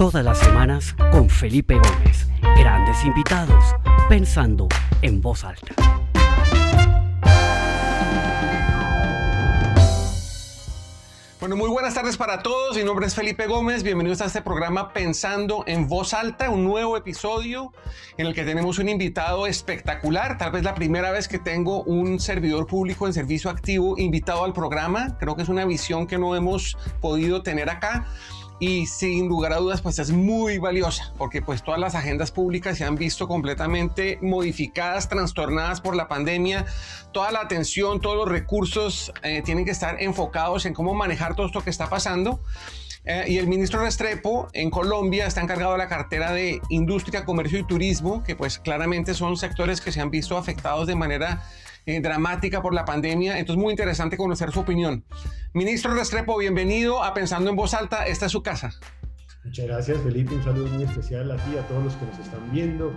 Todas 0.00 0.24
las 0.24 0.38
semanas 0.38 0.94
con 1.12 1.28
Felipe 1.28 1.74
Gómez. 1.74 2.26
Grandes 2.56 3.04
invitados, 3.04 3.62
pensando 4.08 4.66
en 5.02 5.20
voz 5.20 5.44
alta. 5.44 5.74
Bueno, 11.38 11.56
muy 11.56 11.68
buenas 11.68 11.92
tardes 11.92 12.16
para 12.16 12.42
todos. 12.42 12.78
Mi 12.78 12.82
nombre 12.84 13.06
es 13.06 13.14
Felipe 13.14 13.46
Gómez. 13.46 13.82
Bienvenidos 13.82 14.22
a 14.22 14.24
este 14.24 14.40
programa 14.40 14.94
Pensando 14.94 15.64
en 15.66 15.86
Voz 15.86 16.14
Alta, 16.14 16.48
un 16.48 16.64
nuevo 16.64 16.96
episodio 16.96 17.72
en 18.16 18.26
el 18.26 18.34
que 18.34 18.44
tenemos 18.44 18.78
un 18.78 18.88
invitado 18.88 19.46
espectacular. 19.46 20.38
Tal 20.38 20.52
vez 20.52 20.64
la 20.64 20.74
primera 20.74 21.10
vez 21.10 21.28
que 21.28 21.38
tengo 21.38 21.82
un 21.82 22.20
servidor 22.20 22.66
público 22.66 23.06
en 23.06 23.12
servicio 23.12 23.50
activo 23.50 23.98
invitado 23.98 24.44
al 24.44 24.54
programa. 24.54 25.18
Creo 25.18 25.36
que 25.36 25.42
es 25.42 25.50
una 25.50 25.66
visión 25.66 26.06
que 26.06 26.16
no 26.16 26.36
hemos 26.36 26.78
podido 27.02 27.42
tener 27.42 27.68
acá 27.68 28.06
y 28.60 28.86
sin 28.86 29.26
lugar 29.26 29.54
a 29.54 29.56
dudas 29.56 29.80
pues 29.80 29.98
es 29.98 30.12
muy 30.12 30.58
valiosa 30.58 31.12
porque 31.18 31.42
pues 31.42 31.64
todas 31.64 31.80
las 31.80 31.94
agendas 31.94 32.30
públicas 32.30 32.76
se 32.78 32.84
han 32.84 32.94
visto 32.94 33.26
completamente 33.26 34.18
modificadas, 34.20 35.08
trastornadas 35.08 35.80
por 35.80 35.96
la 35.96 36.06
pandemia, 36.06 36.66
toda 37.12 37.32
la 37.32 37.40
atención, 37.40 38.00
todos 38.00 38.16
los 38.16 38.28
recursos 38.28 39.12
eh, 39.22 39.42
tienen 39.42 39.64
que 39.64 39.70
estar 39.70 40.00
enfocados 40.00 40.66
en 40.66 40.74
cómo 40.74 40.94
manejar 40.94 41.34
todo 41.34 41.46
esto 41.46 41.64
que 41.64 41.70
está 41.70 41.88
pasando. 41.88 42.40
Eh, 43.06 43.24
y 43.28 43.38
el 43.38 43.46
ministro 43.46 43.80
Restrepo 43.80 44.48
en 44.52 44.68
Colombia 44.68 45.26
está 45.26 45.40
encargado 45.40 45.72
de 45.72 45.78
la 45.78 45.88
cartera 45.88 46.32
de 46.32 46.60
Industria, 46.68 47.24
Comercio 47.24 47.58
y 47.58 47.64
Turismo, 47.64 48.22
que 48.22 48.36
pues 48.36 48.58
claramente 48.58 49.14
son 49.14 49.38
sectores 49.38 49.80
que 49.80 49.90
se 49.90 50.02
han 50.02 50.10
visto 50.10 50.36
afectados 50.36 50.86
de 50.86 50.96
manera 50.96 51.42
eh, 51.86 52.00
dramática 52.00 52.62
por 52.62 52.74
la 52.74 52.84
pandemia. 52.84 53.38
Entonces, 53.38 53.62
muy 53.62 53.72
interesante 53.72 54.16
conocer 54.16 54.52
su 54.52 54.60
opinión. 54.60 55.04
Ministro 55.52 55.94
Restrepo, 55.94 56.38
bienvenido 56.38 57.02
a 57.02 57.14
Pensando 57.14 57.50
en 57.50 57.56
Voz 57.56 57.74
Alta. 57.74 58.06
Esta 58.06 58.26
es 58.26 58.32
su 58.32 58.42
casa. 58.42 58.72
Muchas 59.44 59.66
gracias, 59.66 59.98
Felipe. 60.02 60.34
Un 60.34 60.44
saludo 60.44 60.66
muy 60.66 60.84
especial 60.84 61.30
a 61.30 61.36
ti, 61.36 61.56
a 61.56 61.66
todos 61.66 61.82
los 61.82 61.96
que 61.96 62.06
nos 62.06 62.18
están 62.18 62.52
viendo, 62.52 62.92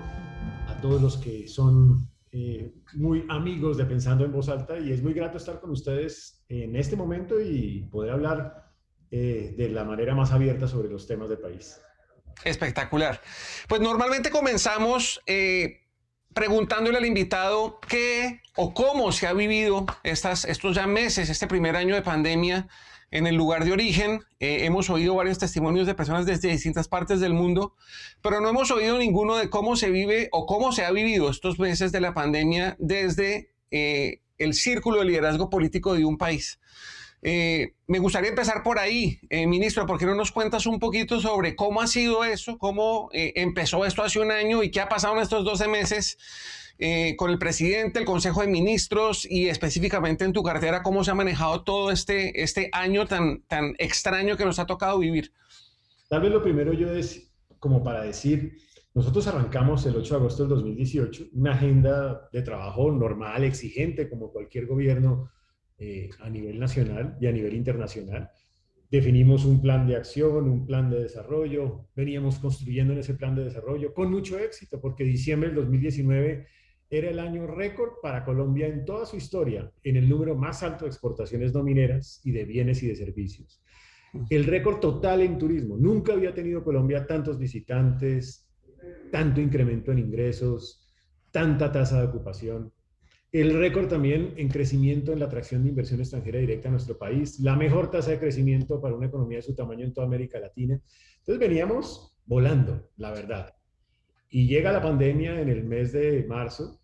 a 0.67 0.79
todos 0.81 1.01
los 1.01 1.17
que 1.17 1.47
son 1.47 2.09
eh, 2.31 2.73
muy 2.93 3.25
amigos 3.29 3.77
de 3.77 3.85
Pensando 3.85 4.25
en 4.25 4.31
Voz 4.31 4.49
Alta. 4.49 4.77
Y 4.77 4.91
es 4.91 5.01
muy 5.01 5.13
grato 5.13 5.37
estar 5.37 5.59
con 5.61 5.71
ustedes 5.71 6.43
en 6.49 6.75
este 6.75 6.95
momento 6.95 7.39
y 7.39 7.87
poder 7.91 8.11
hablar 8.11 8.73
eh, 9.09 9.53
de 9.57 9.69
la 9.69 9.85
manera 9.85 10.13
más 10.15 10.31
abierta 10.31 10.67
sobre 10.67 10.89
los 10.89 11.07
temas 11.07 11.29
del 11.29 11.39
país. 11.39 11.79
Espectacular. 12.43 13.21
Pues 13.69 13.79
normalmente 13.79 14.29
comenzamos 14.29 15.21
preguntándole 16.33 16.97
al 16.97 17.05
invitado 17.05 17.79
qué 17.87 18.41
o 18.55 18.73
cómo 18.73 19.11
se 19.11 19.27
ha 19.27 19.33
vivido 19.33 19.85
estas, 20.03 20.45
estos 20.45 20.75
ya 20.75 20.87
meses, 20.87 21.29
este 21.29 21.47
primer 21.47 21.75
año 21.75 21.95
de 21.95 22.01
pandemia 22.01 22.67
en 23.11 23.27
el 23.27 23.35
lugar 23.35 23.63
de 23.63 23.71
origen. 23.71 24.23
Eh, 24.39 24.65
hemos 24.65 24.89
oído 24.89 25.15
varios 25.15 25.37
testimonios 25.37 25.85
de 25.85 25.93
personas 25.93 26.25
desde 26.25 26.49
distintas 26.49 26.87
partes 26.87 27.19
del 27.19 27.33
mundo, 27.33 27.75
pero 28.21 28.41
no 28.41 28.49
hemos 28.49 28.71
oído 28.71 28.97
ninguno 28.97 29.35
de 29.35 29.49
cómo 29.49 29.75
se 29.75 29.91
vive 29.91 30.29
o 30.31 30.45
cómo 30.45 30.71
se 30.71 30.83
ha 30.83 30.91
vivido 30.91 31.29
estos 31.29 31.59
meses 31.59 31.91
de 31.91 32.01
la 32.01 32.13
pandemia 32.13 32.75
desde 32.79 33.53
eh, 33.69 34.21
el 34.39 34.55
círculo 34.55 34.99
de 34.99 35.05
liderazgo 35.05 35.49
político 35.49 35.93
de 35.93 36.05
un 36.05 36.17
país. 36.17 36.59
Eh, 37.25 37.75
me 37.87 37.99
gustaría 37.99 38.29
empezar 38.29 38.63
por 38.63 38.77
ahí, 38.79 39.17
eh, 39.29 39.47
ministro, 39.47 39.85
¿por 39.85 39.97
qué 39.97 40.05
no 40.05 40.13
nos 40.13 40.33
cuentas 40.33 40.65
un 40.65 40.77
poquito 40.77 41.21
sobre 41.21 41.55
cómo 41.55 41.81
ha 41.81 41.87
sido 41.87 42.25
eso, 42.25 42.57
cómo 42.57 43.09
eh, 43.13 43.31
empezó 43.37 43.85
esto 43.85 44.03
hace 44.03 44.19
un 44.19 44.29
año 44.29 44.61
y 44.61 44.71
qué 44.71 44.81
ha 44.81 44.89
pasado 44.89 45.15
en 45.15 45.21
estos 45.21 45.45
12 45.45 45.67
meses 45.69 46.17
con 47.17 47.29
el 47.29 47.37
presidente, 47.37 47.99
el 47.99 48.05
Consejo 48.05 48.41
de 48.41 48.47
Ministros 48.47 49.25
y 49.29 49.47
específicamente 49.47 50.25
en 50.25 50.33
tu 50.33 50.43
cartera, 50.43 50.83
cómo 50.83 51.05
se 51.05 51.11
ha 51.11 51.15
manejado 51.15 51.63
todo 51.63 51.91
este, 51.91 52.43
este 52.43 52.69
año 52.73 53.05
tan, 53.05 53.43
tan 53.43 53.75
extraño 53.77 54.35
que 54.35 54.43
nos 54.43 54.59
ha 54.59 54.65
tocado 54.65 54.99
vivir? 54.99 55.31
Tal 56.09 56.21
vez 56.21 56.31
lo 56.31 56.43
primero 56.43 56.73
yo 56.73 56.93
es 56.93 57.31
como 57.59 57.83
para 57.83 58.03
decir, 58.03 58.57
nosotros 58.93 59.25
arrancamos 59.27 59.85
el 59.85 59.95
8 59.95 60.15
de 60.15 60.19
agosto 60.19 60.43
del 60.43 60.49
2018 60.49 61.27
una 61.33 61.53
agenda 61.53 62.27
de 62.33 62.41
trabajo 62.41 62.91
normal, 62.91 63.45
exigente, 63.45 64.09
como 64.09 64.33
cualquier 64.33 64.65
gobierno 64.65 65.29
eh, 65.77 66.09
a 66.19 66.29
nivel 66.29 66.59
nacional 66.59 67.17
y 67.19 67.27
a 67.27 67.31
nivel 67.31 67.53
internacional. 67.53 68.29
Definimos 68.89 69.45
un 69.45 69.61
plan 69.61 69.87
de 69.87 69.95
acción, 69.95 70.49
un 70.49 70.65
plan 70.65 70.89
de 70.89 71.01
desarrollo, 71.01 71.87
veníamos 71.95 72.37
construyendo 72.37 72.93
en 72.93 72.99
ese 72.99 73.15
plan 73.15 73.35
de 73.35 73.45
desarrollo 73.45 73.93
con 73.93 74.11
mucho 74.11 74.37
éxito, 74.37 74.79
porque 74.79 75.03
diciembre 75.03 75.49
del 75.49 75.57
2019 75.57 76.47
era 76.89 77.09
el 77.09 77.19
año 77.19 77.47
récord 77.47 77.93
para 78.03 78.23
Colombia 78.23 78.67
en 78.67 78.85
toda 78.85 79.07
su 79.07 79.17
historia, 79.17 79.71
en 79.83 79.95
el 79.95 80.07
número 80.07 80.35
más 80.35 80.61
alto 80.61 80.85
de 80.85 80.91
exportaciones 80.91 81.53
no 81.53 81.63
mineras 81.63 82.21
y 82.23 82.31
de 82.31 82.45
bienes 82.45 82.83
y 82.83 82.87
de 82.87 82.95
servicios. 82.95 83.63
El 84.29 84.45
récord 84.45 84.79
total 84.79 85.21
en 85.21 85.39
turismo. 85.39 85.75
Nunca 85.75 86.13
había 86.13 86.35
tenido 86.35 86.63
Colombia 86.63 87.07
tantos 87.07 87.39
visitantes, 87.39 88.47
tanto 89.11 89.41
incremento 89.41 89.91
en 89.91 89.99
ingresos, 89.99 90.87
tanta 91.31 91.71
tasa 91.71 91.99
de 91.99 92.07
ocupación. 92.07 92.71
El 93.33 93.57
récord 93.57 93.87
también 93.87 94.35
en 94.37 94.47
crecimiento 94.47 95.11
en 95.11 95.17
la 95.17 95.25
atracción 95.25 95.63
de 95.63 95.69
inversión 95.69 95.99
extranjera 95.99 96.37
directa 96.37 96.67
a 96.67 96.71
nuestro 96.71 96.99
país, 96.99 97.39
la 97.39 97.55
mejor 97.55 97.89
tasa 97.89 98.11
de 98.11 98.19
crecimiento 98.19 98.79
para 98.79 98.93
una 98.93 99.07
economía 99.07 99.39
de 99.39 99.41
su 99.41 99.55
tamaño 99.55 99.83
en 99.83 99.91
toda 99.91 100.05
América 100.05 100.39
Latina. 100.39 100.79
Entonces 101.17 101.39
veníamos 101.39 102.15
volando, 102.27 102.91
la 102.97 103.09
verdad. 103.09 103.55
Y 104.29 104.45
llega 104.45 104.71
la 104.71 104.83
pandemia 104.83 105.41
en 105.41 105.49
el 105.49 105.63
mes 105.63 105.93
de 105.93 106.23
marzo 106.27 106.79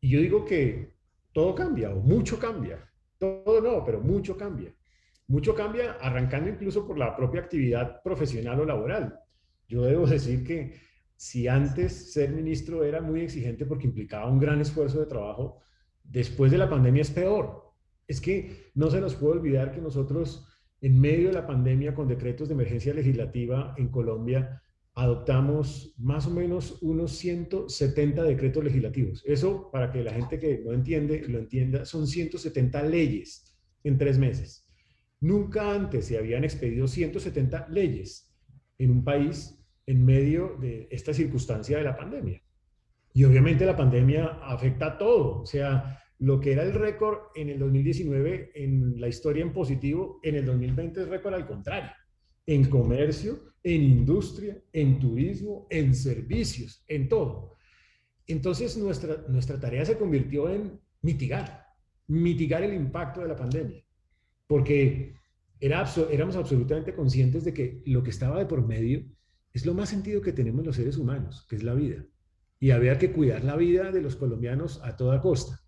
y 0.00 0.10
yo 0.10 0.20
digo 0.20 0.44
que 0.44 0.94
todo 1.32 1.56
cambia 1.56 1.92
o 1.92 2.00
mucho 2.00 2.38
cambia. 2.38 2.88
Todo 3.18 3.60
no, 3.60 3.84
pero 3.84 4.00
mucho 4.00 4.36
cambia. 4.36 4.72
Mucho 5.26 5.56
cambia 5.56 5.94
arrancando 5.94 6.50
incluso 6.50 6.86
por 6.86 6.96
la 6.96 7.16
propia 7.16 7.40
actividad 7.40 8.00
profesional 8.00 8.60
o 8.60 8.64
laboral. 8.64 9.18
Yo 9.66 9.82
debo 9.82 10.06
decir 10.06 10.44
que 10.44 10.78
si 11.16 11.48
antes 11.48 12.12
ser 12.12 12.30
ministro 12.30 12.84
era 12.84 13.00
muy 13.00 13.20
exigente 13.20 13.66
porque 13.66 13.86
implicaba 13.86 14.30
un 14.30 14.38
gran 14.38 14.60
esfuerzo 14.60 15.00
de 15.00 15.06
trabajo, 15.06 15.60
después 16.02 16.50
de 16.50 16.58
la 16.58 16.68
pandemia 16.68 17.02
es 17.02 17.10
peor. 17.10 17.72
Es 18.06 18.20
que 18.20 18.70
no 18.74 18.90
se 18.90 19.00
nos 19.00 19.14
puede 19.14 19.38
olvidar 19.38 19.72
que 19.72 19.80
nosotros, 19.80 20.46
en 20.80 21.00
medio 21.00 21.28
de 21.28 21.34
la 21.34 21.46
pandemia, 21.46 21.94
con 21.94 22.08
decretos 22.08 22.48
de 22.48 22.54
emergencia 22.54 22.92
legislativa 22.92 23.74
en 23.78 23.88
Colombia, 23.88 24.62
adoptamos 24.94 25.94
más 25.98 26.26
o 26.26 26.30
menos 26.30 26.78
unos 26.82 27.12
170 27.12 28.22
decretos 28.22 28.62
legislativos. 28.62 29.22
Eso, 29.26 29.70
para 29.72 29.90
que 29.90 30.04
la 30.04 30.12
gente 30.12 30.38
que 30.38 30.60
no 30.64 30.72
entiende 30.72 31.26
lo 31.26 31.38
entienda, 31.38 31.84
son 31.84 32.06
170 32.06 32.82
leyes 32.82 33.56
en 33.82 33.98
tres 33.98 34.18
meses. 34.18 34.68
Nunca 35.20 35.74
antes 35.74 36.06
se 36.06 36.18
habían 36.18 36.44
expedido 36.44 36.86
170 36.86 37.68
leyes 37.70 38.32
en 38.78 38.90
un 38.90 39.02
país 39.02 39.63
en 39.86 40.04
medio 40.04 40.56
de 40.60 40.88
esta 40.90 41.12
circunstancia 41.12 41.78
de 41.78 41.84
la 41.84 41.96
pandemia. 41.96 42.42
Y 43.12 43.24
obviamente 43.24 43.64
la 43.64 43.76
pandemia 43.76 44.40
afecta 44.42 44.86
a 44.86 44.98
todo, 44.98 45.42
o 45.42 45.46
sea, 45.46 46.02
lo 46.18 46.40
que 46.40 46.52
era 46.52 46.62
el 46.62 46.72
récord 46.72 47.18
en 47.34 47.48
el 47.50 47.58
2019 47.58 48.52
en 48.54 49.00
la 49.00 49.08
historia 49.08 49.42
en 49.42 49.52
positivo, 49.52 50.20
en 50.22 50.36
el 50.36 50.46
2020 50.46 51.02
es 51.02 51.08
récord 51.08 51.34
al 51.34 51.46
contrario, 51.46 51.90
en 52.46 52.64
comercio, 52.68 53.54
en 53.62 53.82
industria, 53.82 54.60
en 54.72 54.98
turismo, 54.98 55.66
en 55.70 55.94
servicios, 55.94 56.84
en 56.88 57.08
todo. 57.08 57.56
Entonces 58.26 58.76
nuestra, 58.76 59.24
nuestra 59.28 59.60
tarea 59.60 59.84
se 59.84 59.98
convirtió 59.98 60.48
en 60.48 60.80
mitigar, 61.02 61.66
mitigar 62.06 62.62
el 62.62 62.74
impacto 62.74 63.20
de 63.20 63.28
la 63.28 63.36
pandemia, 63.36 63.84
porque 64.46 65.14
era, 65.60 65.84
éramos 66.10 66.36
absolutamente 66.36 66.94
conscientes 66.94 67.44
de 67.44 67.54
que 67.54 67.82
lo 67.86 68.02
que 68.02 68.10
estaba 68.10 68.38
de 68.38 68.46
por 68.46 68.66
medio 68.66 69.04
es 69.54 69.64
lo 69.64 69.72
más 69.72 69.88
sentido 69.88 70.20
que 70.20 70.32
tenemos 70.32 70.66
los 70.66 70.74
seres 70.74 70.96
humanos, 70.96 71.46
que 71.48 71.54
es 71.54 71.62
la 71.62 71.74
vida. 71.74 72.04
Y 72.58 72.72
había 72.72 72.98
que 72.98 73.12
cuidar 73.12 73.44
la 73.44 73.56
vida 73.56 73.92
de 73.92 74.02
los 74.02 74.16
colombianos 74.16 74.80
a 74.82 74.96
toda 74.96 75.22
costa. 75.22 75.60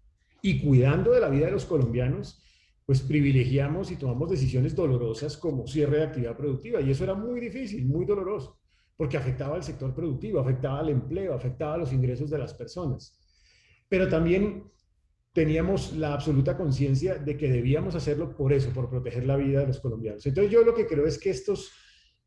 Y 0.43 0.61
cuidando 0.61 1.13
de 1.13 1.21
la 1.21 1.29
vida 1.29 1.47
de 1.47 1.53
los 1.53 1.67
colombianos, 1.67 2.43
pues 2.85 3.01
privilegiamos 3.01 3.93
y 3.93 3.97
tomamos 3.97 4.29
decisiones 4.29 4.75
dolorosas 4.75 5.37
como 5.37 5.69
cierre 5.69 5.99
de 5.99 6.05
actividad 6.05 6.37
productiva. 6.37 6.81
Y 6.81 6.91
eso 6.91 7.05
era 7.05 7.15
muy 7.15 7.39
difícil, 7.39 7.87
muy 7.87 8.05
doloroso, 8.05 8.59
porque 8.97 9.17
afectaba 9.17 9.55
al 9.55 9.63
sector 9.63 9.95
productivo, 9.95 10.41
afectaba 10.41 10.81
al 10.81 10.89
empleo, 10.89 11.33
afectaba 11.33 11.79
los 11.79 11.93
ingresos 11.93 12.29
de 12.29 12.39
las 12.39 12.55
personas. 12.55 13.17
Pero 13.89 14.09
también 14.09 14.65
teníamos 15.33 15.93
la 15.93 16.13
absoluta 16.15 16.57
conciencia 16.57 17.17
de 17.17 17.37
que 17.37 17.51
debíamos 17.51 17.95
hacerlo 17.95 18.37
por 18.37 18.53
eso, 18.53 18.71
por 18.71 18.91
proteger 18.91 19.27
la 19.27 19.37
vida 19.37 19.61
de 19.61 19.69
los 19.69 19.79
colombianos. 19.79 20.27
Entonces 20.27 20.53
yo 20.53 20.65
lo 20.65 20.75
que 20.75 20.87
creo 20.87 21.07
es 21.07 21.19
que 21.19 21.31
estos 21.31 21.71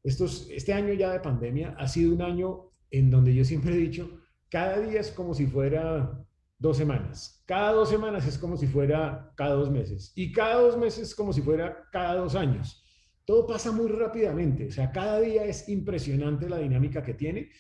este 0.04 0.74
año 0.74 0.94
ya 0.94 1.12
de 1.12 1.20
pandemia 1.20 1.76
ha 1.78 1.88
sido 1.88 2.14
un 2.14 2.22
año 2.22 2.72
en 2.92 3.12
donde 3.12 3.34
yo 3.36 3.44
siempre 3.44 3.74
he 3.74 3.78
dicho, 3.78 4.20
cada 4.50 4.80
día 4.80 5.00
es 5.00 5.12
como 5.12 5.34
si 5.34 5.46
fuera 5.46 6.26
dos 6.58 6.78
semanas, 6.78 7.44
cada 7.46 7.74
dos 7.74 7.90
semanas 7.90 8.26
es 8.26 8.38
como 8.38 8.58
si 8.58 8.68
fuera 8.68 9.32
cada 9.36 9.56
dos 9.56 9.70
meses. 9.70 10.12
Y 10.16 10.32
cada 10.32 10.62
dos 10.62 10.78
meses 10.78 11.10
es 11.10 11.16
como 11.16 11.34
si 11.34 11.42
fuera 11.42 11.88
cada 11.92 12.16
dos 12.16 12.36
años. 12.36 12.84
Todo 13.26 13.46
pasa 13.46 13.72
muy 13.72 13.88
rápidamente, 13.90 14.68
o 14.68 14.72
sea, 14.72 14.92
cada 14.92 15.20
día 15.20 15.46
es 15.46 15.70
impresionante 15.70 16.50
la 16.50 16.58
dinámica 16.58 17.04
que 17.04 17.14
tiene 17.14 17.52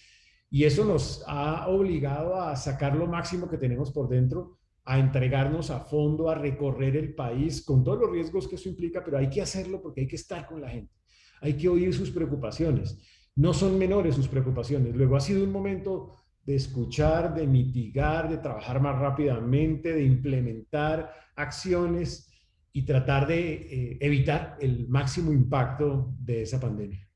y 0.49 0.63
eso 0.63 0.83
nos 0.83 1.23
ha 1.27 1.67
obligado 1.67 2.41
a 2.41 2.55
sacar 2.55 2.95
lo 2.95 3.05
máximo 3.05 3.47
que 3.47 3.59
tenemos 3.59 3.91
por 3.91 4.09
dentro, 4.09 4.57
a 4.83 4.97
entregarnos 4.97 5.69
a 5.69 5.81
fondo, 5.81 6.27
a 6.29 6.35
recorrer 6.35 6.95
el 6.95 7.13
país 7.13 7.63
con 7.63 7.83
todos 7.83 7.99
los 7.99 8.11
riesgos 8.11 8.47
que 8.47 8.55
eso 8.55 8.67
implica, 8.67 9.03
pero 9.03 9.19
hay 9.19 9.29
que 9.29 9.43
hacerlo 9.43 9.79
porque 9.79 10.01
hay 10.01 10.07
que 10.07 10.15
estar 10.15 10.47
con 10.47 10.59
la 10.59 10.69
gente 10.69 10.98
hay 11.41 11.53
que 11.53 11.69
oír 11.69 11.93
sus 11.93 12.11
preocupaciones. 12.11 12.97
no 13.35 13.53
son 13.53 13.77
menores 13.77 14.15
sus 14.15 14.27
preocupaciones. 14.27 14.93
Luego 14.95 15.15
ha 15.15 15.21
sido 15.21 15.43
un 15.45 15.51
momento 15.51 16.15
de 16.45 16.55
escuchar, 16.55 17.33
de 17.33 17.47
mitigar, 17.47 18.29
de 18.29 18.37
trabajar 18.37 18.81
más 18.81 18.99
rápidamente, 18.99 19.93
de 19.93 20.03
implementar 20.03 21.13
acciones 21.35 22.29
y 22.73 22.83
tratar 22.83 23.27
de 23.27 23.51
eh, 23.51 23.97
evitar 24.01 24.57
el 24.59 24.89
máximo 24.89 25.31
impacto 25.31 26.13
de 26.19 26.41
esa 26.41 26.59
pandemia. 26.59 27.08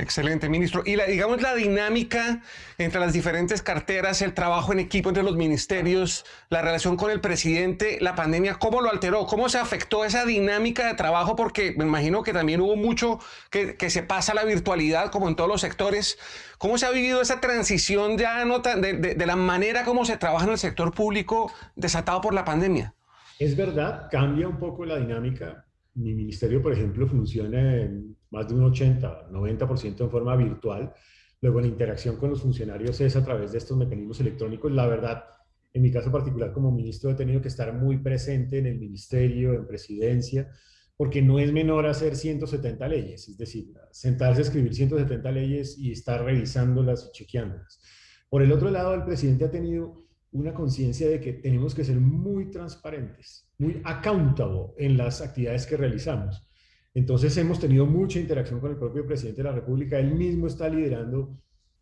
Excelente, 0.00 0.48
ministro. 0.48 0.84
Y 0.86 0.94
la, 0.94 1.06
digamos 1.06 1.42
la 1.42 1.56
dinámica 1.56 2.40
entre 2.78 3.00
las 3.00 3.12
diferentes 3.12 3.62
carteras, 3.62 4.22
el 4.22 4.32
trabajo 4.32 4.72
en 4.72 4.78
equipo 4.78 5.08
entre 5.08 5.24
los 5.24 5.34
ministerios, 5.34 6.24
la 6.50 6.62
relación 6.62 6.96
con 6.96 7.10
el 7.10 7.20
presidente, 7.20 7.98
la 8.00 8.14
pandemia, 8.14 8.60
¿cómo 8.60 8.80
lo 8.80 8.90
alteró? 8.90 9.26
¿Cómo 9.26 9.48
se 9.48 9.58
afectó 9.58 10.04
esa 10.04 10.24
dinámica 10.24 10.86
de 10.86 10.94
trabajo? 10.94 11.34
Porque 11.34 11.74
me 11.76 11.84
imagino 11.84 12.22
que 12.22 12.32
también 12.32 12.60
hubo 12.60 12.76
mucho 12.76 13.18
que, 13.50 13.76
se 13.90 14.04
pasa 14.04 14.30
a 14.32 14.34
la 14.36 14.44
virtualidad, 14.44 15.10
como 15.10 15.28
en 15.28 15.34
todos 15.34 15.50
los 15.50 15.62
sectores. 15.62 16.16
¿Cómo 16.58 16.78
se 16.78 16.86
ha 16.86 16.90
vivido 16.90 17.20
esa 17.20 17.40
transición 17.40 18.18
ya 18.18 18.44
de, 18.44 19.14
de 19.16 19.26
la 19.26 19.34
manera 19.34 19.84
como 19.84 20.04
se 20.04 20.16
trabaja 20.16 20.44
en 20.44 20.52
el 20.52 20.58
sector 20.58 20.94
público 20.94 21.52
desatado 21.74 22.20
por 22.20 22.34
la 22.34 22.44
pandemia? 22.44 22.94
Es 23.40 23.56
verdad, 23.56 24.06
cambia 24.12 24.46
un 24.46 24.60
poco 24.60 24.84
la 24.84 24.96
dinámica. 24.98 25.64
Mi 25.94 26.14
ministerio, 26.14 26.62
por 26.62 26.72
ejemplo, 26.72 27.08
funciona 27.08 27.74
en 27.78 28.17
más 28.30 28.48
de 28.48 28.54
un 28.54 28.64
80, 28.64 29.28
90% 29.30 30.00
en 30.00 30.10
forma 30.10 30.36
virtual. 30.36 30.92
Luego 31.40 31.60
la 31.60 31.66
interacción 31.66 32.16
con 32.16 32.30
los 32.30 32.42
funcionarios 32.42 33.00
es 33.00 33.16
a 33.16 33.24
través 33.24 33.52
de 33.52 33.58
estos 33.58 33.76
mecanismos 33.76 34.20
electrónicos. 34.20 34.72
La 34.72 34.86
verdad, 34.86 35.24
en 35.72 35.82
mi 35.82 35.90
caso 35.90 36.10
particular 36.10 36.52
como 36.52 36.72
ministro 36.72 37.10
he 37.10 37.14
tenido 37.14 37.40
que 37.40 37.48
estar 37.48 37.72
muy 37.72 37.98
presente 37.98 38.58
en 38.58 38.66
el 38.66 38.78
ministerio, 38.78 39.54
en 39.54 39.66
presidencia, 39.66 40.50
porque 40.96 41.22
no 41.22 41.38
es 41.38 41.52
menor 41.52 41.86
hacer 41.86 42.16
170 42.16 42.88
leyes, 42.88 43.28
es 43.28 43.38
decir, 43.38 43.72
sentarse 43.92 44.40
a 44.40 44.44
escribir 44.44 44.74
170 44.74 45.30
leyes 45.30 45.78
y 45.78 45.92
estar 45.92 46.24
revisándolas 46.24 47.08
y 47.08 47.12
chequeándolas. 47.12 47.80
Por 48.28 48.42
el 48.42 48.50
otro 48.50 48.68
lado, 48.70 48.94
el 48.94 49.04
presidente 49.04 49.44
ha 49.44 49.50
tenido 49.50 50.08
una 50.32 50.52
conciencia 50.52 51.08
de 51.08 51.20
que 51.20 51.34
tenemos 51.34 51.74
que 51.74 51.84
ser 51.84 52.00
muy 52.00 52.50
transparentes, 52.50 53.48
muy 53.58 53.80
accountable 53.84 54.72
en 54.76 54.98
las 54.98 55.20
actividades 55.20 55.66
que 55.66 55.76
realizamos. 55.76 56.47
Entonces 56.94 57.36
hemos 57.36 57.60
tenido 57.60 57.86
mucha 57.86 58.18
interacción 58.18 58.60
con 58.60 58.72
el 58.72 58.78
propio 58.78 59.06
presidente 59.06 59.42
de 59.42 59.48
la 59.48 59.54
República. 59.54 59.98
Él 59.98 60.14
mismo 60.14 60.46
está 60.46 60.68
liderando 60.68 61.38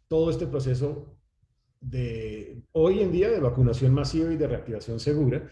todo 0.08 0.31
este 0.31 0.47
proceso 0.47 1.17
de 1.81 2.62
hoy 2.73 3.00
en 3.00 3.12
día 3.12 3.31
de 3.31 3.41
vacunación 3.41 3.93
masiva 3.94 4.32
y 4.32 4.37
de 4.37 4.49
reactivación 4.49 4.99
segura, 4.99 5.49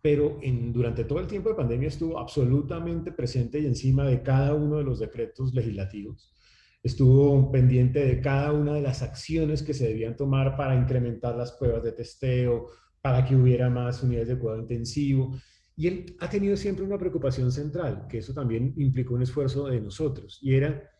pero 0.00 0.38
durante 0.72 1.04
todo 1.04 1.20
el 1.20 1.26
tiempo 1.26 1.48
de 1.48 1.56
pandemia 1.56 1.88
estuvo 1.88 2.18
absolutamente 2.18 3.12
presente 3.12 3.58
y 3.58 3.66
encima 3.66 4.04
de 4.04 4.22
cada 4.22 4.54
uno 4.54 4.76
de 4.76 4.84
los 4.84 4.98
decretos 5.00 5.52
legislativos. 5.54 6.34
Estuvo 6.82 7.50
pendiente 7.50 8.04
de 8.04 8.20
cada 8.20 8.52
una 8.52 8.74
de 8.74 8.82
las 8.82 9.02
acciones 9.02 9.62
que 9.62 9.74
se 9.74 9.88
debían 9.88 10.16
tomar 10.16 10.56
para 10.56 10.76
incrementar 10.76 11.36
las 11.36 11.52
pruebas 11.52 11.82
de 11.82 11.92
testeo, 11.92 12.68
para 13.00 13.24
que 13.24 13.34
hubiera 13.34 13.68
más 13.68 14.02
unidades 14.02 14.28
de 14.28 14.38
cuidado 14.38 14.60
intensivo. 14.60 15.36
Y 15.78 15.86
él 15.86 16.16
ha 16.18 16.28
tenido 16.28 16.56
siempre 16.56 16.84
una 16.84 16.98
preocupación 16.98 17.52
central, 17.52 18.08
que 18.08 18.18
eso 18.18 18.34
también 18.34 18.74
implicó 18.78 19.14
un 19.14 19.22
esfuerzo 19.22 19.68
de 19.68 19.80
nosotros, 19.80 20.40
y 20.42 20.56
era 20.56 20.90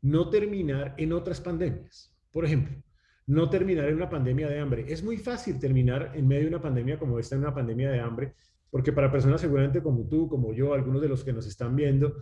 no 0.00 0.30
terminar 0.30 0.94
en 0.96 1.12
otras 1.12 1.40
pandemias. 1.40 2.16
Por 2.30 2.44
ejemplo, 2.44 2.80
no 3.26 3.50
terminar 3.50 3.88
en 3.88 3.96
una 3.96 4.08
pandemia 4.08 4.48
de 4.48 4.60
hambre. 4.60 4.84
Es 4.86 5.02
muy 5.02 5.16
fácil 5.16 5.58
terminar 5.58 6.12
en 6.14 6.28
medio 6.28 6.42
de 6.42 6.50
una 6.50 6.62
pandemia 6.62 7.00
como 7.00 7.18
esta, 7.18 7.34
en 7.34 7.40
una 7.40 7.52
pandemia 7.52 7.90
de 7.90 7.98
hambre, 7.98 8.34
porque 8.70 8.92
para 8.92 9.10
personas 9.10 9.40
seguramente 9.40 9.82
como 9.82 10.06
tú, 10.06 10.28
como 10.28 10.54
yo, 10.54 10.72
algunos 10.72 11.02
de 11.02 11.08
los 11.08 11.24
que 11.24 11.32
nos 11.32 11.44
están 11.48 11.74
viendo, 11.74 12.14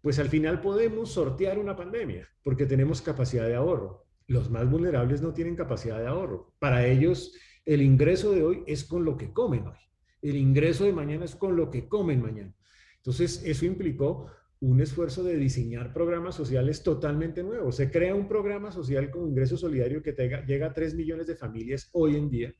pues 0.00 0.18
al 0.18 0.30
final 0.30 0.62
podemos 0.62 1.10
sortear 1.10 1.58
una 1.58 1.76
pandemia, 1.76 2.26
porque 2.42 2.64
tenemos 2.64 3.02
capacidad 3.02 3.46
de 3.46 3.56
ahorro. 3.56 4.06
Los 4.26 4.48
más 4.48 4.70
vulnerables 4.70 5.20
no 5.20 5.34
tienen 5.34 5.54
capacidad 5.54 5.98
de 5.98 6.06
ahorro. 6.06 6.54
Para 6.58 6.86
ellos, 6.86 7.34
el 7.66 7.82
ingreso 7.82 8.32
de 8.32 8.42
hoy 8.42 8.64
es 8.66 8.84
con 8.84 9.04
lo 9.04 9.18
que 9.18 9.34
comen 9.34 9.66
hoy 9.66 9.76
el 10.22 10.36
ingreso 10.36 10.84
de 10.84 10.92
mañana 10.92 11.24
es 11.24 11.36
con 11.36 11.56
lo 11.56 11.70
que 11.70 11.88
comen 11.88 12.22
mañana. 12.22 12.54
Entonces, 12.96 13.42
eso 13.44 13.64
implicó 13.64 14.30
un 14.60 14.80
esfuerzo 14.80 15.22
de 15.22 15.36
diseñar 15.36 15.92
programas 15.92 16.34
sociales 16.34 16.82
totalmente 16.82 17.42
nuevos. 17.42 17.76
Se 17.76 17.90
crea 17.90 18.14
un 18.14 18.26
programa 18.26 18.72
social 18.72 19.10
con 19.10 19.28
ingreso 19.28 19.56
solidario 19.56 20.02
que 20.02 20.12
llega 20.46 20.66
a 20.66 20.74
3 20.74 20.94
millones 20.94 21.26
de 21.26 21.36
familias 21.36 21.88
hoy 21.92 22.16
en 22.16 22.28
día 22.28 22.54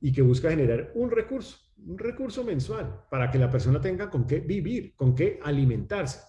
y 0.00 0.12
que 0.12 0.22
busca 0.22 0.50
generar 0.50 0.92
un 0.96 1.10
recurso, 1.10 1.58
un 1.86 1.98
recurso 1.98 2.42
mensual 2.42 3.04
para 3.10 3.30
que 3.30 3.38
la 3.38 3.50
persona 3.50 3.80
tenga 3.80 4.10
con 4.10 4.26
qué 4.26 4.40
vivir, 4.40 4.94
con 4.96 5.14
qué 5.14 5.38
alimentarse. 5.42 6.20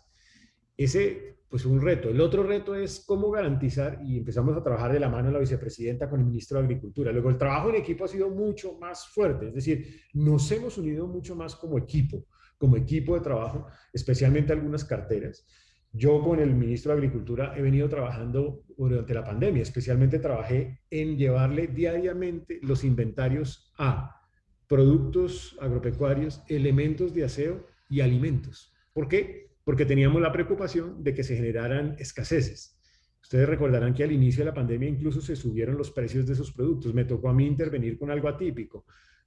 Ese, 0.78 1.40
pues 1.56 1.66
un 1.66 1.80
reto. 1.80 2.10
El 2.10 2.20
otro 2.20 2.44
reto 2.44 2.76
es 2.76 3.06
cómo 3.08 3.32
garantizar, 3.32 4.02
y 4.04 4.18
empezamos 4.18 4.58
a 4.58 4.62
trabajar 4.62 4.92
de 4.92 5.00
la 5.00 5.08
mano 5.08 5.32
la 5.32 5.40
vicepresidenta 5.40 6.10
con 6.10 6.20
el 6.20 6.26
ministro 6.26 6.58
de 6.58 6.66
Agricultura. 6.66 7.14
Luego, 7.14 7.30
el 7.30 7.38
trabajo 7.38 7.70
en 7.70 7.76
equipo 7.76 8.04
ha 8.04 8.10
sido 8.10 8.30
mucho 8.30 8.78
más 8.78 9.08
fuerte, 9.08 9.48
es 9.48 9.54
decir, 9.54 10.02
nos 10.16 10.52
hemos 10.52 10.78
unido 10.78 11.08
mucho 11.08 11.34
más 11.34 11.56
como 11.56 11.78
equipo, 11.78 12.26
como 12.58 12.76
equipo 12.76 13.16
de 13.16 13.22
trabajo, 13.22 13.68
especialmente 13.94 14.52
algunas 14.52 14.84
carteras. 14.84 15.48
Yo 15.94 16.22
con 16.22 16.42
el 16.42 16.54
ministro 16.54 16.92
de 16.92 16.98
Agricultura 16.98 17.54
he 17.56 17.62
venido 17.62 17.88
trabajando 17.88 18.66
durante 18.78 19.14
la 19.14 19.24
pandemia, 19.24 19.64
especialmente 19.64 20.20
trabajé 20.20 20.82
en 20.90 21.16
llevarle 21.16 21.68
diariamente 21.68 22.60
los 22.64 22.84
inventarios 22.84 23.72
a 23.78 24.22
productos 24.68 25.58
agropecuarios, 25.62 26.44
elementos 26.50 27.14
de 27.14 27.24
aseo 27.24 27.66
y 27.90 28.02
alimentos. 28.02 28.74
¿Por 28.92 29.08
qué? 29.08 29.45
Porque 29.66 29.86
teníamos 29.86 30.22
la 30.22 30.32
preocupación 30.32 31.04
de 31.04 31.14
que 31.14 31.24
se 31.24 31.36
generaran 31.36 31.96
escaseces. 32.00 32.80
Ustedes 33.22 33.50
recordarán 33.50 33.94
que 33.94 34.04
al 34.04 34.12
inicio 34.12 34.46
de 34.46 34.52
la 34.52 34.54
pandemia 34.54 34.88
incluso 34.88 35.20
se 35.20 35.36
subieron 35.36 35.78
los 35.78 35.92
precios 35.92 36.28
de 36.28 36.34
esos 36.34 36.54
productos. 36.54 36.94
Me 36.94 37.04
tocó 37.04 37.28
a 37.28 37.34
mí 37.34 37.46
intervenir 37.46 37.98
con 37.98 38.12
algo 38.12 38.30
atípico, 38.30 38.86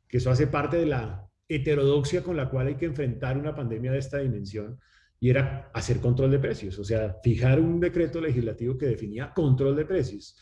que 0.08 0.18
eso 0.18 0.30
hace 0.30 0.46
parte 0.46 0.76
de 0.78 0.86
la 0.86 1.28
heterodoxia 1.48 2.22
con 2.22 2.36
la 2.36 2.48
cual 2.48 2.68
hay 2.68 2.76
que 2.76 2.86
enfrentar 2.86 3.36
una 3.36 3.54
pandemia 3.54 3.92
de 3.92 3.98
esta 3.98 4.18
dimensión, 4.18 4.78
y 5.20 5.30
era 5.30 5.70
hacer 5.74 5.98
control 5.98 6.30
de 6.30 6.38
precios, 6.38 6.78
o 6.78 6.84
sea, 6.84 7.16
fijar 7.24 7.58
un 7.58 7.80
decreto 7.80 8.20
legislativo 8.20 8.78
que 8.78 8.86
definía 8.86 9.32
control 9.34 9.74
de 9.74 9.84
precios 9.84 10.36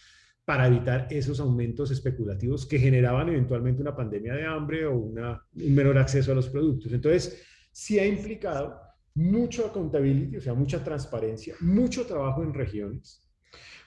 para 0.44 0.66
evitar 0.66 1.08
esos 1.10 1.40
aumentos 1.40 1.90
especulativos 1.90 2.66
que 2.66 2.78
generaban 2.78 3.28
eventualmente 3.30 3.80
una 3.80 3.96
pandemia 3.96 4.34
de 4.34 4.44
hambre 4.44 4.84
o 4.84 4.96
un 4.96 5.18
menor 5.54 5.98
acceso 5.98 6.32
a 6.32 6.34
los 6.34 6.48
productos. 6.50 6.92
Entonces, 6.92 7.42
sí 7.72 7.98
ha 7.98 8.06
implicado 8.06 8.78
mucho 9.16 9.66
accountability, 9.66 10.36
o 10.36 10.40
sea, 10.40 10.54
mucha 10.54 10.84
transparencia, 10.84 11.54
mucho 11.60 12.06
trabajo 12.06 12.42
en 12.42 12.52
regiones, 12.52 13.26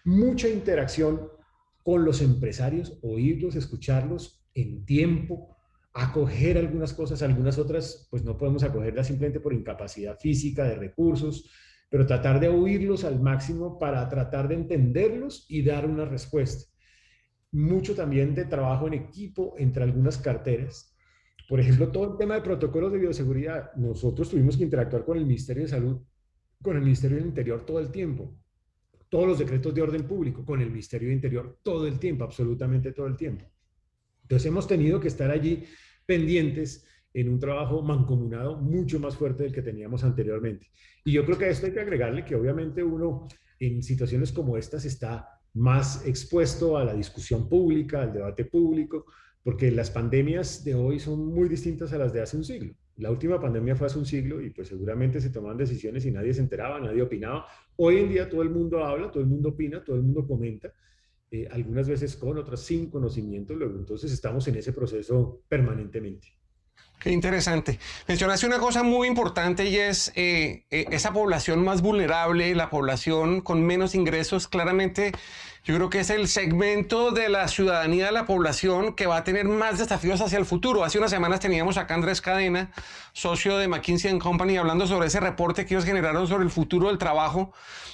mucha 0.04 0.50
interacción 0.50 1.30
con 1.84 2.04
los 2.04 2.22
empresarios, 2.22 2.98
oírlos, 3.04 3.56
escucharlos 3.56 4.44
en 4.56 4.86
tiempo, 4.86 5.56
acoger 5.94 6.58
algunas 6.58 6.94
cosas, 6.94 7.22
algunas 7.22 7.60
otras, 7.60 8.08
pues 8.10 8.24
no 8.24 8.38
podemos 8.38 8.64
acogerlas 8.64 9.08
simplemente 9.08 9.40
por 9.40 9.54
incapacidad 9.54 10.18
física 10.18 10.64
de 10.64 10.76
recursos, 10.76 11.48
pero 11.90 12.08
tratar 12.08 12.40
de 12.40 12.48
oírlos 12.48 13.04
al 13.04 13.22
máximo 13.22 13.78
para 13.78 14.08
tratar 14.10 14.48
de 14.48 14.56
entenderlos 14.56 15.46
y 15.48 15.62
dar 15.62 15.86
una 15.86 16.06
respuesta. 16.06 16.72
Mucho 17.52 17.94
también 17.94 18.34
de 18.34 18.46
trabajo 18.46 18.88
en 18.88 18.96
equipo 18.96 19.54
entre 19.60 19.84
algunas 19.84 20.18
carteras, 20.18 20.96
por 21.50 21.60
ejemplo, 21.60 21.92
todo 21.92 22.12
el 22.12 22.18
tema 22.18 22.36
de 22.36 22.42
protocolos 22.42 22.92
de 22.92 23.00
bioseguridad, 23.00 23.74
nosotros 23.74 24.30
tuvimos 24.30 24.56
que 24.56 24.66
interactuar 24.66 25.04
con 25.04 25.18
el 25.18 25.26
Ministerio 25.26 25.64
de 25.64 25.70
Salud, 25.70 25.98
con 26.62 26.76
el 26.76 26.84
Ministerio 26.84 27.18
del 27.18 27.26
Interior 27.26 27.66
todo 27.66 27.80
el 27.80 27.90
tiempo. 27.90 28.38
Todos 29.10 29.28
los 29.28 29.40
decretos 29.40 29.74
de 29.74 29.82
orden 29.82 30.04
público, 30.08 30.46
con 30.46 30.62
el 30.62 30.70
Ministerio 30.70 31.08
del 31.08 31.16
Interior 31.16 31.58
todo 31.64 31.88
el 31.88 31.98
tiempo, 31.98 32.24
absolutamente 32.24 32.92
todo 32.92 33.08
el 33.08 33.18
tiempo. 33.18 33.52
Entonces 34.22 34.46
hemos 34.46 34.68
tenido 34.68 35.00
que 35.00 35.08
estar 35.08 35.32
allí 35.32 35.64
pendientes 36.06 36.86
en 37.16 37.30
un 37.30 37.40
trabajo 37.40 37.82
mancomunado 37.82 38.58
mucho 38.58 39.00
más 39.00 39.16
fuerte 39.18 39.42
del 39.42 39.52
que 39.52 39.64
teníamos 39.64 40.04
anteriormente. 40.04 40.68
Y 41.04 41.14
yo 41.14 41.26
creo 41.26 41.40
que 41.40 41.46
a 41.46 41.50
esto 41.50 41.66
hay 41.66 41.74
que 41.74 41.80
agregarle 41.80 42.26
que 42.26 42.36
obviamente 42.36 42.84
uno 42.84 43.28
en 43.60 43.82
situaciones 43.82 44.32
como 44.32 44.56
estas 44.56 44.86
está 44.86 45.28
más 45.56 46.06
expuesto 46.06 46.78
a 46.78 46.86
la 46.86 46.94
discusión 46.94 47.50
pública, 47.50 48.04
al 48.04 48.14
debate 48.14 48.46
público, 48.46 49.08
porque 49.44 49.72
las 49.72 49.92
pandemias 49.92 50.64
de 50.64 50.76
hoy 50.76 51.00
son 51.00 51.28
muy 51.28 51.50
distintas 51.50 51.94
a 51.94 51.98
las 51.98 52.14
de 52.14 52.22
hace 52.22 52.38
un 52.38 52.44
siglo. 52.44 52.74
La 52.98 53.10
última 53.12 53.40
pandemia 53.40 53.76
fue 53.76 53.88
hace 53.88 53.98
un 53.98 54.06
siglo 54.06 54.42
y 54.42 54.50
pues 54.50 54.68
seguramente 54.68 55.22
se 55.22 55.30
tomaban 55.30 55.58
decisiones 55.58 56.06
y 56.06 56.12
nadie 56.12 56.34
se 56.34 56.42
enteraba, 56.42 56.80
nadie 56.80 57.02
opinaba. 57.02 57.46
Hoy 57.78 57.98
en 57.98 58.10
día 58.10 58.30
todo 58.30 58.42
el 58.42 58.50
mundo 58.50 58.84
habla, 58.84 59.10
todo 59.10 59.24
el 59.24 59.30
mundo 59.30 59.50
opina, 59.50 59.84
todo 59.84 59.96
el 59.96 60.04
mundo 60.04 60.28
comenta, 60.28 60.74
eh, 61.32 61.48
algunas 61.52 61.88
veces 61.88 62.18
con, 62.18 62.38
otras 62.38 62.62
sin 62.62 62.90
conocimiento, 62.90 63.54
luego 63.54 63.78
entonces 63.78 64.12
estamos 64.12 64.48
en 64.50 64.56
ese 64.58 64.74
proceso 64.74 65.44
permanentemente. 65.48 66.40
Qué 67.00 67.12
interesante. 67.12 67.80
Mencionaste 68.10 68.46
una 68.46 68.60
cosa 68.60 68.84
muy 68.84 69.08
importante 69.08 69.70
y 69.70 69.78
es 69.78 70.12
eh, 70.16 70.66
eh, 70.70 70.86
esa 70.92 71.14
población 71.14 71.64
más 71.64 71.82
vulnerable, 71.82 72.54
la 72.56 72.70
población 72.70 73.40
con 73.40 73.64
menos 73.66 73.96
ingresos. 73.96 74.50
Claramente, 74.50 75.14
yo 75.66 75.76
creo 75.76 75.90
que 75.90 76.00
es 76.00 76.10
el 76.10 76.28
segmento 76.28 77.12
de 77.12 77.30
la 77.30 77.48
ciudadanía 77.48 78.06
de 78.08 78.12
la 78.12 78.26
población 78.26 78.94
que 78.94 79.08
va 79.08 79.18
a 79.18 79.24
tener 79.24 79.46
más 79.46 79.78
desafíos 79.78 80.22
hacia 80.22 80.40
el 80.40 80.46
futuro. 80.46 80.84
Hace 80.84 80.98
unas 80.98 81.12
semanas 81.12 81.40
teníamos 81.42 81.78
a 81.78 81.86
Andrés 81.90 82.22
Cadena, 82.22 82.72
socio 83.14 83.58
de 83.58 83.68
McKinsey 83.68 84.18
Company, 84.20 84.58
hablando 84.58 84.88
sobre 84.88 85.08
ese 85.08 85.20
reporte 85.20 85.66
que 85.66 85.74
ellos 85.74 85.86
generaron 85.86 86.28
sobre 86.28 86.44
el 86.46 86.52
futuro 86.52 86.88
del 86.88 86.98
trabajo. 86.98 87.52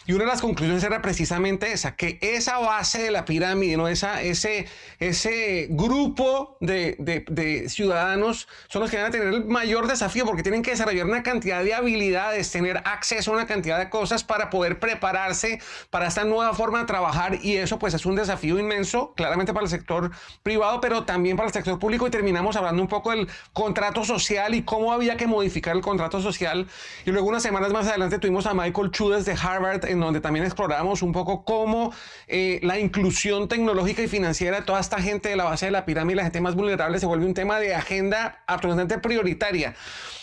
Y 0.08 0.14
una 0.14 0.26
de 0.26 0.30
las 0.30 0.42
conclusiones 0.42 0.84
era 0.84 1.02
precisamente 1.02 1.72
esa, 1.72 1.96
que 1.96 2.20
esa 2.22 2.60
base 2.60 3.02
de 3.02 3.10
la 3.10 3.26
pirámide, 3.26 3.76
¿no? 3.76 3.88
esa, 3.88 4.22
ese, 4.22 4.68
ese 5.00 5.68
grupo 5.72 6.58
de, 6.60 6.96
de, 7.00 7.26
de 7.28 7.70
ciudadanos 7.70 8.48
son 8.68 8.84
los 8.84 8.92
que 8.92 8.98
van 8.98 9.08
a 9.08 9.10
tener 9.10 9.30
el 9.30 9.46
mayor 9.46 9.88
desafío 9.88 10.24
porque 10.26 10.44
tienen 10.44 10.62
que 10.62 10.72
desarrollar 10.72 11.08
una 11.08 11.24
cantidad 11.24 11.64
de 11.64 11.74
habilidades, 11.74 12.52
tener 12.52 12.84
acceso 12.86 13.32
a 13.32 13.34
una 13.34 13.48
cantidad 13.48 13.80
de 13.80 13.90
cosas 13.90 14.24
para 14.24 14.52
poder 14.52 14.80
prepararse 14.80 15.60
para 15.90 16.08
esta 16.08 16.24
nueva 16.24 16.54
forma 16.54 16.82
de 16.82 16.86
trabajar 16.86 17.40
y 17.42 17.58
eso 17.66 17.78
pues 17.78 17.94
es 17.94 18.06
un 18.06 18.16
desafío 18.16 18.58
inmenso, 18.58 19.14
claramente 19.16 19.54
para 19.54 19.66
el 19.66 19.70
sector 19.70 20.12
privado, 20.42 20.80
pero 20.80 21.04
también 21.04 21.36
para 21.36 21.48
el 21.48 21.54
sector 21.54 21.78
público 21.78 22.08
y 22.08 22.10
terminamos 22.10 22.56
hablando 22.56 22.82
un 22.82 22.88
poco 22.88 23.12
del 23.12 23.28
contrato 23.54 24.04
social 24.04 24.56
y 24.56 24.64
cómo 24.64 24.94
había 24.94 25.18
que 25.18 25.28
modificar 25.28 25.76
el 25.76 25.82
contrato 25.82 26.22
social 26.22 26.68
y 27.06 27.12
luego 27.12 27.28
unas 27.28 27.44
semanas 27.44 27.74
más 27.74 27.88
adelante 27.88 28.20
tuvimos 28.20 28.46
a 28.46 28.54
Michael 28.54 28.92
Chu 28.92 29.10
de 29.10 29.34
Harvard 29.34 29.86
en 29.86 30.00
donde 30.00 30.20
también 30.20 30.46
exploramos 30.46 31.02
un 31.02 31.12
poco 31.12 31.44
cómo 31.44 31.94
eh, 32.28 32.60
la 32.64 32.80
inclusión 32.80 33.48
tecnológica 33.48 34.02
y 34.02 34.08
financiera 34.08 34.60
de 34.60 34.66
toda 34.66 34.80
esta 34.80 35.02
gente 35.02 35.30
de 35.30 35.36
la 35.36 35.44
base 35.44 35.66
de 35.66 35.72
la 35.72 35.86
pirámide, 35.86 36.18
la 36.18 36.24
gente 36.24 36.42
más 36.42 36.56
vulnerable 36.56 37.00
se 37.00 37.06
vuelve 37.06 37.26
un 37.26 37.34
tema 37.34 37.60
de 37.60 37.76
agenda 37.76 38.44
absolutamente 38.48 38.98
prioritaria. 38.98 39.76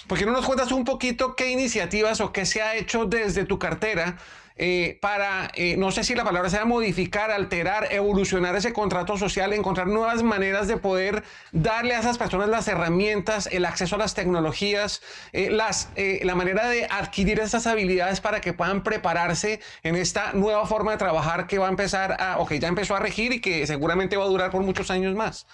¿Por 0.06 0.18
qué 0.18 0.26
no 0.26 0.32
nos 0.32 0.44
cuentas 0.44 0.72
un 0.72 0.84
poquito 0.84 1.36
qué 1.36 1.50
iniciativas 1.50 2.20
o 2.20 2.32
qué 2.32 2.44
se 2.44 2.60
ha 2.62 2.76
hecho 2.76 3.04
desde 3.06 3.44
tu 3.44 3.58
cartera 3.58 4.16
eh, 4.56 4.98
para, 5.00 5.50
eh, 5.54 5.76
no 5.76 5.90
sé 5.90 6.04
si 6.04 6.14
la 6.14 6.24
palabra 6.24 6.50
sea 6.50 6.64
modificar, 6.64 7.30
alterar, 7.30 7.88
evolucionar 7.90 8.54
ese 8.56 8.72
contrato 8.72 9.16
social, 9.16 9.52
encontrar 9.52 9.86
nuevas 9.86 10.22
maneras 10.22 10.68
de 10.68 10.76
poder 10.76 11.22
darle 11.52 11.94
a 11.94 12.00
esas 12.00 12.18
personas 12.18 12.48
las 12.48 12.68
herramientas, 12.68 13.48
el 13.50 13.64
acceso 13.64 13.96
a 13.96 13.98
las 13.98 14.14
tecnologías, 14.14 15.00
eh, 15.32 15.50
las, 15.50 15.90
la 16.22 16.34
manera 16.34 16.68
de 16.68 16.86
adquirir 16.90 17.40
esas 17.40 17.66
habilidades 17.66 18.20
para 18.20 18.40
que 18.40 18.52
puedan 18.52 18.82
prepararse 18.82 19.60
en 19.82 19.96
esta 19.96 20.32
nueva 20.32 20.66
forma 20.66 20.92
de 20.92 20.98
trabajar 20.98 21.46
que 21.46 21.58
va 21.58 21.66
a 21.66 21.70
empezar 21.70 22.16
a, 22.20 22.38
o 22.38 22.46
que 22.46 22.58
ya 22.58 22.68
empezó 22.68 22.94
a 22.94 23.00
regir 23.00 23.32
y 23.32 23.40
que 23.40 23.66
seguramente 23.66 24.16
va 24.16 24.24
a 24.24 24.28
durar 24.28 24.50
por 24.50 24.62
muchos 24.62 24.90
años 24.90 25.14
más. 25.14 25.46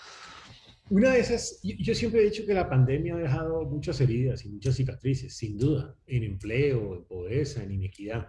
Una 0.90 1.10
de 1.10 1.20
esas, 1.20 1.60
yo 1.62 1.94
siempre 1.94 2.22
he 2.22 2.24
dicho 2.24 2.46
que 2.46 2.54
la 2.54 2.68
pandemia 2.68 3.14
ha 3.14 3.18
dejado 3.18 3.64
muchas 3.66 4.00
heridas 4.00 4.44
y 4.46 4.48
muchas 4.48 4.76
cicatrices, 4.76 5.36
sin 5.36 5.58
duda, 5.58 5.94
en 6.06 6.24
empleo, 6.24 6.94
en 6.94 7.04
pobreza, 7.04 7.62
en 7.62 7.72
inequidad 7.72 8.28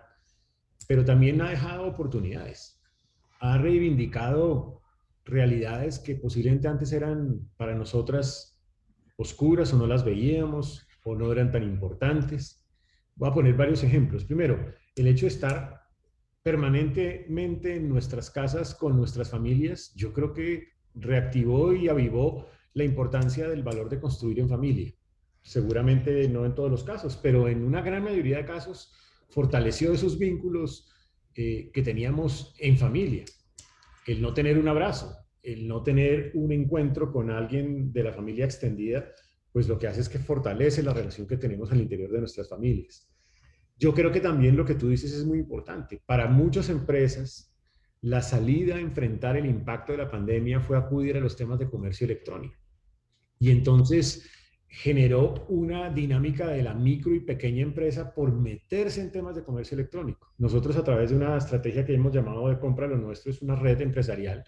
pero 0.89 1.05
también 1.05 1.39
ha 1.39 1.51
dejado 1.51 1.85
oportunidades. 1.85 2.81
Ha 3.41 3.59
reivindicado 3.59 4.81
realidades 5.23 5.99
que 5.99 6.15
posiblemente 6.15 6.67
antes 6.67 6.91
eran 6.91 7.47
para 7.57 7.75
nosotras 7.75 8.59
oscuras 9.15 9.71
o 9.71 9.77
no 9.77 9.85
las 9.85 10.03
veíamos 10.03 10.87
o 11.03 11.15
no 11.15 11.31
eran 11.31 11.51
tan 11.51 11.61
importantes. 11.61 12.67
Voy 13.13 13.29
a 13.29 13.33
poner 13.33 13.53
varios 13.53 13.83
ejemplos. 13.83 14.25
Primero, 14.25 14.73
el 14.95 15.05
hecho 15.05 15.27
de 15.27 15.33
estar 15.33 15.79
permanentemente 16.41 17.75
en 17.75 17.87
nuestras 17.87 18.31
casas 18.31 18.73
con 18.73 18.97
nuestras 18.97 19.29
familias, 19.29 19.93
yo 19.93 20.11
creo 20.11 20.33
que 20.33 20.69
reactivó 20.95 21.71
y 21.71 21.87
avivó 21.87 22.47
la 22.73 22.83
importancia 22.83 23.47
del 23.47 23.61
valor 23.61 23.89
de 23.89 23.99
construir 23.99 24.39
en 24.39 24.49
familia. 24.49 24.91
Seguramente 25.43 26.27
no 26.29 26.47
en 26.47 26.55
todos 26.55 26.71
los 26.71 26.83
casos, 26.83 27.15
pero 27.15 27.47
en 27.47 27.63
una 27.63 27.83
gran 27.83 28.03
mayoría 28.03 28.37
de 28.37 28.45
casos 28.45 28.91
fortaleció 29.29 29.93
esos 29.93 30.17
vínculos 30.17 30.89
eh, 31.35 31.71
que 31.73 31.81
teníamos 31.81 32.53
en 32.59 32.77
familia. 32.77 33.23
El 34.05 34.21
no 34.21 34.33
tener 34.33 34.57
un 34.57 34.67
abrazo, 34.67 35.15
el 35.41 35.67
no 35.67 35.83
tener 35.83 36.31
un 36.33 36.51
encuentro 36.51 37.11
con 37.11 37.29
alguien 37.29 37.91
de 37.93 38.03
la 38.03 38.13
familia 38.13 38.45
extendida, 38.45 39.05
pues 39.51 39.67
lo 39.67 39.79
que 39.79 39.87
hace 39.87 40.01
es 40.01 40.09
que 40.09 40.19
fortalece 40.19 40.83
la 40.83 40.93
relación 40.93 41.27
que 41.27 41.37
tenemos 41.37 41.71
al 41.71 41.81
interior 41.81 42.11
de 42.11 42.19
nuestras 42.19 42.49
familias. 42.49 43.09
Yo 43.77 43.93
creo 43.93 44.11
que 44.11 44.19
también 44.19 44.57
lo 44.57 44.65
que 44.65 44.75
tú 44.75 44.89
dices 44.89 45.13
es 45.13 45.25
muy 45.25 45.39
importante. 45.39 46.01
Para 46.05 46.27
muchas 46.27 46.69
empresas, 46.69 47.55
la 48.01 48.21
salida 48.21 48.75
a 48.75 48.81
enfrentar 48.81 49.37
el 49.37 49.45
impacto 49.45 49.91
de 49.91 49.99
la 49.99 50.11
pandemia 50.11 50.59
fue 50.59 50.77
acudir 50.77 51.17
a 51.17 51.21
los 51.21 51.35
temas 51.35 51.59
de 51.59 51.69
comercio 51.69 52.05
electrónico. 52.05 52.55
Y 53.39 53.51
entonces 53.51 54.29
generó 54.69 55.45
una 55.49 55.89
dinámica 55.89 56.47
de 56.47 56.61
la 56.61 56.75
micro 56.75 57.13
y 57.15 57.21
pequeña 57.21 57.63
empresa 57.63 58.13
por 58.13 58.31
meterse 58.31 59.01
en 59.01 59.11
temas 59.11 59.35
de 59.35 59.43
comercio 59.43 59.75
electrónico. 59.75 60.31
Nosotros 60.37 60.77
a 60.77 60.83
través 60.83 61.09
de 61.09 61.15
una 61.15 61.37
estrategia 61.37 61.83
que 61.85 61.95
hemos 61.95 62.13
llamado 62.13 62.47
de 62.47 62.59
compra 62.59 62.87
lo 62.87 62.97
nuestro, 62.97 63.31
es 63.31 63.41
una 63.41 63.55
red 63.55 63.81
empresarial 63.81 64.43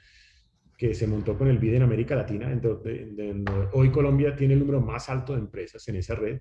que 0.77 0.93
se 0.93 1.07
montó 1.07 1.37
con 1.37 1.47
el 1.47 1.57
BID 1.57 1.75
en 1.75 1.81
América 1.83 2.15
Latina, 2.15 2.59
hoy 3.73 3.91
Colombia 3.91 4.35
tiene 4.35 4.53
el 4.53 4.59
número 4.59 4.79
más 4.79 5.09
alto 5.09 5.33
de 5.33 5.39
empresas 5.39 5.87
en 5.87 5.95
esa 5.95 6.15
red. 6.15 6.39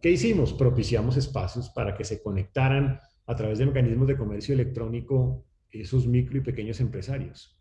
¿Qué 0.00 0.10
hicimos? 0.10 0.52
Propiciamos 0.54 1.16
espacios 1.16 1.70
para 1.70 1.94
que 1.94 2.04
se 2.04 2.22
conectaran 2.22 2.98
a 3.26 3.36
través 3.36 3.58
de 3.58 3.66
mecanismos 3.66 4.08
de 4.08 4.16
comercio 4.16 4.54
electrónico 4.54 5.46
esos 5.70 6.06
micro 6.06 6.38
y 6.38 6.40
pequeños 6.40 6.80
empresarios. 6.80 7.58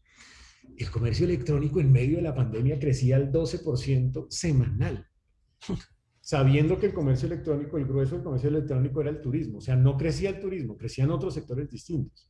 El 0.78 0.90
comercio 0.92 1.26
electrónico 1.26 1.80
en 1.80 1.92
medio 1.92 2.18
de 2.18 2.24
la 2.24 2.36
pandemia 2.36 2.80
crecía 2.80 3.16
al 3.16 3.32
12% 3.32 4.28
semanal 4.30 5.08
sabiendo 6.28 6.78
que 6.78 6.88
el 6.88 6.94
comercio 6.94 7.28
electrónico, 7.28 7.78
el 7.78 7.86
grueso 7.86 8.16
del 8.16 8.24
comercio 8.24 8.50
electrónico 8.50 9.00
era 9.02 9.12
el 9.12 9.22
turismo, 9.22 9.60
o 9.60 9.62
sea, 9.62 9.76
no 9.76 9.98
crecía 9.98 10.32
el 10.32 10.40
turismo, 10.40 10.76
crecían 10.76 11.10
otros 11.10 11.34
sectores 11.34 11.70
distintos. 11.70 12.30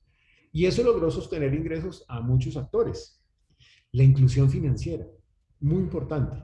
Y 0.52 0.66
eso 0.66 0.84
logró 0.84 1.10
sostener 1.10 1.54
ingresos 1.54 2.06
a 2.08 2.22
muchos 2.22 2.58
actores. 2.58 3.24
La 3.92 4.04
inclusión 4.04 4.50
financiera, 4.50 5.08
muy 5.60 5.80
importante. 5.80 6.38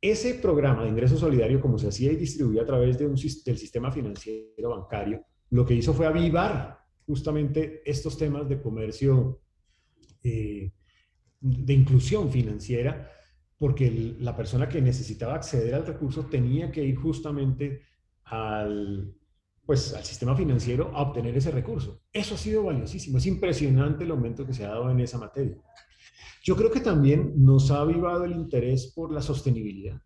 Ese 0.00 0.34
programa 0.34 0.84
de 0.84 0.90
ingreso 0.90 1.16
solidario, 1.16 1.60
como 1.60 1.78
se 1.78 1.88
hacía 1.88 2.12
y 2.12 2.16
distribuía 2.16 2.62
a 2.62 2.66
través 2.66 2.98
de 2.98 3.06
un, 3.06 3.14
del 3.14 3.58
sistema 3.58 3.90
financiero 3.90 4.70
bancario, 4.70 5.24
lo 5.50 5.66
que 5.66 5.74
hizo 5.74 5.92
fue 5.92 6.06
avivar 6.06 6.78
justamente 7.06 7.82
estos 7.84 8.16
temas 8.16 8.48
de 8.48 8.60
comercio, 8.62 9.40
eh, 10.22 10.72
de 11.40 11.72
inclusión 11.72 12.30
financiera, 12.30 13.10
porque 13.60 14.16
la 14.20 14.34
persona 14.34 14.70
que 14.70 14.80
necesitaba 14.80 15.34
acceder 15.34 15.74
al 15.74 15.86
recurso 15.86 16.24
tenía 16.24 16.72
que 16.72 16.82
ir 16.82 16.96
justamente 16.96 17.82
al, 18.24 19.14
pues, 19.66 19.92
al 19.92 20.02
sistema 20.02 20.34
financiero 20.34 20.90
a 20.94 21.02
obtener 21.02 21.36
ese 21.36 21.50
recurso. 21.50 22.00
Eso 22.10 22.36
ha 22.36 22.38
sido 22.38 22.62
valiosísimo. 22.62 23.18
Es 23.18 23.26
impresionante 23.26 24.04
el 24.04 24.12
aumento 24.12 24.46
que 24.46 24.54
se 24.54 24.64
ha 24.64 24.70
dado 24.70 24.90
en 24.90 25.00
esa 25.00 25.18
materia. 25.18 25.58
Yo 26.42 26.56
creo 26.56 26.70
que 26.70 26.80
también 26.80 27.34
nos 27.36 27.70
ha 27.70 27.82
avivado 27.82 28.24
el 28.24 28.32
interés 28.32 28.94
por 28.94 29.12
la 29.12 29.20
sostenibilidad. 29.20 30.00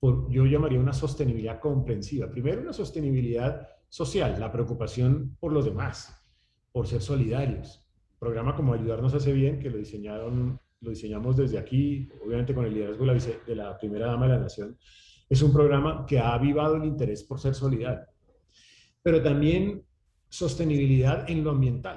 Por, 0.00 0.28
yo 0.28 0.46
llamaría 0.46 0.80
una 0.80 0.92
sostenibilidad 0.92 1.60
comprensiva. 1.60 2.28
Primero, 2.28 2.60
una 2.60 2.72
sostenibilidad 2.72 3.68
social, 3.88 4.40
la 4.40 4.50
preocupación 4.50 5.36
por 5.38 5.52
los 5.52 5.64
demás, 5.64 6.26
por 6.72 6.88
ser 6.88 7.02
solidarios. 7.02 7.86
programa 8.18 8.56
como 8.56 8.74
Ayudarnos 8.74 9.14
hace 9.14 9.32
bien, 9.32 9.60
que 9.60 9.70
lo 9.70 9.78
diseñaron 9.78 10.58
lo 10.86 10.92
diseñamos 10.92 11.36
desde 11.36 11.58
aquí, 11.58 12.08
obviamente 12.24 12.54
con 12.54 12.64
el 12.64 12.72
liderazgo 12.72 13.04
de 13.04 13.54
la, 13.54 13.76
primera 13.76 14.06
dama 14.06 14.26
de 14.26 14.32
la 14.34 14.40
nación, 14.40 14.78
es 15.28 15.42
un 15.42 15.52
programa 15.52 16.06
que 16.06 16.18
ha 16.18 16.32
avivado 16.32 16.76
el 16.76 16.84
interés 16.84 17.24
por 17.24 17.40
ser 17.40 17.54
solidario, 17.54 18.06
pero 19.02 19.20
también 19.22 19.84
sostenibilidad 20.28 21.28
en 21.28 21.42
lo 21.42 21.50
ambiental. 21.50 21.96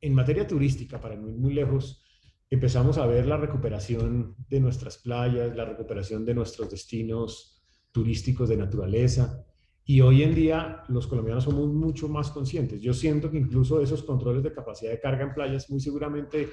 En 0.00 0.14
materia 0.14 0.46
turística, 0.46 1.00
para 1.00 1.16
muy, 1.16 1.32
muy 1.32 1.52
lejos, 1.52 2.04
empezamos 2.48 2.98
a 2.98 3.06
ver 3.06 3.26
la 3.26 3.36
recuperación 3.36 4.36
de 4.48 4.60
nuestras 4.60 4.98
playas, 4.98 5.56
la 5.56 5.64
recuperación 5.64 6.24
de 6.24 6.34
nuestros 6.34 6.70
destinos 6.70 7.64
turísticos 7.90 8.48
de 8.48 8.56
naturaleza. 8.56 9.44
Y 9.84 10.00
hoy 10.00 10.22
en 10.22 10.34
día 10.34 10.84
los 10.88 11.08
colombianos 11.08 11.44
somos 11.44 11.68
mucho 11.68 12.08
más 12.08 12.30
conscientes. 12.30 12.80
Yo 12.80 12.94
siento 12.94 13.30
que 13.30 13.38
incluso 13.38 13.80
esos 13.80 14.04
controles 14.04 14.44
de 14.44 14.52
capacidad 14.52 14.92
de 14.92 15.00
carga 15.00 15.24
en 15.24 15.34
playas 15.34 15.68
muy 15.70 15.80
seguramente 15.80 16.50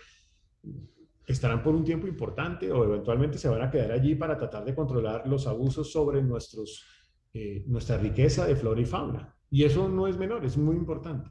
estarán 1.26 1.64
por 1.64 1.74
un 1.76 1.84
tiempo 1.84 2.08
importante 2.08 2.72
o 2.72 2.84
eventualmente 2.84 3.38
se 3.38 3.50
van 3.50 3.62
a 3.62 3.72
quedar 3.72 3.92
allí 3.92 4.16
para 4.16 4.38
tratar 4.38 4.66
de 4.66 4.76
controlar 4.76 5.28
los 5.28 5.48
abusos 5.48 5.92
sobre 5.92 6.22
nuestros, 6.22 6.86
eh, 7.34 7.64
nuestra 7.68 7.98
riqueza 7.98 8.46
de 8.46 8.56
flora 8.56 8.82
y 8.82 8.86
fauna. 8.86 9.36
Y 9.50 9.64
eso 9.64 9.88
no 9.88 10.08
es 10.08 10.18
menor, 10.18 10.46
es 10.46 10.58
muy 10.58 10.76
importante. 10.76 11.30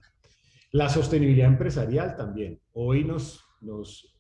La 0.71 0.89
sostenibilidad 0.89 1.49
empresarial 1.49 2.17
también. 2.17 2.61
Hoy 2.73 3.05
nos, 3.05 3.45
nos 3.61 4.17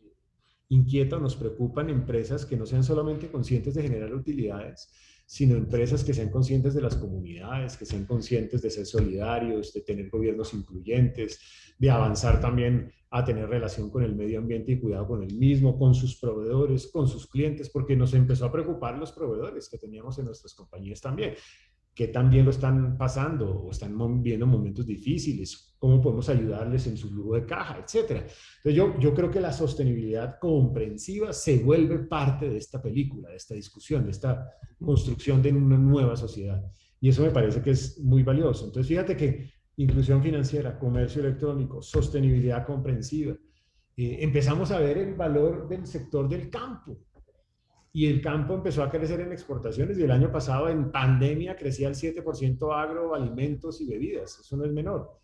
inquieta, 0.69 1.19
nos 1.19 1.37
preocupan 1.37 1.89
empresas 1.89 2.45
que 2.45 2.57
no 2.57 2.67
sean 2.67 2.85
solamente 2.85 3.31
conscientes 3.31 3.75
de 3.75 3.83
generar 3.83 4.15
utilidades, 4.15 4.91
sino 5.25 5.57
empresas 5.57 6.05
que 6.05 6.13
sean 6.13 6.31
conscientes 6.31 6.75
de 6.75 6.83
las 6.83 6.97
comunidades, 6.97 7.77
que 7.77 7.87
sean 7.87 8.05
conscientes 8.05 8.61
de 8.61 8.71
ser 8.71 8.85
solidarios, 8.85 9.73
de 9.73 9.81
tener 9.81 10.11
gobiernos 10.11 10.53
incluyentes, 10.53 11.41
de 11.79 11.91
avanzar 11.91 12.41
también 12.41 12.93
a 13.13 13.25
tener 13.25 13.49
relación 13.49 13.91
con 13.91 14.03
el 14.03 14.15
medio 14.15 14.39
ambiente 14.39 14.73
y 14.73 14.81
cuidado 14.81 15.07
con 15.07 15.23
el 15.23 15.35
mismo, 15.35 15.79
con 15.79 15.95
sus 15.95 16.19
proveedores, 16.19 16.89
con 16.89 17.07
sus 17.07 17.27
clientes, 17.27 17.71
porque 17.71 17.95
nos 17.95 18.15
empezó 18.15 18.47
a 18.47 18.53
preocupar 18.53 18.99
los 18.99 19.13
proveedores 19.13 19.69
que 19.69 19.79
teníamos 19.79 20.19
en 20.19 20.25
nuestras 20.25 20.55
compañías 20.55 21.01
también 21.01 21.35
que 21.95 22.09
también 22.09 22.45
lo 22.45 22.51
están 22.51 22.97
pasando 22.97 23.51
o 23.51 23.71
están 23.71 24.23
viendo 24.23 24.47
momentos 24.47 24.87
difíciles, 24.87 25.75
cómo 25.79 26.01
podemos 26.01 26.29
ayudarles 26.29 26.87
en 26.87 26.97
su 26.97 27.11
flujo 27.11 27.35
de 27.35 27.45
caja, 27.45 27.81
etcétera. 27.85 28.21
Entonces 28.21 28.75
yo, 28.75 28.99
yo 28.99 29.13
creo 29.13 29.31
que 29.31 29.41
la 29.41 29.53
sostenibilidad 29.53 30.39
comprensiva 30.39 31.33
se 31.33 31.59
vuelve 31.59 31.99
parte 31.99 32.49
de 32.49 32.57
esta 32.57 32.81
película, 32.81 33.29
de 33.29 33.37
esta 33.37 33.55
discusión, 33.55 34.05
de 34.05 34.13
esta 34.13 34.49
construcción 34.81 35.43
de 35.43 35.53
una 35.53 35.77
nueva 35.77 36.17
sociedad. 36.17 36.65
Y 36.99 37.11
eso 37.11 37.23
me 37.23 37.31
parece 37.31 37.61
que 37.61 37.71
es 37.71 37.99
muy 38.01 38.23
valioso. 38.23 38.65
Entonces 38.65 38.89
fíjate 38.89 39.17
que 39.17 39.52
inclusión 39.77 40.23
financiera, 40.23 40.79
comercio 40.79 41.23
electrónico, 41.23 41.83
sostenibilidad 41.83 42.67
comprensiva, 42.67 43.35
eh, 43.97 44.19
empezamos 44.21 44.71
a 44.71 44.79
ver 44.79 44.99
el 44.99 45.15
valor 45.15 45.69
del 45.69 45.87
sector 45.87 46.29
del 46.29 46.49
campo 46.51 46.99
y 47.93 48.07
el 48.07 48.23
campo 48.23 48.55
empezó 48.55 48.83
a 48.83 48.91
crecer 48.91 49.21
en 49.21 49.33
exportaciones 49.33 49.99
y 49.99 50.03
el 50.03 50.11
año 50.11 50.33
pasado 50.33 50.69
en 50.69 50.91
pandemia 50.91 51.57
crecía 51.57 51.89
el 51.89 51.95
7% 51.95 52.75
agro, 52.75 53.15
alimentos 53.15 53.81
y 53.81 53.87
bebidas, 53.87 54.39
eso 54.41 54.57
no 54.57 54.65
es 54.65 54.73
menor. 54.73 55.21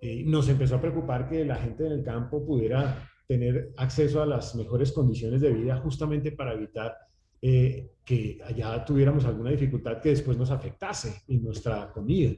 Eh, 0.00 0.24
nos 0.26 0.48
empezó 0.48 0.76
a 0.76 0.80
preocupar 0.80 1.28
que 1.28 1.44
la 1.44 1.56
gente 1.56 1.86
en 1.86 1.92
el 1.92 2.02
campo 2.02 2.44
pudiera 2.44 3.08
tener 3.26 3.72
acceso 3.76 4.20
a 4.20 4.26
las 4.26 4.54
mejores 4.56 4.92
condiciones 4.92 5.40
de 5.40 5.52
vida 5.52 5.78
justamente 5.78 6.32
para 6.32 6.52
evitar 6.52 6.94
eh, 7.40 7.92
que 8.04 8.38
allá 8.44 8.84
tuviéramos 8.84 9.24
alguna 9.24 9.50
dificultad 9.50 10.00
que 10.00 10.10
después 10.10 10.36
nos 10.36 10.50
afectase 10.50 11.22
en 11.28 11.42
nuestra 11.42 11.90
comida. 11.92 12.32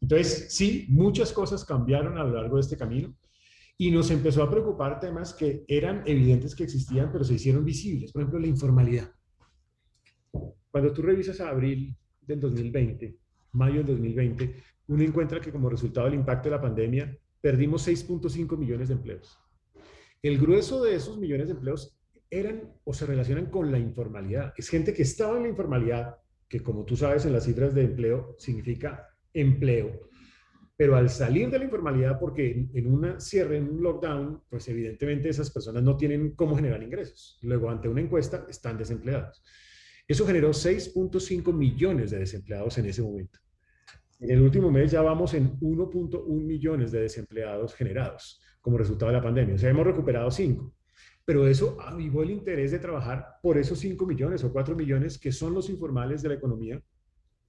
Entonces, 0.00 0.46
sí, 0.50 0.86
muchas 0.88 1.32
cosas 1.32 1.64
cambiaron 1.64 2.18
a 2.18 2.24
lo 2.24 2.34
largo 2.34 2.56
de 2.56 2.62
este 2.62 2.76
camino 2.76 3.14
y 3.76 3.90
nos 3.90 4.10
empezó 4.10 4.42
a 4.42 4.50
preocupar 4.50 5.00
temas 5.00 5.32
que 5.34 5.64
eran 5.68 6.02
evidentes 6.06 6.54
que 6.54 6.64
existían, 6.64 7.10
pero 7.12 7.24
se 7.24 7.34
hicieron 7.34 7.64
visibles. 7.64 8.12
Por 8.12 8.22
ejemplo, 8.22 8.40
la 8.40 8.46
informalidad. 8.46 9.12
Cuando 10.70 10.92
tú 10.92 11.02
revisas 11.02 11.40
a 11.40 11.50
abril 11.50 11.96
del 12.20 12.40
2020, 12.40 13.16
mayo 13.52 13.76
del 13.76 13.86
2020, 13.86 14.54
uno 14.88 15.02
encuentra 15.02 15.40
que 15.40 15.52
como 15.52 15.68
resultado 15.68 16.06
del 16.06 16.18
impacto 16.18 16.48
de 16.48 16.56
la 16.56 16.60
pandemia, 16.60 17.18
perdimos 17.40 17.86
6.5 17.86 18.56
millones 18.56 18.88
de 18.88 18.94
empleos. 18.94 19.38
El 20.22 20.38
grueso 20.38 20.82
de 20.82 20.96
esos 20.96 21.18
millones 21.18 21.48
de 21.48 21.54
empleos 21.54 21.96
eran 22.30 22.74
o 22.84 22.92
se 22.92 23.06
relacionan 23.06 23.46
con 23.46 23.70
la 23.70 23.78
informalidad. 23.78 24.52
Es 24.56 24.68
gente 24.68 24.92
que 24.92 25.02
estaba 25.02 25.36
en 25.36 25.44
la 25.44 25.48
informalidad, 25.50 26.16
que 26.48 26.62
como 26.62 26.84
tú 26.84 26.96
sabes 26.96 27.24
en 27.24 27.32
las 27.32 27.44
cifras 27.44 27.74
de 27.74 27.84
empleo 27.84 28.34
significa 28.38 29.07
empleo, 29.32 30.08
pero 30.76 30.94
al 30.94 31.10
salir 31.10 31.50
de 31.50 31.58
la 31.58 31.64
informalidad, 31.64 32.20
porque 32.20 32.68
en 32.72 32.86
un 32.86 33.20
cierre, 33.20 33.56
en 33.56 33.68
un 33.68 33.82
lockdown, 33.82 34.42
pues 34.48 34.68
evidentemente 34.68 35.28
esas 35.28 35.50
personas 35.50 35.82
no 35.82 35.96
tienen 35.96 36.36
cómo 36.36 36.54
generar 36.54 36.80
ingresos. 36.82 37.38
Luego, 37.42 37.68
ante 37.68 37.88
una 37.88 38.00
encuesta, 38.00 38.46
están 38.48 38.78
desempleados. 38.78 39.42
Eso 40.06 40.24
generó 40.24 40.50
6.5 40.50 41.52
millones 41.52 42.12
de 42.12 42.20
desempleados 42.20 42.78
en 42.78 42.86
ese 42.86 43.02
momento. 43.02 43.40
En 44.20 44.30
el 44.30 44.40
último 44.40 44.70
mes 44.70 44.92
ya 44.92 45.02
vamos 45.02 45.34
en 45.34 45.58
1.1 45.60 46.26
millones 46.26 46.92
de 46.92 47.00
desempleados 47.00 47.74
generados 47.74 48.40
como 48.60 48.78
resultado 48.78 49.10
de 49.10 49.18
la 49.18 49.22
pandemia. 49.22 49.56
O 49.56 49.58
sea, 49.58 49.70
hemos 49.70 49.86
recuperado 49.86 50.30
5. 50.30 50.74
Pero 51.24 51.46
eso 51.46 51.76
avivó 51.80 52.22
el 52.22 52.30
interés 52.30 52.70
de 52.70 52.78
trabajar 52.78 53.38
por 53.42 53.58
esos 53.58 53.78
5 53.80 54.06
millones 54.06 54.44
o 54.44 54.52
4 54.52 54.76
millones 54.76 55.18
que 55.18 55.32
son 55.32 55.54
los 55.54 55.68
informales 55.68 56.22
de 56.22 56.28
la 56.30 56.34
economía 56.36 56.80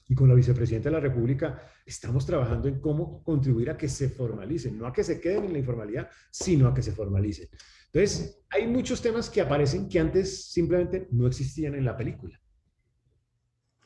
y 0.10 0.16
con 0.16 0.28
la 0.28 0.36
vicepresidenta 0.36 0.90
de 0.90 0.96
la 0.96 1.00
República 1.00 1.62
estamos 1.86 2.26
trabajando 2.26 2.68
en 2.68 2.82
cómo 2.82 3.24
contribuir 3.24 3.70
a 3.70 3.78
que 3.78 3.88
se 3.88 4.10
formalicen, 4.10 4.78
no 4.78 4.88
a 4.88 4.92
que 4.92 5.04
se 5.04 5.22
queden 5.22 5.46
en 5.46 5.54
la 5.54 5.60
informalidad, 5.60 6.10
sino 6.32 6.68
a 6.68 6.74
que 6.74 6.82
se 6.82 6.92
formalicen. 6.92 7.48
Entonces, 7.94 8.44
hay 8.50 8.68
muchos 8.68 9.02
temas 9.02 9.30
que 9.30 9.42
aparecen 9.42 9.88
que 9.88 10.00
antes 10.00 10.52
simplemente 10.52 11.08
no 11.12 11.28
existían 11.28 11.76
en 11.76 11.86
la 11.86 11.96
película. 11.96 12.40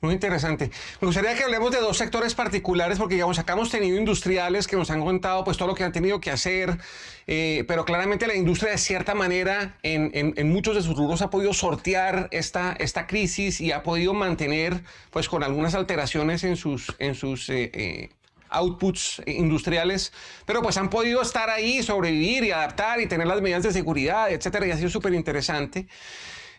Muy 0.04 0.16
interesante. 0.16 0.70
Me 1.00 1.06
gustaría 1.06 1.34
que 1.34 1.46
hablemos 1.46 1.72
de 1.72 1.80
dos 1.80 1.96
sectores 1.96 2.36
particulares, 2.36 2.98
porque 2.98 3.16
digamos, 3.16 3.40
acá 3.40 3.54
hemos 3.54 3.70
tenido 3.70 3.98
industriales 3.98 4.68
que 4.68 4.76
nos 4.76 4.92
han 4.92 5.00
contado 5.00 5.46
pues 5.46 5.56
todo 5.56 5.70
lo 5.70 5.76
que 5.76 5.86
han 5.86 5.94
tenido 5.94 6.20
que 6.20 6.30
hacer, 6.30 6.78
eh, 7.26 7.64
pero 7.70 7.86
claramente 7.86 8.28
la 8.28 8.36
industria 8.36 8.74
de 8.74 8.80
cierta 8.80 9.16
manera 9.16 9.78
en, 9.82 10.12
en, 10.14 10.52
muchos 10.52 10.76
de 10.76 10.82
sus 10.82 10.98
rubros 10.98 11.22
ha 11.22 11.30
podido 11.30 11.54
sortear 11.54 12.28
esta, 12.32 12.74
esta 12.80 13.08
crisis 13.08 13.62
y 13.62 13.72
ha 13.72 13.82
podido 13.82 14.14
mantener 14.14 14.84
pues 15.10 15.30
con 15.30 15.42
algunas 15.42 15.74
alteraciones 15.74 16.44
en 16.44 16.58
sus, 16.58 16.94
en 17.00 17.16
sus 17.16 17.48
eh, 17.48 17.72
eh, 17.74 18.10
outputs 18.50 19.22
industriales, 19.26 20.12
pero 20.46 20.62
pues 20.62 20.76
han 20.76 20.90
podido 20.90 21.22
estar 21.22 21.50
ahí, 21.50 21.82
sobrevivir 21.82 22.44
y 22.44 22.52
adaptar 22.52 23.00
y 23.00 23.08
tener 23.08 23.26
las 23.26 23.42
medidas 23.42 23.64
de 23.64 23.72
seguridad, 23.72 24.30
etcétera, 24.30 24.68
y 24.68 24.72
ha 24.72 24.76
sido 24.76 24.90
súper 24.90 25.14
interesante. 25.14 25.88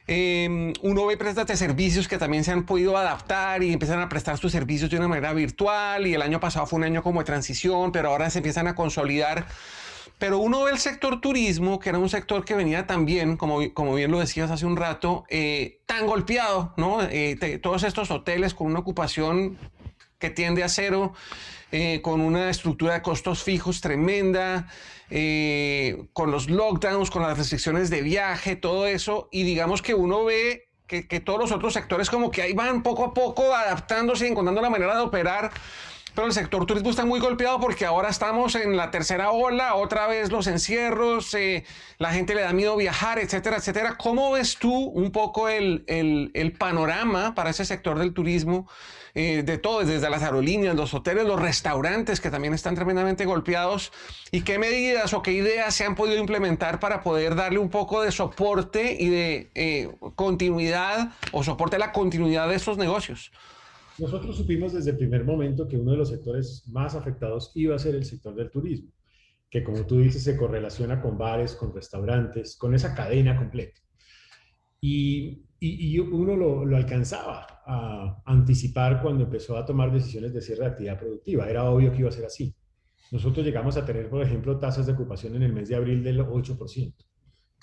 Em, 0.07 0.75
uno 0.83 1.07
ve 1.07 1.15
empresas 1.15 1.47
de 1.47 1.57
servicios 1.57 2.09
que 2.09 2.19
también 2.19 2.45
se 2.45 2.53
han 2.53 2.67
podido 2.67 2.97
adaptar 2.97 3.63
y 3.63 3.73
empiezan 3.73 4.01
a 4.01 4.09
prestar 4.09 4.37
sus 4.37 4.53
servicios 4.53 4.91
de 4.91 4.99
una 4.99 5.09
manera 5.09 5.33
virtual 5.33 6.07
y 6.07 6.15
el 6.15 6.21
año 6.21 6.41
pasado 6.41 6.67
fue 6.67 6.79
un 6.79 6.85
año 6.85 7.03
como 7.03 7.21
de 7.21 7.25
transición, 7.25 7.91
pero 7.91 8.11
ahora 8.11 8.29
se 8.29 8.41
empiezan 8.41 8.67
a 8.67 8.75
consolidar. 8.75 9.47
Pero 10.19 10.39
uno 10.39 10.65
ve 10.65 10.73
el 10.73 10.79
sector 10.79 11.21
turismo, 11.21 11.79
que 11.79 11.89
era 11.89 11.99
un 11.99 12.09
sector 12.09 12.45
que 12.45 12.55
venía 12.55 12.87
también, 12.87 13.37
como, 13.37 13.61
como 13.73 13.95
bien 13.95 14.11
lo 14.11 14.21
decías 14.21 14.51
hace 14.51 14.67
un 14.67 14.77
rato, 14.77 15.25
eh, 15.29 15.81
tan 15.87 16.07
golpeado, 16.07 16.73
¿no? 16.77 17.03
Eh, 17.03 17.59
todos 17.63 17.83
estos 17.83 18.11
hoteles 18.11 18.55
con 18.55 18.69
una 18.69 18.81
ocupación 18.81 19.59
que 20.19 20.31
tiende 20.31 20.63
a 20.63 20.69
cero, 20.69 21.15
eh, 21.73 22.01
con 22.03 22.21
una 22.21 22.49
estructura 22.51 22.95
de 22.95 23.03
costos 23.03 23.43
fijos 23.43 23.81
tremenda, 23.81 24.69
eh, 25.11 26.07
con 26.13 26.31
los 26.31 26.49
lockdowns, 26.49 27.11
con 27.11 27.23
las 27.23 27.37
restricciones 27.37 27.91
de 27.91 28.03
viaje, 28.03 28.57
todo 28.57 28.87
eso, 28.87 29.29
y 29.31 29.43
digamos 29.43 29.83
que 29.83 29.95
uno 29.95 30.25
ve 30.25 30.69
que, 30.87 31.21
todos 31.21 31.41
los 31.41 31.53
otros 31.53 31.73
sectores 31.73 32.11
como 32.11 32.31
que 32.31 32.43
ahí 32.43 32.53
van 32.53 32.83
poco 32.83 33.05
a 33.05 33.15
poco 33.15 33.55
adaptándose 33.55 34.27
y 34.27 34.31
encontrando 34.31 34.61
la 34.61 34.71
manera 34.71 34.95
de 34.95 35.03
operar. 35.03 35.51
Pero 36.15 36.29
el 36.29 36.33
sector 36.33 36.65
turismo 36.65 36.91
está 36.91 37.05
muy 37.05 37.19
golpeado 37.19 37.59
porque 37.59 37.85
ahora 37.85 38.09
estamos 38.09 38.55
en 38.55 38.77
la 38.77 38.93
tercera 38.93 39.33
ola, 39.33 39.75
otra 39.75 40.07
vez 40.07 40.31
los 40.31 40.47
encierros, 40.47 41.35
eh, 41.35 41.65
la 41.99 42.13
gente 42.13 42.37
le 42.37 42.43
da 42.43 42.53
miedo 42.53 42.77
viajar, 42.77 43.19
etcétera, 43.19 43.57
etcétera. 43.57 43.97
¿Cómo 43.99 44.31
ves 44.31 44.57
tú 44.57 44.73
un 44.73 45.11
poco 45.11 45.49
el, 45.49 45.85
panorama 46.57 47.35
para 47.35 47.51
ese 47.51 47.65
sector 47.65 47.99
del 47.99 48.15
turismo? 48.15 48.69
Eh, 49.17 49.45
de 49.45 49.59
todo, 49.59 49.85
desde 49.85 50.11
las 50.11 50.25
aerolíneas, 50.25 50.75
los 50.75 50.93
hoteles, 50.93 51.25
los 51.25 51.41
restaurantes 51.41 52.21
que 52.21 52.31
también 52.31 52.53
están 52.53 52.75
tremendamente 52.75 53.25
golpeados 53.27 53.93
y 54.33 54.43
qué 54.43 54.59
medidas 54.59 55.15
o 55.15 55.23
qué 55.23 55.33
ideas 55.33 55.73
se 55.73 55.85
han 55.85 55.95
podido 55.95 56.19
implementar 56.19 56.81
para 56.81 57.01
poder 57.05 57.37
darle 57.37 57.61
un 57.61 57.71
poco 57.71 58.03
de 58.03 58.11
soporte 58.11 58.97
y 58.99 59.09
de 59.09 59.51
eh, 59.55 59.89
continuidad 60.17 61.13
o 61.31 61.45
soporte 61.45 61.77
a 61.77 61.79
la 61.79 61.93
continuidad 61.93 62.49
de 62.49 62.57
estos 62.57 62.77
negocios. 62.77 63.31
Nosotros 63.99 64.37
supimos 64.37 64.73
desde 64.73 64.91
el 64.91 64.97
primer 64.97 65.25
momento 65.25 65.69
que 65.69 65.77
uno 65.77 65.93
de 65.93 65.99
los 65.99 66.09
sectores 66.09 66.65
más 66.67 66.97
afectados 66.97 67.53
iba 67.55 67.77
a 67.77 67.79
ser 67.79 67.95
el 67.95 68.05
sector 68.05 68.35
del 68.35 68.51
turismo, 68.51 68.91
que 69.49 69.63
como 69.63 69.87
tú 69.87 70.01
dices 70.01 70.25
se 70.25 70.37
correlaciona 70.37 71.01
con 71.01 71.17
bares, 71.17 71.55
con 71.55 71.73
restaurantes, 71.73 72.57
con 72.57 72.75
esa 72.75 72.97
cadena 72.97 73.37
completa. 73.37 73.81
Y 74.81 75.44
y, 75.67 75.99
uno 75.99 76.37
lo, 76.37 76.77
alcanzaba 76.77 77.47
a 77.67 78.23
anticipar 78.27 79.01
cuando 79.01 79.25
empezó 79.25 79.57
a 79.57 79.65
tomar 79.65 79.91
decisiones 79.91 80.35
de 80.35 80.43
cierre 80.43 80.65
de 80.65 80.71
actividad 80.71 80.99
productiva. 80.99 81.49
Era 81.49 81.65
obvio 81.65 81.91
que 81.91 82.01
iba 82.01 82.09
a 82.11 82.13
ser 82.13 82.27
así. 82.27 82.55
Nosotros 83.11 83.47
llegamos 83.47 83.77
a 83.77 83.85
tener, 83.85 84.11
por 84.11 84.23
ejemplo, 84.23 84.59
tasas 84.59 84.87
de 84.87 84.93
ocupación 84.93 85.37
en 85.37 85.43
el 85.43 85.53
mes 85.53 85.69
de 85.69 85.77
abril 85.77 86.03
del 86.03 86.21
8%, 86.21 86.95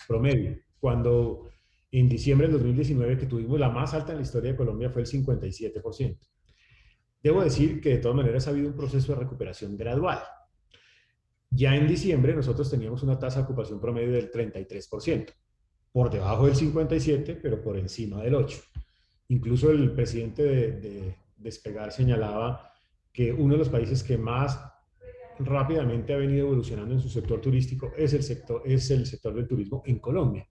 promedio, 0.08 0.58
cuando 0.80 1.50
en 1.92 2.10
diciembre 2.10 2.48
del 2.48 2.58
2019, 2.58 3.18
que 3.18 3.26
tuvimos 3.28 3.60
la 3.60 3.70
más 3.70 3.94
alta 3.94 4.14
en 4.14 4.20
la 4.20 4.24
historia 4.24 4.52
de 4.52 4.58
Colombia, 4.58 4.90
fue 4.90 5.04
el 5.04 5.08
57%. 5.08 6.18
Debo 7.22 7.44
decir 7.44 7.82
que 7.82 7.90
de 7.90 7.98
todas 7.98 8.18
maneras 8.18 8.48
ha 8.48 8.52
habido 8.52 8.70
un 8.70 8.76
proceso 8.76 9.14
de 9.14 9.20
recuperación 9.20 9.78
gradual. 9.78 10.20
Ya 11.52 11.76
en 11.76 11.88
diciembre 11.88 12.34
nosotros 12.34 12.70
teníamos 12.72 13.04
una 13.04 13.20
tasa 13.20 13.40
de 13.40 13.46
ocupación 13.46 13.80
promedio 13.80 14.14
del 14.14 14.32
33% 14.32 15.34
por 15.92 16.10
debajo 16.10 16.46
del 16.46 16.56
57, 16.56 17.40
pero 17.42 17.62
por 17.62 17.78
encima 17.78 18.22
del 18.22 18.36
8. 18.36 18.60
Incluso 19.30 19.72
el 19.72 19.92
presidente 19.92 20.44
de, 20.44 21.16
Despegar 21.38 21.92
señalaba 21.92 22.72
que 23.12 23.34
uno 23.34 23.54
de 23.54 23.60
los 23.60 23.70
países 23.70 24.04
que 24.04 24.16
más 24.16 24.60
rápidamente 25.40 26.14
ha 26.14 26.18
venido 26.18 26.46
evolucionando 26.46 26.94
en 26.94 27.00
su 27.00 27.10
sector 27.10 27.42
turístico 27.42 27.92
es 27.98 28.14
el 28.14 28.22
sector, 28.22 28.62
es 28.64 28.92
el 28.92 29.08
sector 29.08 29.34
del 29.34 29.48
turismo 29.48 29.82
en 29.86 29.98
Colombia. 29.98 30.48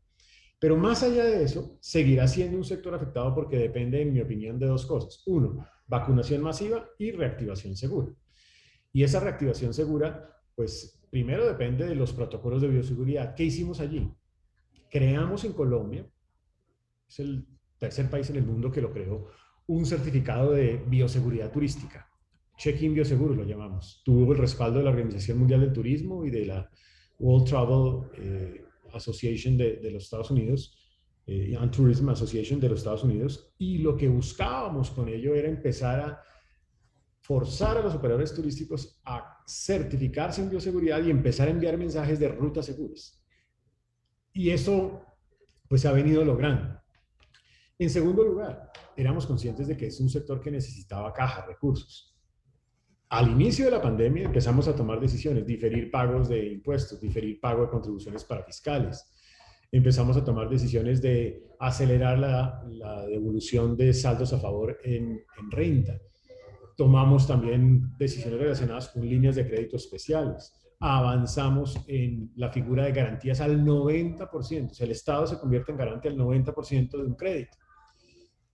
Pero 0.58 0.76
más 0.76 1.02
allá 1.04 1.24
de 1.24 1.44
eso, 1.44 1.78
seguirá 1.80 2.26
siendo 2.26 2.58
un 2.58 2.64
sector 2.64 2.92
afectado 2.94 3.34
porque 3.34 3.56
depende, 3.56 4.02
en 4.02 4.12
mi 4.12 4.20
opinión, 4.20 4.58
de 4.58 4.66
dos 4.66 4.84
cosas. 4.84 5.22
Uno, 5.26 5.64
vacunación 5.86 6.42
masiva 6.42 6.86
y 6.98 7.12
reactivación 7.12 7.76
segura. 7.76 8.12
Y 8.92 9.04
esa 9.04 9.20
reactivación 9.20 9.72
segura, 9.72 10.42
pues 10.54 11.00
primero 11.08 11.46
depende 11.46 11.86
de 11.86 11.94
los 11.94 12.12
protocolos 12.12 12.60
de 12.60 12.68
bioseguridad. 12.68 13.34
¿Qué 13.34 13.44
hicimos 13.44 13.80
allí? 13.80 14.12
Creamos 14.90 15.44
en 15.44 15.52
Colombia, 15.52 16.06
es 17.08 17.20
el 17.20 17.46
tercer 17.78 18.10
país 18.10 18.28
en 18.30 18.36
el 18.36 18.44
mundo 18.44 18.70
que 18.70 18.80
lo 18.80 18.92
creó, 18.92 19.28
un 19.66 19.86
certificado 19.86 20.52
de 20.52 20.82
bioseguridad 20.86 21.52
turística. 21.52 22.08
Check-in 22.58 22.92
bioseguro 22.92 23.34
lo 23.34 23.44
llamamos. 23.44 24.02
Tuvo 24.04 24.32
el 24.32 24.38
respaldo 24.38 24.78
de 24.78 24.84
la 24.84 24.90
Organización 24.90 25.38
Mundial 25.38 25.60
del 25.60 25.72
Turismo 25.72 26.24
y 26.24 26.30
de 26.30 26.46
la 26.46 26.70
World 27.18 27.48
Travel 27.48 28.10
eh, 28.18 28.64
Association 28.92 29.56
de, 29.56 29.90
los 29.90 30.04
Estados 30.04 30.30
Unidos, 30.30 30.76
eh, 31.26 31.56
Tourism 31.74 32.08
Association 32.10 32.60
de 32.60 32.68
los 32.68 32.80
Estados 32.80 33.04
Unidos. 33.04 33.54
Y 33.58 33.78
lo 33.78 33.96
que 33.96 34.08
buscábamos 34.08 34.90
con 34.90 35.08
ello 35.08 35.34
era 35.34 35.48
empezar 35.48 36.00
a 36.00 36.22
forzar 37.20 37.76
a 37.76 37.82
los 37.82 37.94
operadores 37.94 38.34
turísticos 38.34 39.00
a 39.04 39.38
certificarse 39.46 40.42
en 40.42 40.50
bioseguridad 40.50 41.02
y 41.04 41.10
empezar 41.10 41.48
a 41.48 41.52
enviar 41.52 41.78
mensajes 41.78 42.18
de 42.18 42.28
rutas 42.28 42.66
seguras. 42.66 43.19
Y 44.40 44.48
eso 44.52 45.02
pues 45.68 45.82
se 45.82 45.88
ha 45.88 45.92
venido 45.92 46.24
logrando. 46.24 46.80
En 47.78 47.90
segundo 47.90 48.24
lugar, 48.24 48.72
éramos 48.96 49.26
conscientes 49.26 49.68
de 49.68 49.76
que 49.76 49.88
es 49.88 50.00
un 50.00 50.08
sector 50.08 50.40
que 50.40 50.50
necesitaba 50.50 51.12
caja, 51.12 51.44
recursos. 51.44 52.18
Al 53.10 53.28
inicio 53.28 53.66
de 53.66 53.72
la 53.72 53.82
pandemia 53.82 54.24
empezamos 54.24 54.66
a 54.66 54.74
tomar 54.74 54.98
decisiones, 54.98 55.46
diferir 55.46 55.90
pagos 55.90 56.30
de 56.30 56.52
impuestos, 56.52 57.02
diferir 57.02 57.38
pago 57.38 57.64
de 57.64 57.68
contribuciones 57.68 58.24
para 58.24 58.42
fiscales. 58.42 59.12
Empezamos 59.70 60.16
a 60.16 60.24
tomar 60.24 60.48
decisiones 60.48 61.02
de 61.02 61.46
acelerar 61.58 62.18
la, 62.18 62.64
la 62.70 63.04
devolución 63.04 63.76
de 63.76 63.92
saldos 63.92 64.32
a 64.32 64.40
favor 64.40 64.78
en, 64.84 65.22
en 65.38 65.50
renta 65.50 66.00
tomamos 66.78 67.26
también 67.26 67.94
decisiones 67.98 68.40
relacionadas 68.40 68.88
con 68.88 69.06
líneas 69.06 69.36
de 69.36 69.46
crédito 69.46 69.76
especiales. 69.76 70.54
Avanzamos 70.80 71.78
en 71.86 72.32
la 72.36 72.50
figura 72.50 72.84
de 72.84 72.92
garantías 72.92 73.40
al 73.40 73.64
90%. 73.64 74.70
O 74.70 74.74
sea, 74.74 74.86
el 74.86 74.92
Estado 74.92 75.26
se 75.26 75.38
convierte 75.38 75.72
en 75.72 75.78
garante 75.78 76.08
al 76.08 76.16
90% 76.16 76.90
de 76.90 77.04
un 77.04 77.14
crédito. 77.14 77.56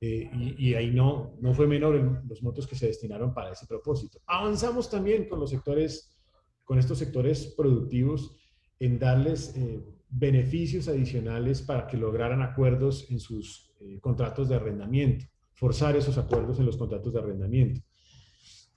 Eh, 0.00 0.30
y, 0.58 0.74
ahí 0.74 0.90
no, 0.90 1.36
no 1.40 1.54
fue 1.54 1.66
menor 1.66 2.22
los 2.28 2.42
montos 2.42 2.66
que 2.66 2.76
se 2.76 2.88
destinaron 2.88 3.32
para 3.32 3.52
ese 3.52 3.66
propósito. 3.66 4.20
Avanzamos 4.26 4.90
también 4.90 5.28
con 5.28 5.40
los 5.40 5.50
sectores, 5.50 6.18
con 6.64 6.78
estos 6.78 6.98
sectores 6.98 7.54
productivos 7.56 8.36
en 8.78 8.98
darles 8.98 9.56
eh, 9.56 9.82
beneficios 10.08 10.88
adicionales 10.88 11.62
para 11.62 11.86
que 11.86 11.96
lograran 11.96 12.42
acuerdos 12.42 13.06
en 13.10 13.20
sus 13.20 13.72
eh, 13.80 13.98
contratos 14.00 14.48
de 14.48 14.56
arrendamiento, 14.56 15.26
forzar 15.54 15.96
esos 15.96 16.18
acuerdos 16.18 16.58
en 16.58 16.66
los 16.66 16.76
contratos 16.76 17.12
de 17.12 17.20
arrendamiento. 17.20 17.80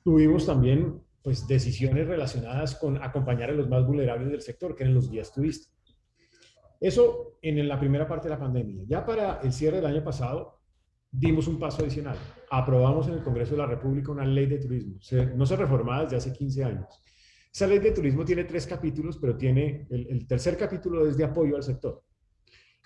Tuvimos 0.03 0.45
también 0.45 1.01
pues, 1.23 1.47
decisiones 1.47 2.07
relacionadas 2.07 2.75
con 2.75 3.01
acompañar 3.01 3.49
a 3.49 3.53
los 3.53 3.69
más 3.69 3.85
vulnerables 3.85 4.29
del 4.29 4.41
sector, 4.41 4.75
que 4.75 4.83
eran 4.83 4.95
los 4.95 5.09
guías 5.09 5.31
turistas. 5.33 5.73
Eso 6.79 7.37
en 7.41 7.67
la 7.67 7.79
primera 7.79 8.07
parte 8.07 8.27
de 8.29 8.35
la 8.35 8.39
pandemia. 8.39 8.83
Ya 8.87 9.05
para 9.05 9.41
el 9.41 9.51
cierre 9.51 9.77
del 9.77 9.85
año 9.85 10.03
pasado, 10.03 10.59
dimos 11.11 11.47
un 11.47 11.59
paso 11.59 11.81
adicional. 11.81 12.17
Aprobamos 12.49 13.07
en 13.07 13.15
el 13.15 13.23
Congreso 13.23 13.51
de 13.51 13.57
la 13.57 13.65
República 13.65 14.11
una 14.11 14.25
ley 14.25 14.45
de 14.45 14.59
turismo. 14.59 14.99
no 15.35 15.45
se 15.45 15.55
reformaba 15.55 16.03
desde 16.03 16.17
hace 16.17 16.33
15 16.33 16.63
años. 16.63 17.03
Esa 17.51 17.67
ley 17.67 17.79
de 17.79 17.91
turismo 17.91 18.23
tiene 18.23 18.43
tres 18.43 18.67
capítulos, 18.67 19.17
pero 19.17 19.35
tiene 19.35 19.87
el, 19.89 20.27
tercer 20.27 20.55
capítulo 20.55 21.07
es 21.07 21.17
de 21.17 21.23
apoyo 21.23 21.55
al 21.55 21.63
sector. 21.63 22.03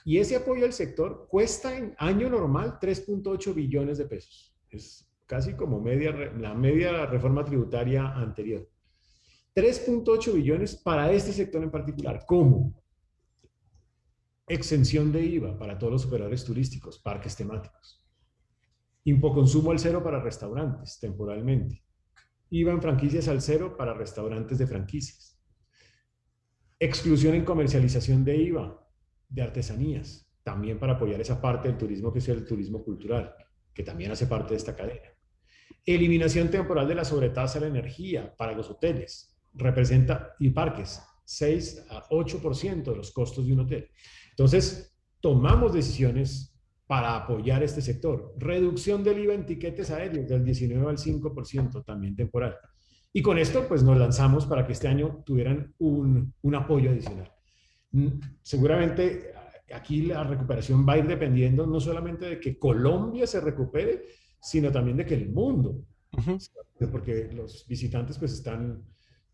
Y 0.06 0.18
ese 0.18 0.36
apoyo 0.36 0.66
al 0.66 0.74
sector 0.74 1.28
cuesta 1.30 1.78
en 1.78 1.94
año 1.98 2.30
normal 2.30 2.80
3.8 2.80 3.54
billones 3.54 3.98
de 3.98 4.06
pesos. 4.06 4.56
Es 4.70 5.13
casi 5.26 5.54
como 5.54 5.80
media, 5.80 6.12
la 6.12 6.54
media 6.54 7.06
reforma 7.06 7.44
tributaria 7.44 8.10
anterior. 8.14 8.70
3.8 9.56 10.34
billones 10.34 10.76
para 10.76 11.12
este 11.12 11.32
sector 11.32 11.64
en 11.64 11.72
particular. 11.72 12.26
¿Cómo? 12.26 12.84
Exención 14.48 15.12
de 15.12 15.24
IVA 15.24 15.58
para 15.58 15.78
todos 15.78 15.94
los 15.94 16.06
operadores 16.06 16.44
turísticos, 16.44 17.00
parques 17.00 17.36
temáticos. 17.36 18.04
Impoconsumo 19.06 19.72
al 19.72 19.80
cero 19.80 20.04
para 20.04 20.22
restaurantes, 20.22 21.00
temporalmente. 21.00 21.84
IVA 22.50 22.72
en 22.74 22.82
franquicias 22.82 23.28
al 23.28 23.42
cero 23.42 23.76
para 23.78 23.94
restaurantes 23.94 24.58
de 24.58 24.68
franquicias. 24.68 25.40
Exclusión 26.80 27.36
en 27.36 27.46
comercialización 27.46 28.26
de 28.26 28.38
IVA 28.38 28.88
de 29.30 29.42
artesanías, 29.42 30.30
también 30.44 30.80
para 30.80 30.94
apoyar 30.94 31.22
esa 31.22 31.42
parte 31.42 31.68
del 31.68 31.78
turismo 31.78 32.12
que 32.12 32.20
es 32.20 32.30
el 32.30 32.46
turismo 32.46 32.84
cultural, 32.84 33.34
que 33.74 33.84
también 33.84 34.12
hace 34.12 34.28
parte 34.28 34.54
de 34.54 34.58
esta 34.58 34.76
cadena. 34.76 35.13
Eliminación 35.86 36.50
temporal 36.50 36.88
de 36.88 36.96
la 36.96 37.06
sobretasa 37.06 37.60
de 37.60 37.66
la 37.70 37.78
energía 37.78 38.34
para 38.38 38.54
los 38.54 38.70
hoteles. 38.70 39.36
Representa, 39.54 40.36
y 40.40 40.50
parques, 40.50 41.02
6 41.26 41.86
a 41.90 42.08
8% 42.10 42.84
de 42.84 42.96
los 42.96 43.12
costos 43.12 43.46
de 43.46 43.54
un 43.54 43.62
hotel. 43.62 43.90
Entonces, 44.30 44.96
tomamos 45.20 45.74
decisiones 45.74 46.58
para 46.88 47.16
apoyar 47.16 47.64
este 47.64 47.82
sector. 47.82 48.34
Reducción 48.38 49.04
del 49.04 49.20
IVA 49.20 49.34
en 49.34 49.46
tiquetes 49.46 49.90
aéreos 49.92 50.28
del 50.28 50.44
19 50.44 50.90
al 50.90 50.98
5%, 50.98 51.84
también 51.86 52.16
temporal. 52.16 52.58
Y 53.12 53.22
con 53.22 53.38
esto, 53.38 53.68
pues 53.68 53.84
nos 53.84 53.98
lanzamos 53.98 54.46
para 54.46 54.66
que 54.66 54.74
este 54.74 54.88
año 54.88 55.24
tuvieran 55.26 55.74
un, 55.78 56.34
un 56.42 56.56
apoyo 56.56 56.90
adicional. 56.90 57.32
Mm, 57.92 58.08
seguramente 58.42 59.34
aquí 59.74 60.04
la 60.04 60.24
recuperación 60.24 60.88
va 60.88 60.94
a 60.94 60.98
ir 60.98 61.08
dependiendo 61.08 61.66
no 61.66 61.80
solamente 61.80 62.26
de 62.26 62.40
que 62.40 62.58
Colombia 62.58 63.28
se 63.28 63.40
recupere, 63.40 64.04
sino 64.44 64.72
también 64.72 64.98
de 64.98 65.06
que 65.06 65.16
el 65.16 65.30
mundo, 65.30 65.86
porque 66.92 67.30
los 67.34 67.66
visitantes 67.66 68.20
pues 68.20 68.34
están 68.34 68.84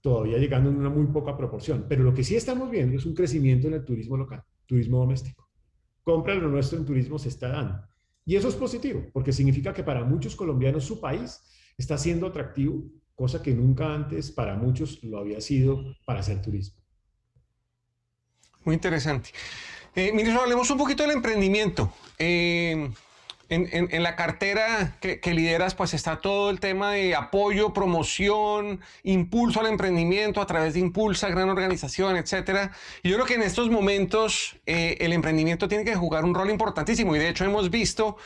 todavía 0.02 0.38
llegando 0.38 0.70
en 0.70 0.78
una 0.78 0.90
muy 0.90 1.08
poca 1.08 1.36
proporción, 1.36 1.88
pero 1.90 2.04
lo 2.04 2.14
que 2.14 2.24
sí 2.24 2.36
estamos 2.36 2.70
viendo 2.70 2.96
es 2.96 3.06
un 3.06 3.16
crecimiento 3.16 3.68
en 3.68 3.74
el 3.74 3.84
turismo 3.84 4.16
local, 4.16 4.44
turismo 4.68 5.00
doméstico. 5.00 5.50
Compra 6.04 6.36
lo 6.36 6.48
nuestro 6.48 6.78
en 6.78 6.86
turismo 6.86 7.18
se 7.18 7.30
está 7.30 7.50
dando. 7.50 7.82
Y 8.24 8.36
eso 8.36 8.48
es 8.48 8.56
positivo, 8.56 9.08
porque 9.12 9.34
significa 9.34 9.74
que 9.74 9.84
para 9.84 10.06
muchos 10.06 10.36
colombianos 10.36 10.84
su 10.84 11.02
país 11.02 11.42
está 11.76 11.98
siendo 11.98 12.28
atractivo, 12.28 12.84
cosa 13.16 13.42
que 13.42 13.54
nunca 13.54 13.94
antes 13.94 14.32
para 14.32 14.56
muchos 14.56 15.04
lo 15.04 15.18
había 15.18 15.42
sido 15.42 15.96
para 16.06 16.20
hacer 16.20 16.40
turismo. 16.42 16.80
Muy 18.64 18.76
interesante. 18.76 19.32
Eh, 19.96 20.14
hablemos 20.40 20.70
un 20.70 20.78
poquito 20.78 21.02
del 21.02 21.14
emprendimiento. 21.14 21.92
Eh, 22.20 22.92
en, 23.50 24.04
la 24.04 24.16
cartera 24.16 24.96
que, 25.02 25.34
lideras, 25.34 25.74
pues 25.76 25.94
está 25.94 26.18
todo 26.18 26.50
el 26.50 26.60
tema 26.60 26.92
de 26.92 27.16
apoyo, 27.16 27.74
promoción, 27.74 28.80
impulso 29.04 29.60
al 29.60 29.68
emprendimiento 29.68 30.42
a 30.42 30.46
través 30.46 30.76
de 30.76 30.80
Impulsa, 30.80 31.30
gran 31.30 31.50
organización, 31.50 32.16
etc. 32.16 32.72
Y 33.04 33.10
yo 33.10 33.16
creo 33.16 33.26
que 33.26 33.36
en 33.36 33.44
estos 33.44 33.70
momentos 33.70 34.56
eh, 34.66 34.98
el 35.00 35.14
emprendimiento 35.14 35.68
tiene 35.68 35.84
que 35.84 35.96
jugar 35.96 36.26
un 36.26 36.36
rol 36.36 36.50
importantísimo. 36.50 37.16
Y 37.16 37.20
de 37.20 37.30
hecho 37.30 37.44
hemos 37.44 37.70
visto 37.70 38.18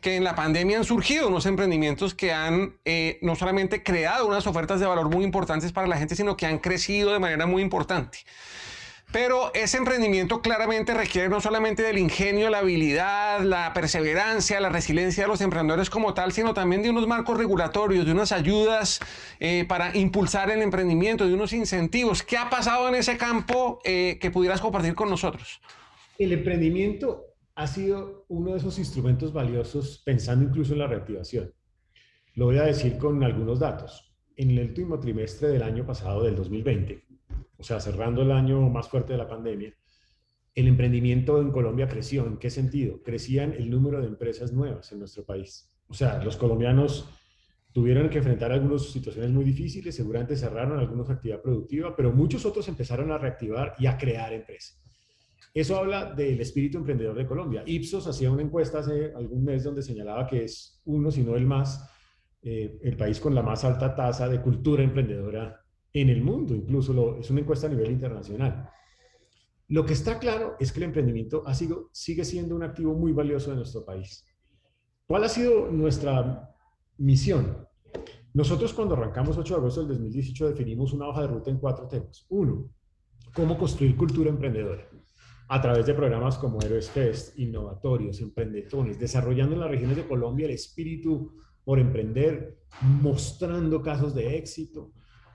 que 0.00 0.16
en 0.16 0.24
la 0.24 0.34
pandemia 0.34 0.78
han 0.78 0.84
surgido 0.84 1.28
unos 1.28 1.46
emprendimientos 1.46 2.14
que 2.14 2.32
han 2.32 2.74
eh, 2.84 3.18
no 3.22 3.36
solamente 3.36 3.84
creado 3.84 4.26
unas 4.26 4.48
ofertas 4.48 4.80
de 4.80 4.86
valor 4.86 5.08
muy 5.08 5.24
importantes 5.24 5.70
para 5.70 5.86
la 5.86 5.96
gente, 5.96 6.16
sino 6.16 6.36
que 6.36 6.44
han 6.44 6.58
crecido 6.58 7.12
de 7.12 7.20
manera 7.20 7.46
muy 7.46 7.62
importante. 7.62 8.18
Pero 9.12 9.52
ese 9.52 9.76
emprendimiento 9.76 10.40
claramente 10.40 10.94
requiere 10.94 11.28
no 11.28 11.40
solamente 11.42 11.82
del 11.82 11.98
ingenio, 11.98 12.48
la 12.48 12.58
habilidad, 12.58 13.42
la 13.42 13.74
perseverancia, 13.74 14.58
la 14.58 14.70
resiliencia 14.70 15.24
de 15.24 15.28
los 15.28 15.42
emprendedores 15.42 15.90
como 15.90 16.14
tal, 16.14 16.32
sino 16.32 16.54
también 16.54 16.82
de 16.82 16.88
unos 16.88 17.06
marcos 17.06 17.36
regulatorios, 17.36 18.06
de 18.06 18.12
unas 18.12 18.32
ayudas 18.32 19.00
eh, 19.38 19.66
para 19.68 19.94
impulsar 19.94 20.50
el 20.50 20.62
emprendimiento, 20.62 21.26
de 21.26 21.34
unos 21.34 21.52
incentivos. 21.52 22.22
¿Qué 22.22 22.38
ha 22.38 22.48
pasado 22.48 22.88
en 22.88 22.94
ese 22.94 23.18
campo 23.18 23.80
eh, 23.84 24.18
que 24.18 24.30
pudieras 24.30 24.62
compartir 24.62 24.94
con 24.94 25.10
nosotros? 25.10 25.60
El 26.18 26.32
emprendimiento 26.32 27.26
ha 27.54 27.66
sido 27.66 28.24
uno 28.28 28.52
de 28.52 28.58
esos 28.58 28.78
instrumentos 28.78 29.34
valiosos 29.34 30.02
pensando 30.06 30.46
incluso 30.46 30.72
en 30.72 30.78
la 30.78 30.86
reactivación. 30.86 31.52
Lo 32.34 32.46
voy 32.46 32.56
a 32.56 32.62
decir 32.62 32.96
con 32.96 33.22
algunos 33.22 33.58
datos. 33.58 34.10
En 34.36 34.52
el 34.52 34.68
último 34.68 34.98
trimestre 34.98 35.48
del 35.48 35.62
año 35.62 35.84
pasado, 35.84 36.22
del 36.22 36.34
2020, 36.34 37.04
o 37.62 37.64
sea, 37.64 37.78
cerrando 37.78 38.22
el 38.22 38.32
año 38.32 38.60
más 38.68 38.88
fuerte 38.88 39.12
de 39.12 39.18
la 39.18 39.28
pandemia, 39.28 39.72
el 40.52 40.66
emprendimiento 40.66 41.40
en 41.40 41.52
Colombia 41.52 41.86
creció. 41.86 42.26
¿En 42.26 42.36
qué 42.36 42.50
sentido? 42.50 43.00
Crecían 43.04 43.52
el 43.52 43.70
número 43.70 44.00
de 44.00 44.08
empresas 44.08 44.52
nuevas 44.52 44.90
en 44.90 44.98
nuestro 44.98 45.24
país. 45.24 45.72
O 45.86 45.94
sea, 45.94 46.20
los 46.24 46.36
colombianos 46.36 47.08
tuvieron 47.72 48.10
que 48.10 48.18
enfrentar 48.18 48.50
algunas 48.50 48.82
situaciones 48.90 49.30
muy 49.30 49.44
difíciles, 49.44 49.94
seguramente 49.94 50.36
cerraron 50.36 50.80
algunos 50.80 51.08
actividad 51.08 51.40
productiva, 51.40 51.94
pero 51.94 52.12
muchos 52.12 52.44
otros 52.44 52.66
empezaron 52.66 53.12
a 53.12 53.18
reactivar 53.18 53.76
y 53.78 53.86
a 53.86 53.96
crear 53.96 54.32
empresas. 54.32 54.82
Eso 55.54 55.76
habla 55.76 56.12
del 56.12 56.40
espíritu 56.40 56.78
emprendedor 56.78 57.16
de 57.16 57.26
Colombia. 57.26 57.62
Ipsos 57.64 58.08
hacía 58.08 58.32
una 58.32 58.42
encuesta 58.42 58.80
hace 58.80 59.12
algún 59.14 59.44
mes 59.44 59.62
donde 59.62 59.82
señalaba 59.82 60.26
que 60.26 60.42
es 60.42 60.82
uno, 60.84 61.12
si 61.12 61.22
no 61.22 61.36
el 61.36 61.46
más, 61.46 61.88
eh, 62.42 62.80
el 62.82 62.96
país 62.96 63.20
con 63.20 63.36
la 63.36 63.42
más 63.42 63.62
alta 63.62 63.94
tasa 63.94 64.28
de 64.28 64.40
cultura 64.40 64.82
emprendedora 64.82 65.61
en 65.92 66.08
el 66.08 66.22
mundo, 66.22 66.54
incluso 66.54 67.18
es 67.18 67.30
una 67.30 67.40
encuesta 67.40 67.66
a 67.66 67.70
nivel 67.70 67.90
internacional. 67.90 68.68
Lo 69.68 69.84
que 69.86 69.92
está 69.92 70.18
claro 70.18 70.56
es 70.60 70.72
que 70.72 70.80
el 70.80 70.84
emprendimiento 70.84 71.42
ha 71.46 71.54
sido, 71.54 71.90
sigue 71.92 72.24
siendo 72.24 72.54
un 72.54 72.62
activo 72.62 72.94
muy 72.94 73.12
valioso 73.12 73.50
de 73.50 73.56
nuestro 73.56 73.84
país. 73.84 74.26
¿Cuál 75.06 75.24
ha 75.24 75.28
sido 75.28 75.70
nuestra 75.70 76.54
misión? 76.98 77.66
Nosotros 78.34 78.72
cuando 78.72 78.94
arrancamos 78.94 79.36
8 79.36 79.54
de 79.54 79.60
agosto 79.60 79.80
del 79.80 79.90
2018 79.90 80.48
definimos 80.48 80.92
una 80.92 81.08
hoja 81.08 81.22
de 81.22 81.26
ruta 81.28 81.50
en 81.50 81.58
cuatro 81.58 81.86
temas. 81.86 82.24
Uno, 82.30 82.70
cómo 83.34 83.58
construir 83.58 83.96
cultura 83.96 84.30
emprendedora. 84.30 84.88
a 85.48 85.60
través 85.60 85.84
de 85.84 85.92
programas 85.92 86.38
como 86.38 86.62
Héroes 86.62 86.88
Fest, 86.88 87.38
innovatorios, 87.38 88.20
emprendedores, 88.22 88.98
desarrollando 88.98 89.54
en 89.54 89.60
las 89.60 89.70
regiones 89.70 89.98
de 89.98 90.08
Colombia 90.08 90.46
el 90.46 90.52
espíritu 90.52 91.42
por 91.62 91.78
emprender, 91.78 92.58
mostrando 92.80 93.82
casos 93.82 94.14
de 94.14 94.38
éxito, 94.38 94.92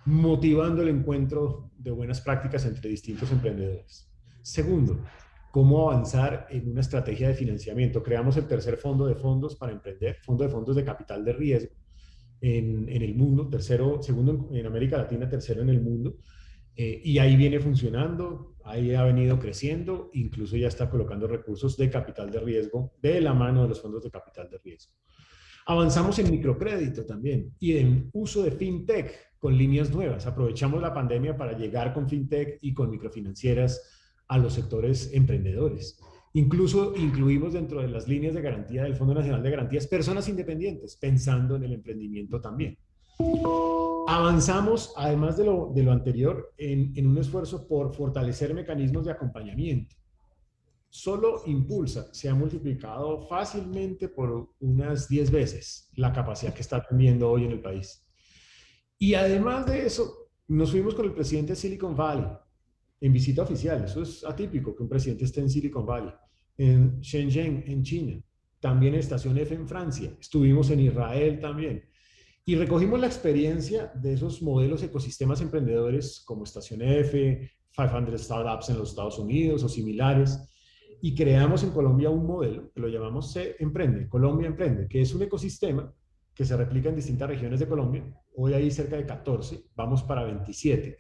motivando 0.07 0.81
el 0.81 0.87
encuentro 0.87 1.69
de 1.77 1.91
buenas 1.91 2.21
prácticas 2.21 2.65
entre 2.65 2.89
distintos 2.89 3.29
emprendedores. 3.29 4.09
Segundo, 4.41 5.03
cómo 5.51 5.91
avanzar 5.91 6.47
en 6.49 6.71
una 6.71 6.79
estrategia 6.79 7.27
de 7.27 7.33
financiamiento. 7.33 8.01
Creamos 8.01 8.37
el 8.37 8.47
tercer 8.47 8.77
fondo 8.77 9.05
de 9.05 9.15
fondos 9.15 9.57
para 9.57 9.73
emprender, 9.73 10.15
fondo 10.23 10.45
de 10.45 10.49
fondos 10.49 10.77
de 10.77 10.85
capital 10.85 11.25
de 11.25 11.33
riesgo 11.33 11.75
en, 12.39 12.87
el 12.87 13.15
mundo, 13.15 13.49
tercero, 13.49 14.01
segundo 14.01 14.49
en 14.53 14.65
América 14.65 14.95
Latina, 14.97 15.27
tercero 15.27 15.61
en 15.61 15.69
el 15.69 15.81
mundo. 15.81 16.15
Eh, 16.73 17.01
y 17.03 17.17
ahí 17.17 17.35
viene 17.35 17.59
funcionando, 17.59 18.55
ahí 18.63 18.95
ha 18.95 19.03
venido 19.03 19.37
creciendo, 19.39 20.09
incluso 20.13 20.55
ya 20.55 20.69
está 20.69 20.89
colocando 20.89 21.27
recursos 21.27 21.75
de 21.75 21.89
capital 21.89 22.31
de 22.31 22.39
riesgo 22.39 22.93
de 23.01 23.19
la 23.19 23.33
mano 23.33 23.63
de 23.63 23.69
los 23.69 23.81
fondos 23.81 24.05
de 24.05 24.11
capital 24.11 24.49
de 24.49 24.57
riesgo. 24.59 24.93
Avanzamos 25.69 26.17
en 26.19 26.31
microcrédito 26.31 27.05
también 27.05 27.53
y 27.59 27.75
en 27.75 28.09
uso 28.13 28.41
de 28.41 28.51
fintech 28.51 29.13
con 29.37 29.57
líneas 29.57 29.91
nuevas. 29.91 30.25
Aprovechamos 30.25 30.81
la 30.81 30.93
pandemia 30.93 31.35
para 31.35 31.57
llegar 31.57 31.93
con 31.93 32.07
fintech 32.07 32.57
y 32.61 32.73
con 32.73 32.89
microfinancieras 32.89 33.81
a 34.29 34.37
los 34.37 34.53
sectores 34.53 35.11
emprendedores. 35.13 35.99
Incluso 36.35 36.95
incluimos 36.95 37.51
dentro 37.51 37.81
de 37.81 37.89
las 37.89 38.07
líneas 38.07 38.33
de 38.33 38.41
garantía 38.41 38.83
del 38.83 38.95
Fondo 38.95 39.13
Nacional 39.13 39.43
de 39.43 39.51
Garantías 39.51 39.87
personas 39.87 40.29
independientes, 40.29 40.95
pensando 40.95 41.57
en 41.57 41.65
el 41.65 41.73
emprendimiento 41.73 42.39
también. 42.39 42.77
Avanzamos, 44.07 44.93
además 44.95 45.35
de 45.35 45.43
lo, 45.43 45.73
de 45.75 45.83
lo 45.83 45.91
anterior, 45.91 46.53
en, 46.57 46.93
en 46.95 47.07
un 47.07 47.17
esfuerzo 47.17 47.67
por 47.67 47.93
fortalecer 47.93 48.53
mecanismos 48.53 49.03
de 49.03 49.11
acompañamiento 49.11 49.97
solo 50.89 51.43
Impulsa 51.45 52.13
se 52.13 52.29
ha 52.29 52.35
multiplicado 52.35 53.27
fácilmente 53.27 54.09
por 54.09 54.53
unas 54.59 55.07
10 55.07 55.31
veces 55.31 55.89
la 55.95 56.13
capacidad 56.13 56.53
que 56.53 56.61
está 56.61 56.85
teniendo 56.85 57.29
hoy 57.29 57.45
en 57.45 57.51
el 57.51 57.61
país. 57.61 58.05
Y 58.97 59.13
además 59.13 59.65
de 59.65 59.85
eso, 59.85 60.29
nos 60.47 60.71
fuimos 60.71 60.95
con 60.95 61.05
el 61.05 61.13
presidente 61.13 61.53
de 61.53 61.57
Silicon 61.57 61.95
Valley 61.95 62.27
en 63.01 63.13
visita 63.13 63.43
oficial. 63.43 63.83
Eso 63.83 64.01
es 64.01 64.23
atípico 64.23 64.75
que 64.75 64.83
un 64.83 64.89
presidente 64.89 65.25
esté 65.25 65.41
en 65.41 65.49
Silicon 65.49 65.85
Valley, 65.85 66.13
en 66.57 66.99
Shenzhen, 66.99 67.63
en 67.67 67.83
China, 67.83 68.21
también 68.59 68.93
en 68.95 69.01
Estación 69.01 69.37
F 69.37 69.53
en 69.53 69.67
Francia, 69.67 70.15
estuvimos 70.19 70.69
en 70.71 70.79
Israel 70.79 71.39
también. 71.39 71.83
Y 72.45 72.55
recogimos 72.55 72.99
la 72.99 73.07
experiencia 73.07 73.91
de 73.93 74.13
esos 74.13 74.41
modelos 74.41 74.81
ecosistemas 74.81 75.41
emprendedores 75.41 76.21
como 76.25 76.43
Estación 76.43 76.81
F, 76.81 77.51
500 77.75 78.21
Startups 78.21 78.69
en 78.69 78.77
los 78.77 78.89
Estados 78.89 79.19
Unidos 79.19 79.63
o 79.63 79.69
similares 79.69 80.39
y 81.01 81.15
creamos 81.15 81.63
en 81.63 81.71
Colombia 81.71 82.09
un 82.09 82.25
modelo 82.25 82.71
que 82.71 82.81
lo 82.81 82.87
llamamos 82.87 83.31
Se 83.31 83.55
Emprende, 83.59 84.07
Colombia 84.07 84.47
Emprende, 84.47 84.87
que 84.87 85.01
es 85.01 85.13
un 85.13 85.21
ecosistema 85.21 85.93
que 86.33 86.45
se 86.45 86.55
replica 86.55 86.89
en 86.89 86.95
distintas 86.95 87.29
regiones 87.29 87.59
de 87.59 87.67
Colombia. 87.67 88.03
Hoy 88.35 88.53
hay 88.53 88.69
cerca 88.71 88.95
de 88.95 89.05
14, 89.05 89.65
vamos 89.75 90.03
para 90.03 90.23
27 90.23 90.97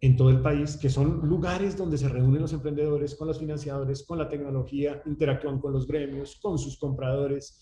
en 0.00 0.16
todo 0.16 0.30
el 0.30 0.40
país, 0.40 0.76
que 0.76 0.88
son 0.88 1.28
lugares 1.28 1.76
donde 1.76 1.98
se 1.98 2.08
reúnen 2.08 2.42
los 2.42 2.52
emprendedores 2.52 3.16
con 3.16 3.26
los 3.26 3.38
financiadores, 3.38 4.04
con 4.06 4.18
la 4.18 4.28
tecnología, 4.28 5.02
interactúan 5.06 5.60
con 5.60 5.72
los 5.72 5.86
gremios, 5.86 6.38
con 6.40 6.56
sus 6.58 6.78
compradores, 6.78 7.60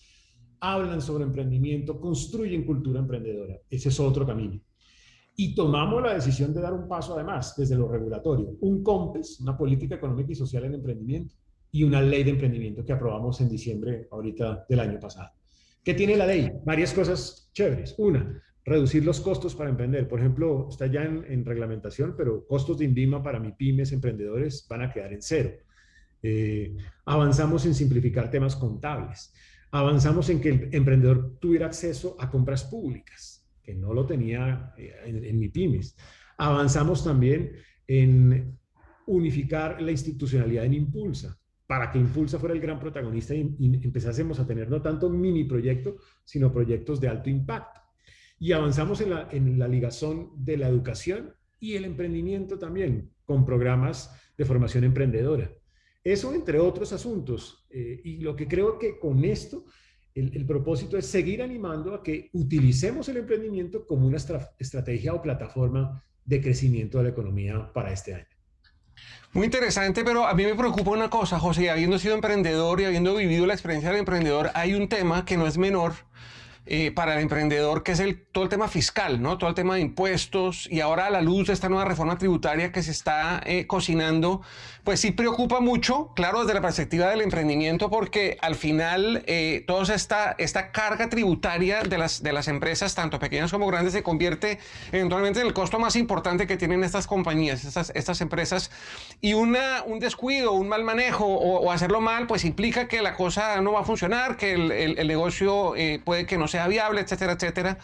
hablan 0.59 1.01
sobre 1.01 1.23
emprendimiento, 1.23 1.99
construyen 1.99 2.65
cultura 2.65 2.99
emprendedora. 2.99 3.59
Ese 3.69 3.89
es 3.89 3.99
otro 3.99 4.25
camino. 4.25 4.61
Y 5.35 5.53
tomamos 5.55 6.01
la 6.01 6.13
decisión 6.13 6.53
de 6.53 6.61
dar 6.61 6.73
un 6.73 6.87
paso 6.87 7.13
además 7.13 7.55
desde 7.55 7.75
lo 7.75 7.87
regulatorio, 7.87 8.55
un 8.61 8.83
COMPES, 8.83 9.41
una 9.41 9.57
política 9.57 9.95
económica 9.95 10.31
y 10.31 10.35
social 10.35 10.65
en 10.65 10.75
emprendimiento, 10.75 11.35
y 11.71 11.83
una 11.83 12.01
ley 12.01 12.23
de 12.23 12.31
emprendimiento 12.31 12.85
que 12.85 12.93
aprobamos 12.93 13.41
en 13.41 13.49
diciembre 13.49 14.07
ahorita 14.11 14.65
del 14.69 14.79
año 14.79 14.99
pasado. 14.99 15.31
¿Qué 15.83 15.93
tiene 15.93 16.17
la 16.17 16.25
ley? 16.25 16.51
Varias 16.65 16.93
cosas 16.93 17.49
chéveres. 17.53 17.95
Una, 17.97 18.43
reducir 18.65 19.05
los 19.05 19.21
costos 19.21 19.55
para 19.55 19.69
emprender. 19.69 20.07
Por 20.07 20.19
ejemplo, 20.19 20.67
está 20.69 20.87
ya 20.87 21.03
en, 21.03 21.45
reglamentación, 21.45 22.15
pero 22.17 22.45
costos 22.45 22.77
de 22.77 22.85
INVIMA 22.85 23.23
para 23.23 23.39
mi 23.39 23.53
pymes, 23.53 23.93
emprendedores, 23.93 24.67
van 24.69 24.81
a 24.81 24.91
quedar 24.91 25.13
en 25.13 25.21
cero. 25.21 25.51
Eh, 26.21 26.75
avanzamos 27.05 27.65
en 27.65 27.73
simplificar 27.73 28.29
temas 28.29 28.55
contables. 28.55 29.33
Avanzamos 29.71 30.29
en 30.29 30.41
que 30.41 30.49
el 30.49 30.69
emprendedor 30.73 31.37
tuviera 31.39 31.67
acceso 31.67 32.17
a 32.19 32.29
compras 32.29 32.65
públicas, 32.65 33.47
que 33.63 33.73
no 33.73 33.93
lo 33.93 34.05
tenía 34.05 34.73
eh, 34.77 34.93
en, 35.05 35.23
en 35.23 35.39
mi 35.39 35.47
pymes. 35.47 35.95
Avanzamos 36.37 37.03
también 37.03 37.53
en 37.87 38.57
unificar 39.05 39.81
la 39.81 39.91
institucionalidad 39.91 40.65
en 40.65 40.73
Impulsa 40.73 41.39
para 41.67 41.91
que 41.91 41.99
Impulsa 41.99 42.39
fuera 42.39 42.55
el 42.55 42.61
gran 42.61 42.79
protagonista 42.79 43.35
y, 43.35 43.41
empezásemos 43.83 44.39
a 44.39 44.47
tener 44.47 44.69
no 44.69 44.81
tanto 44.81 45.09
mini 45.09 45.43
proyectos, 45.43 45.95
sino 46.23 46.51
proyectos 46.51 46.99
de 46.99 47.09
alto 47.09 47.29
impacto. 47.29 47.81
Y 48.39 48.53
avanzamos 48.53 49.01
en 49.01 49.09
la, 49.09 49.27
en 49.31 49.59
la 49.59 49.67
ligazón 49.67 50.31
de 50.37 50.57
la 50.57 50.69
educación 50.69 51.33
y 51.59 51.75
el 51.75 51.85
emprendimiento 51.85 52.57
también, 52.57 53.11
con 53.25 53.45
programas 53.45 54.15
de 54.37 54.45
formación 54.45 54.85
emprendedora. 54.85 55.51
Eso 56.03 56.33
entre 56.33 56.59
otros 56.59 56.93
asuntos. 56.93 57.67
Eh, 57.69 57.99
y 58.03 58.17
lo 58.19 58.35
que 58.35 58.47
creo 58.47 58.79
que 58.79 58.97
con 58.97 59.25
esto 59.25 59.65
el, 60.15 60.45
propósito 60.45 60.97
es 60.97 61.05
seguir 61.05 61.43
animando 61.43 61.93
a 61.93 62.01
que 62.01 62.29
utilicemos 62.33 63.07
el 63.09 63.17
emprendimiento 63.17 63.85
como 63.85 64.07
una 64.07 64.17
estrategia 64.17 65.13
o 65.13 65.21
plataforma 65.21 66.03
de 66.25 66.41
crecimiento 66.41 66.97
de 66.97 67.03
la 67.05 67.09
economía 67.09 67.71
para 67.73 67.91
este 67.91 68.15
año. 68.15 68.36
Muy 69.33 69.45
interesante, 69.45 70.03
pero 70.03 70.25
a 70.25 70.33
mí 70.33 70.43
me 70.45 70.55
preocupa 70.55 70.91
una 70.91 71.09
cosa, 71.09 71.39
José, 71.39 71.69
habiendo 71.69 71.99
sido 71.99 72.15
emprendedor 72.15 72.81
y 72.81 72.85
habiendo 72.85 73.15
vivido 73.15 73.45
la 73.45 73.53
experiencia 73.53 73.89
del 73.89 73.99
emprendedor, 73.99 74.51
hay 74.53 74.73
un 74.73 74.87
tema 74.87 75.25
que 75.25 75.37
no 75.37 75.45
es 75.45 75.57
menor 75.57 75.93
eh, 76.69 76.91
para 76.91 77.15
el 77.15 77.21
emprendedor, 77.21 77.81
que 77.81 77.93
es 77.93 77.99
el, 77.99 78.21
todo 78.25 78.43
el 78.43 78.49
tema 78.49 78.67
fiscal, 78.67 79.21
¿no? 79.21 79.37
Todo 79.37 79.49
el 79.49 79.55
tema 79.55 79.75
de 79.75 79.81
impuestos 79.81 80.67
y 80.69 80.81
ahora 80.81 81.05
a 81.05 81.09
la 81.09 81.21
luz 81.21 81.47
de 81.47 81.53
esta 81.53 81.69
nueva 81.69 81.85
reforma 81.85 82.17
tributaria 82.17 82.73
que 82.73 82.83
se 82.83 82.91
está 82.91 83.41
eh, 83.45 83.67
cocinando, 83.67 84.41
pues 84.83 84.99
sí 84.99 85.11
preocupa 85.11 85.61
mucho, 85.61 86.11
claro, 86.13 86.41
desde 86.41 86.53
la 86.53 86.61
perspectiva 86.61 87.07
del 87.07 87.21
emprendimiento, 87.21 87.89
porque 87.89 88.37
al 88.41 88.55
final 88.55 89.23
eh, 89.27 89.63
toda 89.65 89.95
esta, 89.95 90.35
esta 90.37 90.71
carga 90.71 91.07
tributaria 91.07 91.83
de 91.83 91.97
las, 91.97 92.21
de 92.21 92.33
las 92.33 92.47
empresas, 92.47 92.95
tanto 92.95 93.17
pequeñas 93.17 93.51
como 93.51 93.67
grandes, 93.67 93.93
se 93.93 94.03
convierte 94.03 94.59
eventualmente 94.91 95.39
en 95.39 95.47
el 95.47 95.53
costo 95.53 95.79
más 95.79 95.95
importante 95.95 96.47
que 96.47 96.57
tienen 96.57 96.83
estas 96.83 97.07
compañías, 97.07 97.63
estas, 97.63 97.91
estas 97.95 98.19
empresas, 98.19 98.71
y 99.21 99.33
una, 99.33 99.83
un 99.85 99.99
descuido, 99.99 100.51
un 100.51 100.67
mal 100.67 100.83
manejo 100.83 101.25
o, 101.25 101.71
hacerlo 101.71 102.01
mal, 102.01 102.27
pues 102.27 102.43
implica 102.43 102.87
que 102.87 103.01
la 103.01 103.15
cosa 103.15 103.61
no 103.61 103.73
va 103.73 103.81
a 103.81 103.83
funcionar, 103.83 104.35
que 104.35 104.53
el, 104.53 104.71
el, 104.71 104.99
el 104.99 105.07
negocio 105.07 105.73
puede 106.03 106.25
que 106.25 106.37
no 106.37 106.47
sea 106.47 106.56
viable, 106.65 107.01
etcétera, 107.01 107.33
etcétera. 107.33 107.77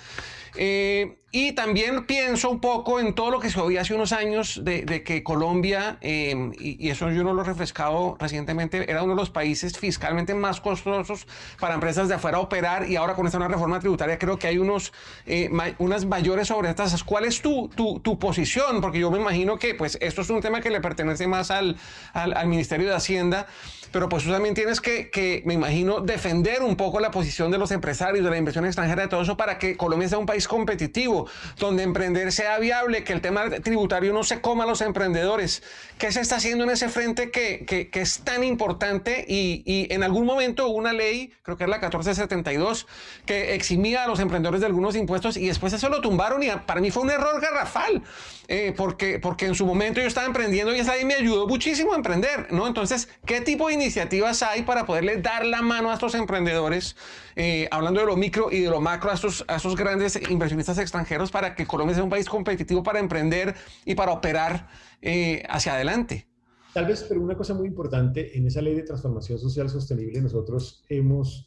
Eh, 0.56 1.18
y 1.36 1.54
también 1.54 2.06
pienso 2.06 2.48
un 2.52 2.60
poco 2.60 3.00
en 3.00 3.16
todo 3.16 3.32
lo 3.32 3.40
que 3.40 3.50
se 3.50 3.60
oía 3.60 3.82
hace 3.82 3.96
unos 3.96 4.12
años 4.12 4.62
de, 4.64 5.04
que 5.04 5.24
Colombia, 5.24 5.98
em, 6.02 6.52
y, 6.60 6.90
eso 6.92 7.10
yo 7.10 7.24
no 7.24 7.34
lo 7.34 7.42
he 7.42 7.46
refrescado 7.46 8.16
recientemente, 8.20 8.88
era 8.88 9.02
uno 9.02 9.16
de 9.16 9.20
los 9.20 9.32
países 9.32 9.76
fiscalmente 9.80 10.36
más 10.36 10.62
costosos 10.62 11.26
para 11.60 11.74
empresas 11.74 12.08
de 12.08 12.14
afuera 12.14 12.38
operar 12.38 12.88
y 12.88 12.98
ahora 12.98 13.16
con 13.16 13.26
esta 13.26 13.40
nueva 13.40 13.56
reforma 13.56 13.80
tributaria 13.80 14.20
creo 14.20 14.38
que 14.38 14.46
hay 14.46 14.60
unos, 14.60 14.94
eh, 15.26 15.50
unas 15.80 16.06
mayores 16.06 16.50
sobretasas. 16.50 17.04
¿Cuál 17.04 17.26
es 17.26 17.42
tu, 17.42 17.68
tu, 17.70 18.00
tu, 18.00 18.20
posición? 18.20 18.80
Porque 18.80 19.00
yo 19.00 19.10
me 19.10 19.18
imagino 19.20 19.58
que 19.58 19.74
pues 19.74 19.98
esto 20.02 20.22
es 20.22 20.30
un 20.30 20.40
tema 20.40 20.62
que 20.62 20.70
le 20.70 20.82
pertenece 20.82 21.26
más 21.26 21.50
al, 21.50 21.78
al, 22.14 22.38
al 22.38 22.48
Ministerio 22.48 22.88
de 22.90 22.94
Hacienda, 22.94 23.48
pero 23.94 24.10
pues 24.10 24.24
tú 24.24 24.32
también 24.32 24.56
tienes 24.56 24.82
que, 24.82 25.10
que, 25.10 25.42
me 25.46 25.54
imagino, 25.54 26.00
defender 26.00 26.64
un 26.64 26.76
poco 26.76 27.00
la 27.00 27.12
posición 27.12 27.52
de 27.52 27.60
los 27.60 27.72
empresarios, 27.72 28.24
de 28.24 28.30
la 28.30 28.38
inversión 28.38 28.66
extranjera, 28.66 29.04
de 29.04 29.08
todo 29.08 29.22
eso 29.22 29.38
para 29.38 29.58
que 29.58 29.78
Colombia 29.78 30.10
sea 30.10 30.18
un 30.18 30.26
país 30.26 30.43
competitivo, 30.48 31.28
donde 31.58 31.84
emprender 31.84 32.32
sea 32.32 32.60
viable, 32.60 33.04
que 33.04 33.14
el 33.14 33.22
tema 33.22 33.50
tributario 33.50 34.14
no 34.14 34.24
se 34.24 34.42
coma 34.42 34.64
a 34.64 34.68
los 34.68 34.82
emprendedores. 34.82 35.64
¿Qué 35.98 36.12
se 36.12 36.22
está 36.22 36.38
haciendo 36.38 36.64
en 36.64 36.72
ese 36.72 36.90
frente 36.90 37.32
que, 37.32 37.66
que, 37.66 38.02
es 38.02 38.20
tan 38.20 38.44
importante? 38.44 39.26
Y, 39.28 39.64
y, 39.66 39.94
en 39.94 40.04
algún 40.04 40.26
momento 40.26 40.68
hubo 40.68 40.78
una 40.78 40.94
ley, 40.94 41.32
creo 41.44 41.58
que 41.58 41.64
es 41.64 41.70
la 41.70 41.78
1472, 41.78 42.88
que 43.26 43.56
eximía 43.56 44.04
a 44.04 44.08
los 44.08 44.20
emprendedores 44.20 44.62
de 44.62 44.68
algunos 44.68 44.96
impuestos 44.96 45.38
y 45.38 45.48
después 45.48 45.74
eso 45.74 45.90
lo 45.90 46.02
tumbaron 46.02 46.44
y 46.44 46.50
para 46.66 46.82
mí 46.82 46.92
fue 46.92 47.04
un 47.04 47.12
error 47.12 47.40
garrafal, 47.42 48.04
eh, 48.48 48.74
porque, 48.76 49.20
porque 49.20 49.46
en 49.46 49.56
su 49.56 49.66
momento 49.66 50.02
yo 50.02 50.08
estaba 50.08 50.28
emprendiendo 50.28 50.76
y 50.76 50.80
esa 50.80 50.96
ley 50.96 51.06
me 51.06 51.16
ayudó 51.16 51.48
muchísimo 51.48 51.94
a 51.94 51.96
emprender, 51.96 52.52
¿no? 52.52 52.68
Entonces, 52.68 53.10
¿qué 53.26 53.42
tipo 53.42 53.68
de 53.68 53.76
iniciativas 53.76 54.44
hay 54.44 54.64
para 54.64 54.86
poderle 54.86 55.18
dar 55.18 55.46
la 55.46 55.62
mano 55.62 55.92
a 55.92 55.94
estos 55.94 56.16
emprendedores, 56.16 56.96
eh, 57.36 57.68
hablando 57.72 58.00
de 58.00 58.06
lo 58.06 58.16
micro 58.16 58.50
y 58.52 58.62
de 58.62 58.70
lo 58.70 58.82
macro, 58.82 59.12
a 59.12 59.14
estos, 59.14 59.46
a 59.48 59.56
estos 59.56 59.76
grandes 59.76 60.20
inversionistas 60.34 60.78
extranjeros 60.78 61.32
para 61.32 61.56
que 61.56 61.66
Colombia 61.66 61.96
sea 61.96 62.04
un 62.04 62.10
país 62.10 62.28
competitivo 62.28 62.84
para 62.84 63.00
emprender 63.00 63.56
y 63.86 63.96
para 63.96 64.12
operar 64.12 64.68
eh, 65.02 65.44
hacia 65.48 65.76
adelante. 65.76 66.28
Tal 66.74 66.88
vez, 66.88 67.06
pero 67.08 67.22
una 67.22 67.38
cosa 67.38 67.54
muy 67.54 67.68
importante, 67.68 68.38
en 68.38 68.48
esa 68.48 68.62
ley 68.62 68.74
de 68.74 68.84
transformación 68.84 69.38
social 69.38 69.70
sostenible 69.70 70.20
nosotros 70.22 70.84
hemos 70.90 71.46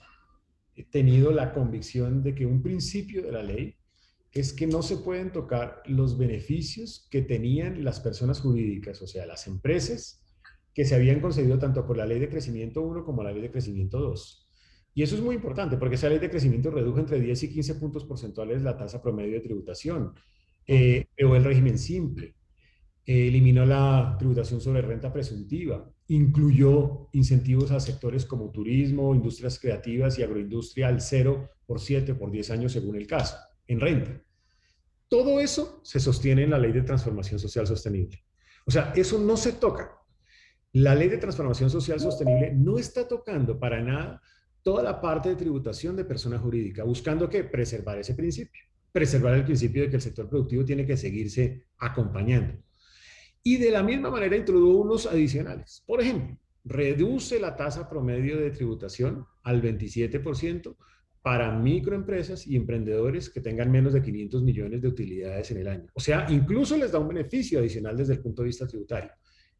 tenido 0.90 1.32
la 1.32 1.52
convicción 1.52 2.22
de 2.22 2.34
que 2.34 2.46
un 2.46 2.62
principio 2.62 3.22
de 3.22 3.32
la 3.32 3.42
ley 3.42 3.74
es 4.32 4.52
que 4.52 4.66
no 4.66 4.82
se 4.82 4.98
pueden 4.98 5.32
tocar 5.32 5.82
los 5.86 6.18
beneficios 6.18 7.08
que 7.10 7.22
tenían 7.22 7.84
las 7.84 8.00
personas 8.00 8.40
jurídicas, 8.40 9.00
o 9.00 9.06
sea, 9.06 9.26
las 9.26 9.46
empresas 9.46 10.22
que 10.74 10.84
se 10.84 10.94
habían 10.94 11.20
concedido 11.20 11.58
tanto 11.58 11.86
por 11.86 11.96
la 11.96 12.04
ley 12.04 12.18
de 12.18 12.28
crecimiento 12.28 12.82
1 12.82 13.04
como 13.04 13.22
la 13.22 13.32
ley 13.32 13.40
de 13.40 13.50
crecimiento 13.50 13.98
2. 13.98 14.45
Y 14.96 15.02
eso 15.02 15.14
es 15.14 15.20
muy 15.20 15.34
importante 15.34 15.76
porque 15.76 15.96
esa 15.96 16.08
ley 16.08 16.18
de 16.18 16.30
crecimiento 16.30 16.70
redujo 16.70 16.98
entre 16.98 17.20
10 17.20 17.42
y 17.42 17.50
15 17.50 17.74
puntos 17.74 18.06
porcentuales 18.06 18.62
la 18.62 18.78
tasa 18.78 19.02
promedio 19.02 19.34
de 19.34 19.40
tributación, 19.40 20.14
eh, 20.66 21.04
o 21.22 21.36
el 21.36 21.44
régimen 21.44 21.76
simple, 21.76 22.34
eliminó 23.04 23.66
la 23.66 24.16
tributación 24.18 24.58
sobre 24.58 24.80
renta 24.80 25.12
presuntiva, 25.12 25.86
incluyó 26.08 27.10
incentivos 27.12 27.72
a 27.72 27.78
sectores 27.78 28.24
como 28.24 28.50
turismo, 28.50 29.14
industrias 29.14 29.58
creativas 29.60 30.18
y 30.18 30.22
agroindustria 30.22 30.88
al 30.88 31.02
0 31.02 31.46
por 31.66 31.78
7 31.78 32.14
por 32.14 32.30
10 32.30 32.50
años 32.52 32.72
según 32.72 32.96
el 32.96 33.06
caso, 33.06 33.36
en 33.66 33.80
renta. 33.80 34.22
Todo 35.08 35.40
eso 35.40 35.82
se 35.84 36.00
sostiene 36.00 36.44
en 36.44 36.50
la 36.50 36.58
ley 36.58 36.72
de 36.72 36.80
transformación 36.80 37.38
social 37.38 37.66
sostenible. 37.66 38.24
O 38.64 38.70
sea, 38.70 38.94
eso 38.96 39.18
no 39.18 39.36
se 39.36 39.52
toca. 39.52 39.92
La 40.72 40.94
ley 40.94 41.10
de 41.10 41.18
transformación 41.18 41.68
social 41.68 42.00
sostenible 42.00 42.54
no 42.54 42.78
está 42.78 43.06
tocando 43.06 43.60
para 43.60 43.82
nada 43.82 44.22
toda 44.66 44.82
la 44.82 45.00
parte 45.00 45.28
de 45.28 45.36
tributación 45.36 45.94
de 45.94 46.04
persona 46.04 46.40
jurídica, 46.40 46.82
buscando 46.82 47.28
que 47.28 47.44
preservar 47.44 48.00
ese 48.00 48.16
principio, 48.16 48.64
preservar 48.90 49.34
el 49.34 49.44
principio 49.44 49.82
de 49.82 49.90
que 49.90 49.94
el 49.94 50.02
sector 50.02 50.28
productivo 50.28 50.64
tiene 50.64 50.84
que 50.84 50.96
seguirse 50.96 51.66
acompañando. 51.78 52.58
Y 53.44 53.58
de 53.58 53.70
la 53.70 53.84
misma 53.84 54.10
manera 54.10 54.36
introdujo 54.36 54.78
unos 54.80 55.06
adicionales. 55.06 55.84
Por 55.86 56.00
ejemplo, 56.00 56.36
reduce 56.64 57.38
la 57.38 57.54
tasa 57.54 57.88
promedio 57.88 58.38
de 58.38 58.50
tributación 58.50 59.24
al 59.44 59.62
27% 59.62 60.74
para 61.22 61.56
microempresas 61.56 62.44
y 62.44 62.56
emprendedores 62.56 63.30
que 63.30 63.40
tengan 63.40 63.70
menos 63.70 63.92
de 63.92 64.02
500 64.02 64.42
millones 64.42 64.82
de 64.82 64.88
utilidades 64.88 65.48
en 65.52 65.58
el 65.58 65.68
año. 65.68 65.86
O 65.94 66.00
sea, 66.00 66.26
incluso 66.28 66.76
les 66.76 66.90
da 66.90 66.98
un 66.98 67.06
beneficio 67.06 67.60
adicional 67.60 67.96
desde 67.96 68.14
el 68.14 68.20
punto 68.20 68.42
de 68.42 68.46
vista 68.46 68.66
tributario, 68.66 69.12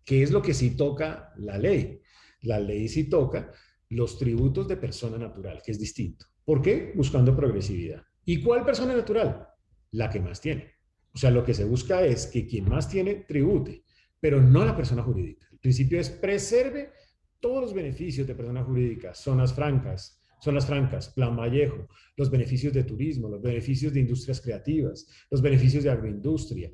que 0.05 0.25
es 0.25 0.33
lo 0.33 0.43
que 0.43 0.53
sí 0.53 0.77
toca 0.77 1.33
la 1.37 1.59
ley. 1.59 2.01
La 2.43 2.59
ley 2.59 2.89
sí 2.89 3.09
toca 3.09 3.53
los 3.89 4.19
tributos 4.19 4.67
de 4.69 4.77
persona 4.77 5.19
natural, 5.19 5.63
que 5.65 5.73
es 5.73 5.79
distinto. 5.79 6.27
¿Por 6.45 6.63
qué? 6.63 6.93
Buscando 6.95 7.37
progresividad. 7.37 8.03
¿Y 8.25 8.43
cuál 8.43 8.65
persona 8.65 8.95
natural? 8.95 9.47
La 9.93 10.11
que 10.11 10.21
más 10.21 10.41
tiene. 10.41 10.73
O 11.13 11.19
sea, 11.19 11.31
lo 11.31 11.45
que 11.45 11.55
se 11.55 11.65
busca 11.65 12.05
es 12.05 12.27
que 12.27 12.47
quien 12.47 12.69
más 12.69 12.89
tiene 12.89 13.25
tribute, 13.27 13.85
pero 14.21 14.41
no 14.41 14.65
la 14.65 14.77
persona 14.77 15.03
jurídica. 15.03 15.47
El 15.51 15.59
principio 15.59 16.01
es 16.01 16.11
preserve 16.11 16.93
todos 17.41 17.63
los 17.63 17.75
beneficios 17.75 18.27
de 18.27 18.35
persona 18.35 18.65
jurídica, 18.65 19.15
zonas 19.15 19.55
francas, 19.55 20.21
zonas 20.41 20.67
francas, 20.67 21.09
Plan 21.09 21.37
Vallejo, 21.37 21.89
los 22.17 22.31
beneficios 22.31 22.73
de 22.73 22.85
turismo, 22.85 23.29
los 23.29 23.43
beneficios 23.43 23.93
de 23.93 24.01
industrias 24.01 24.41
creativas, 24.41 25.07
los 25.31 25.41
beneficios 25.41 25.85
de 25.85 25.91
agroindustria, 25.91 26.71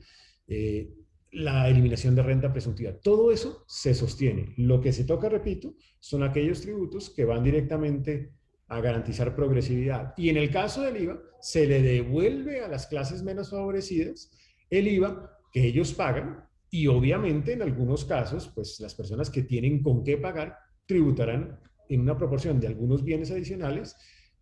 eh, 0.47 0.91
la 1.33 1.69
eliminación 1.69 2.15
de 2.15 2.23
renta 2.23 2.53
presuntiva. 2.53 2.93
Todo 3.03 3.33
eso 3.33 3.65
se 3.67 3.95
sostiene. 3.95 4.55
Lo 4.59 4.81
que 4.81 4.93
se 4.93 5.05
toca, 5.05 5.29
repito, 5.29 5.75
son 5.99 6.23
aquellos 6.23 6.61
tributos 6.61 7.11
que 7.11 7.25
van 7.25 7.43
directamente 7.43 8.33
a 8.69 8.81
garantizar 8.81 9.35
progresividad. 9.35 10.15
Y 10.17 10.29
en 10.29 10.37
el 10.37 10.51
caso 10.51 10.83
del 10.83 11.03
IVA, 11.03 11.21
se 11.41 11.67
le 11.67 11.83
devuelve 11.83 12.61
a 12.61 12.69
las 12.69 12.87
clases 12.87 13.23
menos 13.23 13.51
favorecidas 13.51 14.31
el 14.71 14.89
IVA 14.89 15.39
que 15.53 15.67
ellos 15.67 15.93
pagan 15.93 16.49
y 16.71 16.87
obviamente 16.87 17.53
en 17.53 17.63
algunos 17.63 18.05
casos, 18.05 18.51
pues 18.55 18.81
las 18.81 18.95
personas 18.95 19.29
que 19.29 19.43
tienen 19.43 19.83
con 19.83 20.03
qué 20.05 20.17
pagar 20.17 20.57
tributarán 20.87 21.61
en 21.89 22.01
una 22.01 22.17
proporción 22.17 22.59
de 22.61 22.69
algunos 22.69 23.05
bienes 23.05 23.31
adicionales 23.31 23.97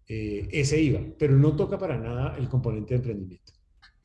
eh, 0.06 0.48
ese 0.52 0.80
IVA, 0.80 1.00
pero 1.18 1.36
no 1.36 1.56
toca 1.56 1.78
para 1.78 1.98
nada 1.98 2.36
el 2.36 2.48
componente 2.48 2.94
de 2.94 2.98
emprendimiento. 2.98 3.52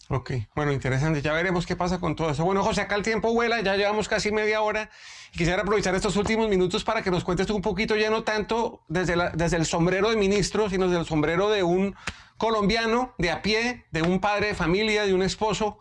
Ok, 0.07 0.31
bueno, 0.55 0.71
interesante. 0.71 1.21
Ya 1.23 1.33
veremos 1.33 1.65
qué 1.65 1.75
pasa 1.75 1.99
con 1.99 2.15
todo 2.15 2.29
eso. 2.29 2.45
Bueno, 2.45 2.63
José, 2.63 2.81
acá 2.81 2.95
el 2.95 3.01
tiempo 3.01 3.33
vuela, 3.33 3.61
ya 3.61 3.75
llevamos 3.75 4.07
casi 4.07 4.31
media 4.31 4.61
hora. 4.61 4.91
Quisiera 5.31 5.63
aprovechar 5.63 5.95
estos 5.95 6.15
últimos 6.15 6.47
minutos 6.47 6.83
para 6.83 7.01
que 7.01 7.09
nos 7.09 7.23
cuentes 7.23 7.49
un 7.49 7.61
poquito, 7.61 7.95
ya 7.95 8.11
no 8.11 8.23
tanto 8.23 8.83
desde, 8.87 9.15
desde 9.33 9.57
el 9.57 9.65
sombrero 9.65 10.11
de 10.11 10.15
ministro, 10.15 10.69
sino 10.69 10.87
desde 10.87 10.99
el 10.99 11.07
sombrero 11.07 11.49
de 11.49 11.63
un 11.63 11.95
colombiano 12.37 13.15
de 13.17 13.31
a 13.31 13.41
pie, 13.41 13.85
de 13.91 14.03
un 14.03 14.19
padre 14.19 14.47
de 14.47 14.53
familia, 14.53 15.05
de 15.07 15.13
un 15.15 15.23
esposo. 15.23 15.79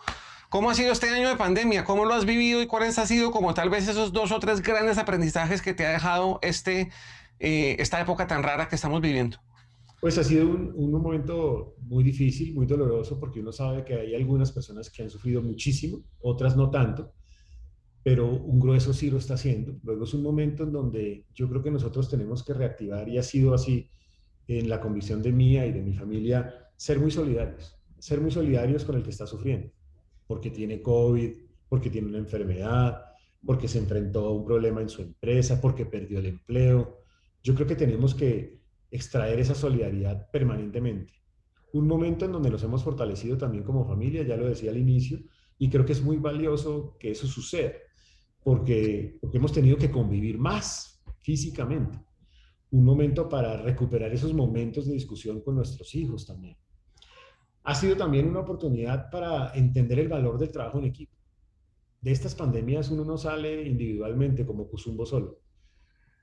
¿Cómo 0.49 0.71
ha 0.71 0.75
sido 0.75 0.93
este 0.93 1.11
año 1.11 1.29
de 1.29 1.37
pandemia? 1.37 1.85
¿Cómo 1.85 2.07
lo 2.07 2.15
has 2.15 2.25
vivido 2.25 2.63
y 2.63 2.67
cuáles 2.67 2.99
han 2.99 3.07
sido 3.07 3.31
como 3.31 3.53
tal 3.53 3.69
vez 3.69 3.89
esos 3.89 4.13
dos 4.13 4.33
o 4.33 4.41
tres 4.41 4.63
grandes 4.63 4.97
aprendizajes 4.97 5.61
que 5.61 5.75
te 5.75 5.85
ha 5.85 5.91
dejado 5.91 6.39
este, 6.43 6.91
eh, 7.41 7.77
esta 7.79 8.01
época 8.01 8.27
tan 8.27 8.43
rara 8.43 8.69
que 8.69 8.77
estamos 8.77 9.03
viviendo? 9.03 9.39
Pues 10.05 10.19
ha 10.19 10.23
sido 10.23 10.51
un, 10.51 10.93
momento 10.93 11.77
muy 11.81 12.05
difícil, 12.05 12.53
muy 12.55 12.67
doloroso, 12.67 13.19
porque 13.19 13.41
uno 13.41 13.53
sabe 13.53 13.87
que 13.87 13.95
hay 13.95 14.15
algunas 14.15 14.53
personas 14.53 14.91
que 14.91 15.03
han 15.03 15.09
sufrido 15.09 15.41
muchísimo, 15.41 16.05
otras 16.21 16.59
no 16.59 16.69
tanto, 16.69 17.15
pero 18.03 18.29
un 18.31 18.61
grueso 18.61 18.93
sí 18.93 19.11
lo 19.11 19.17
está 19.17 19.33
haciendo. 19.33 19.79
Luego 19.83 20.05
es 20.05 20.13
un 20.13 20.23
momento 20.23 20.65
en 20.65 20.73
donde 20.73 21.25
yo 21.33 21.49
creo 21.49 21.63
que 21.63 21.71
nosotros 21.71 22.11
tenemos 22.11 22.45
que 22.45 22.53
reactivar, 22.53 23.09
y 23.09 23.17
ha 23.17 23.23
sido 23.23 23.55
así 23.55 23.89
en 24.47 24.69
la 24.69 24.79
convicción 24.79 25.23
de 25.23 25.33
mía 25.33 25.65
y 25.65 25.73
de 25.73 25.81
mi 25.81 25.95
familia, 25.95 26.53
ser 26.77 26.99
muy 27.01 27.11
solidarios, 27.11 27.75
ser 27.99 28.21
muy 28.21 28.31
solidarios 28.31 28.85
con 28.85 28.97
el 28.97 29.03
que 29.03 29.09
está 29.09 29.27
sufriendo, 29.27 29.71
porque 30.27 30.51
tiene 30.51 30.83
COVID, 30.83 31.31
porque 31.67 31.89
tiene 31.89 32.09
una 32.09 32.19
enfermedad, 32.19 33.01
porque 33.43 33.69
se 33.69 33.79
enfrentó 33.79 34.27
a 34.27 34.35
un 34.35 34.45
problema 34.45 34.83
en 34.83 34.91
su 34.91 35.01
empresa, 35.01 35.63
porque 35.63 35.87
perdió 35.87 36.19
el 36.19 36.27
empleo. 36.27 36.99
Yo 37.43 37.55
creo 37.55 37.67
que 37.67 37.75
tenemos 37.75 38.15
que 38.15 38.64
extraer 38.95 39.41
esa 39.41 39.57
solidaridad 39.57 40.31
permanentemente. 40.31 41.13
Un 41.73 41.89
momento 41.89 42.27
en 42.27 42.33
donde 42.33 42.49
nos 42.49 42.63
hemos 42.63 42.85
fortalecido 42.85 43.37
también 43.37 43.65
como 43.65 43.85
familia, 43.85 44.23
ya 44.23 44.37
lo 44.37 44.47
decía 44.47 44.71
al 44.71 44.79
inicio, 44.79 45.19
y 45.59 45.69
creo 45.69 45.85
que 45.85 45.93
es 45.93 46.03
muy 46.03 46.19
valioso 46.19 46.97
que 47.01 47.11
eso 47.11 47.27
suceda, 47.27 47.73
porque, 48.45 49.19
porque 49.21 49.39
hemos 49.39 49.53
tenido 49.53 49.77
que 49.77 49.91
convivir 49.91 50.39
más 50.39 51.03
físicamente. 51.23 51.99
Un 52.71 52.85
momento 52.85 53.29
para 53.29 53.57
recuperar 53.57 54.13
esos 54.13 54.33
momentos 54.33 54.87
de 54.87 54.93
discusión 54.93 55.41
con 55.41 55.57
nuestros 55.57 55.93
hijos 55.97 56.25
también. 56.25 56.57
Ha 57.65 57.75
sido 57.75 57.97
también 57.97 58.29
una 58.29 58.41
oportunidad 58.41 59.11
para 59.11 59.53
entender 59.55 59.99
el 59.99 60.09
valor 60.09 60.39
del 60.39 60.53
trabajo 60.53 60.79
en 60.79 60.85
equipo. 60.85 61.17
De 62.01 62.13
estas 62.13 62.37
pandemias 62.37 62.91
uno 62.91 63.05
no 63.05 63.17
sale 63.17 63.67
individualmente 63.67 64.47
como 64.47 64.69
Cusumbo 64.69 65.05
solo 65.05 65.44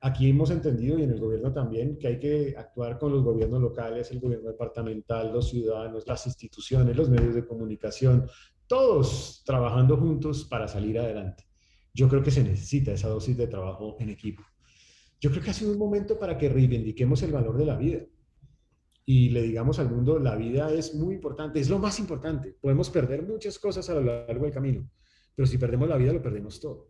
Aquí 0.04 0.30
hemos 0.30 0.50
entendido, 0.50 0.98
y 0.98 1.04
en 1.04 1.12
el 1.12 1.20
gobierno 1.20 1.54
también, 1.54 2.00
que 2.00 2.08
hay 2.08 2.20
que 2.20 2.56
actuar 2.58 2.98
con 2.98 3.12
los 3.12 3.24
gobiernos 3.24 3.62
locales, 3.62 4.12
el 4.12 4.20
gobierno 4.20 4.50
departamental, 4.50 5.32
los 5.32 5.50
ciudadanos, 5.50 6.08
las 6.08 6.26
instituciones, 6.26 6.98
los 6.98 7.10
medios 7.10 7.36
de 7.36 7.46
comunicación, 7.46 8.28
todos 8.66 9.44
trabajando 9.46 9.98
juntos 9.98 10.46
para 10.46 10.68
salir 10.68 10.98
adelante. 10.98 11.46
Yo 11.94 12.10
creo 12.10 12.24
que 12.24 12.32
se 12.32 12.44
necesita 12.44 12.92
esa 12.94 13.10
dosis 13.10 13.38
de 13.38 13.46
trabajo 13.46 13.96
en 14.00 14.10
equipo. 14.10 14.42
Yo 15.20 15.30
creo 15.30 15.44
que 15.44 15.52
ha 15.52 15.54
sido 15.54 15.72
un 15.72 15.78
momento 15.78 16.18
para 16.18 16.36
que 16.36 16.50
reivindiquemos 16.50 17.22
el 17.22 17.32
valor 17.32 17.58
de 17.58 17.66
la 17.66 17.78
vida 17.78 18.00
y 19.06 19.30
le 19.30 19.44
digamos 19.44 19.78
al 19.78 19.90
mundo, 19.90 20.18
la 20.18 20.36
vida 20.36 20.72
es 20.74 20.96
muy 20.96 21.14
importante, 21.16 21.60
es 21.60 21.70
lo 21.70 21.78
más 21.78 22.00
importante. 22.00 22.56
Podemos 22.60 22.90
perder 22.90 23.22
muchas 23.22 23.60
cosas 23.60 23.88
a 23.90 23.94
lo 23.94 24.02
largo 24.02 24.46
del 24.46 24.54
camino, 24.54 24.90
pero 25.36 25.46
si 25.46 25.60
perdemos 25.60 25.90
la 25.90 25.98
vida, 25.98 26.14
lo 26.14 26.22
perdemos 26.22 26.60
todo. 26.60 26.90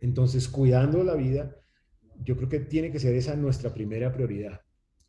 Entonces, 0.00 0.48
cuidando 0.48 1.02
la 1.04 1.14
vida, 1.14 1.54
yo 2.22 2.36
creo 2.36 2.48
que 2.48 2.60
tiene 2.60 2.90
que 2.90 2.98
ser 2.98 3.14
esa 3.14 3.36
nuestra 3.36 3.72
primera 3.72 4.12
prioridad. 4.12 4.60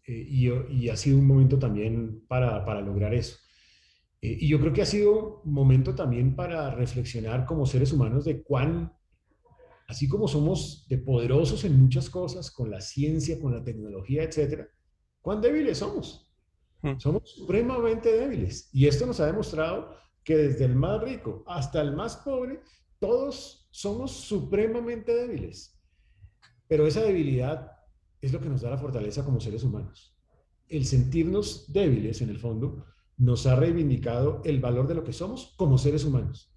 Eh, 0.07 0.25
y, 0.69 0.89
ha 0.89 0.95
sido 0.95 1.17
un 1.17 1.27
momento 1.27 1.59
también 1.59 2.25
para, 2.27 2.65
para 2.65 2.81
lograr 2.81 3.13
eso. 3.13 3.37
Eh, 4.21 4.37
y 4.41 4.47
yo 4.47 4.59
creo 4.59 4.73
que 4.73 4.81
ha 4.81 4.85
sido 4.85 5.41
momento 5.45 5.95
también 5.95 6.35
para 6.35 6.73
reflexionar 6.73 7.45
como 7.45 7.65
seres 7.65 7.93
humanos 7.93 8.25
de 8.25 8.41
cuán, 8.41 8.93
así 9.87 10.07
como 10.07 10.27
somos 10.27 10.87
de 10.89 10.97
poderosos 10.97 11.63
en 11.65 11.79
muchas 11.79 12.09
cosas, 12.09 12.51
con 12.51 12.71
la 12.71 12.81
ciencia, 12.81 13.39
con 13.39 13.53
la 13.53 13.63
tecnología, 13.63 14.23
etcétera, 14.23 14.67
cuán 15.21 15.41
débiles 15.41 15.79
somos. 15.79 16.31
Hmm. 16.81 16.97
Somos 16.97 17.29
supremamente 17.29 18.11
débiles. 18.11 18.69
Y 18.73 18.87
esto 18.87 19.05
nos 19.05 19.19
ha 19.19 19.27
demostrado 19.27 19.95
que 20.23 20.35
desde 20.35 20.65
el 20.65 20.75
más 20.75 21.01
rico 21.01 21.43
hasta 21.47 21.81
el 21.81 21.95
más 21.95 22.17
pobre, 22.17 22.61
todos 22.99 23.67
somos 23.71 24.11
supremamente 24.11 25.13
débiles. 25.13 25.80
Pero 26.71 26.87
esa 26.87 27.03
debilidad 27.03 27.69
es 28.21 28.31
lo 28.31 28.39
que 28.39 28.47
nos 28.47 28.61
da 28.61 28.69
la 28.69 28.77
fortaleza 28.77 29.25
como 29.25 29.41
seres 29.41 29.65
humanos. 29.65 30.15
El 30.69 30.85
sentirnos 30.85 31.65
débiles, 31.73 32.21
en 32.21 32.29
el 32.29 32.39
fondo, 32.39 32.85
nos 33.17 33.45
ha 33.45 33.57
reivindicado 33.57 34.41
el 34.45 34.61
valor 34.61 34.87
de 34.87 34.95
lo 34.95 35.03
que 35.03 35.11
somos 35.11 35.53
como 35.57 35.77
seres 35.77 36.05
humanos. 36.05 36.49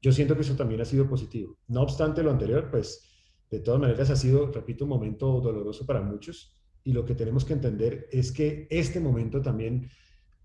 Yo 0.00 0.10
siento 0.10 0.36
que 0.36 0.40
eso 0.40 0.56
también 0.56 0.80
ha 0.80 0.86
sido 0.86 1.06
positivo. 1.06 1.58
No 1.68 1.82
obstante 1.82 2.22
lo 2.22 2.30
anterior, 2.30 2.70
pues 2.70 3.06
de 3.50 3.60
todas 3.60 3.78
maneras 3.78 4.08
ha 4.08 4.16
sido, 4.16 4.50
repito, 4.50 4.84
un 4.84 4.88
momento 4.88 5.38
doloroso 5.42 5.84
para 5.84 6.00
muchos 6.00 6.56
y 6.82 6.94
lo 6.94 7.04
que 7.04 7.14
tenemos 7.14 7.44
que 7.44 7.52
entender 7.52 8.08
es 8.10 8.32
que 8.32 8.66
este 8.70 9.00
momento 9.00 9.42
también 9.42 9.90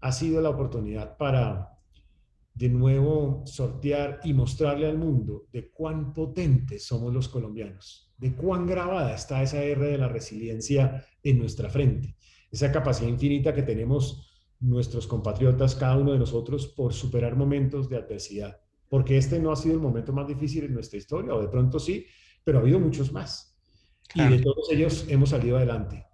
ha 0.01 0.11
sido 0.11 0.41
la 0.41 0.49
oportunidad 0.49 1.15
para 1.15 1.76
de 2.57 2.69
nuevo 2.69 3.43
sortear 3.45 4.19
y 4.23 4.33
mostrarle 4.33 4.87
al 4.87 4.97
mundo 4.97 5.45
de 5.51 5.69
cuán 5.69 6.11
potentes 6.11 6.87
somos 6.87 7.13
los 7.13 7.29
colombianos, 7.29 8.11
de 8.17 8.35
cuán 8.35 8.65
grabada 8.65 9.13
está 9.13 9.43
esa 9.43 9.63
R 9.63 9.85
de 9.85 9.97
la 9.99 10.07
resiliencia 10.07 11.05
en 11.21 11.37
nuestra 11.37 11.69
frente, 11.69 12.15
esa 12.51 12.71
capacidad 12.71 13.09
infinita 13.09 13.53
que 13.53 13.61
tenemos 13.61 14.27
nuestros 14.59 15.05
compatriotas, 15.05 15.75
cada 15.75 15.97
uno 15.97 16.13
de 16.13 16.19
nosotros, 16.19 16.67
por 16.67 16.93
superar 16.93 17.35
momentos 17.35 17.89
de 17.89 17.97
adversidad. 17.97 18.60
Porque 18.89 19.17
este 19.17 19.39
no 19.39 19.51
ha 19.51 19.55
sido 19.55 19.75
el 19.75 19.81
momento 19.81 20.12
más 20.12 20.27
difícil 20.27 20.63
en 20.63 20.73
nuestra 20.73 20.97
historia, 20.97 21.35
o 21.35 21.41
de 21.41 21.49
pronto 21.49 21.79
sí, 21.79 22.08
pero 22.43 22.58
ha 22.58 22.62
habido 22.62 22.79
muchos 22.79 23.12
más. 23.12 23.55
Y 24.15 24.23
de 24.23 24.39
todos 24.39 24.71
ellos 24.71 25.05
hemos 25.10 25.29
salido 25.29 25.58
adelante. 25.58 26.06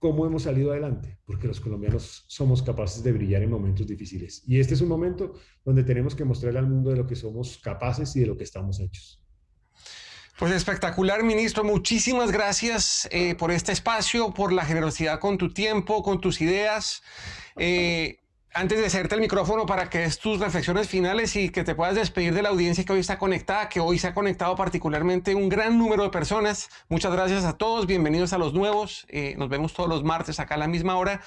¿Cómo 0.00 0.24
hemos 0.24 0.44
salido 0.44 0.70
adelante? 0.70 1.18
Porque 1.26 1.46
los 1.46 1.60
colombianos 1.60 2.24
somos 2.26 2.62
capaces 2.62 3.02
de 3.02 3.12
brillar 3.12 3.42
en 3.42 3.50
momentos 3.50 3.86
difíciles. 3.86 4.42
Y 4.46 4.58
este 4.58 4.72
es 4.72 4.80
un 4.80 4.88
momento 4.88 5.34
donde 5.62 5.84
tenemos 5.84 6.14
que 6.14 6.24
mostrarle 6.24 6.58
al 6.58 6.68
mundo 6.68 6.88
de 6.88 6.96
lo 6.96 7.06
que 7.06 7.14
somos 7.14 7.58
capaces 7.58 8.16
y 8.16 8.20
de 8.20 8.26
lo 8.26 8.34
que 8.34 8.44
estamos 8.44 8.80
hechos. 8.80 9.22
Pues 10.38 10.54
espectacular, 10.54 11.22
ministro. 11.22 11.64
Muchísimas 11.64 12.32
gracias 12.32 13.06
eh, 13.12 13.34
por 13.34 13.50
este 13.50 13.72
espacio, 13.72 14.32
por 14.32 14.54
la 14.54 14.64
generosidad 14.64 15.20
con 15.20 15.36
tu 15.36 15.52
tiempo, 15.52 16.02
con 16.02 16.18
tus 16.18 16.40
ideas. 16.40 17.02
Eh, 17.56 18.19
antes 18.52 18.78
de 18.78 18.86
hacerte 18.86 19.14
el 19.14 19.20
micrófono 19.20 19.64
para 19.64 19.88
que 19.88 19.98
des 19.98 20.18
tus 20.18 20.40
reflexiones 20.40 20.88
finales 20.88 21.36
y 21.36 21.50
que 21.50 21.62
te 21.62 21.74
puedas 21.74 21.94
despedir 21.94 22.34
de 22.34 22.42
la 22.42 22.48
audiencia 22.48 22.84
que 22.84 22.92
hoy 22.92 23.00
está 23.00 23.18
conectada, 23.18 23.68
que 23.68 23.80
hoy 23.80 23.98
se 23.98 24.08
ha 24.08 24.14
conectado 24.14 24.56
particularmente 24.56 25.34
un 25.34 25.48
gran 25.48 25.78
número 25.78 26.02
de 26.02 26.10
personas. 26.10 26.68
Muchas 26.88 27.12
gracias 27.12 27.44
a 27.44 27.56
todos, 27.56 27.86
bienvenidos 27.86 28.32
a 28.32 28.38
los 28.38 28.52
nuevos. 28.52 29.06
Eh, 29.08 29.34
nos 29.38 29.48
vemos 29.48 29.72
todos 29.72 29.88
los 29.88 30.02
martes 30.02 30.40
acá 30.40 30.56
a 30.56 30.58
la 30.58 30.66
misma 30.66 30.96
hora. 30.96 31.20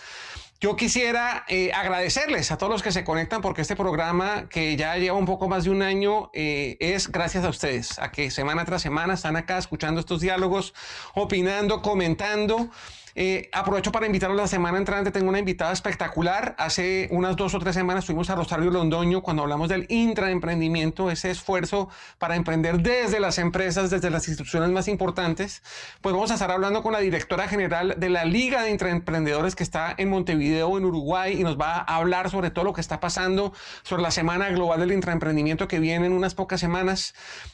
Yo 0.64 0.78
quisiera 0.78 1.44
eh, 1.50 1.74
agradecerles 1.74 2.50
a 2.54 2.58
todos 2.58 2.72
los 2.72 2.82
que 2.82 2.94
se 2.94 3.04
conectan 3.04 3.42
porque 3.42 3.62
este 3.62 3.76
programa 3.76 4.48
que 4.48 4.78
ya 4.78 4.96
lleva 4.96 5.18
un 5.18 5.26
poco 5.26 5.50
más 5.50 5.66
de 5.66 5.72
un 5.72 5.82
año 5.82 6.30
eh, 6.32 6.78
es 6.80 7.12
gracias 7.12 7.44
a 7.44 7.50
ustedes, 7.50 8.00
a 8.00 8.14
que 8.14 8.32
semana 8.32 8.64
tras 8.64 8.82
semana 8.82 9.16
están 9.16 9.36
acá 9.36 9.58
escuchando 9.58 10.00
estos 10.00 10.22
diálogos, 10.22 10.74
opinando, 11.16 11.82
comentando. 11.82 12.70
Eh, 13.16 13.50
aprovecho 13.54 13.92
para 13.92 14.08
invitarlos 14.08 14.38
la 14.38 14.48
semana 14.48 14.78
entrante. 14.78 15.12
Tengo 15.12 15.30
una 15.30 15.40
invitada 15.40 15.72
espectacular. 15.72 16.56
Hace 16.58 17.08
unas 17.12 17.36
dos 17.36 17.54
o 17.54 17.60
tres 17.60 17.76
semanas 17.76 18.04
estuvimos 18.04 18.30
a 18.30 18.36
Rosario 18.36 18.72
Londoño 18.72 19.22
cuando 19.22 19.44
hablamos 19.44 19.70
del 19.70 19.86
intraemprendimiento, 19.90 21.12
ese 21.12 21.30
esfuerzo 21.30 21.90
para 22.18 22.36
emprender 22.36 22.82
desde 22.82 23.20
las 23.20 23.38
empresas, 23.38 23.90
desde 23.92 24.10
las 24.10 24.28
instituciones 24.28 24.70
más 24.70 24.88
importantes. 24.88 25.62
Pues 26.02 26.14
vamos 26.14 26.32
a 26.32 26.36
estar 26.36 26.50
hablando 26.50 26.82
con 26.82 26.94
la 26.94 27.00
directora 27.00 27.48
general 27.48 27.96
de 27.98 28.10
la 28.10 28.26
Liga 28.26 28.64
de 28.64 28.72
Intraemprendedores 28.72 29.56
que 29.56 29.64
está 29.64 29.94
en 29.96 30.10
Montevideo, 30.10 30.53
en 30.60 30.86
Uruguay, 30.86 31.40
y 31.40 31.44
nos 31.44 31.60
va 31.60 31.78
a 31.78 31.98
hablar 31.98 32.30
sobre 32.30 32.52
todo 32.52 32.66
lo 32.66 32.74
que 32.74 32.82
está 32.82 33.00
pasando 33.00 33.54
sobre 33.84 34.04
la 34.04 34.12
Semana 34.12 34.50
Global 34.50 34.80
del 34.80 34.92
Intraemprendimiento 34.92 35.68
que 35.68 35.80
viene 35.80 36.06
en 36.06 36.14
unas 36.14 36.36
pocas 36.36 36.60
semanas 36.60 37.14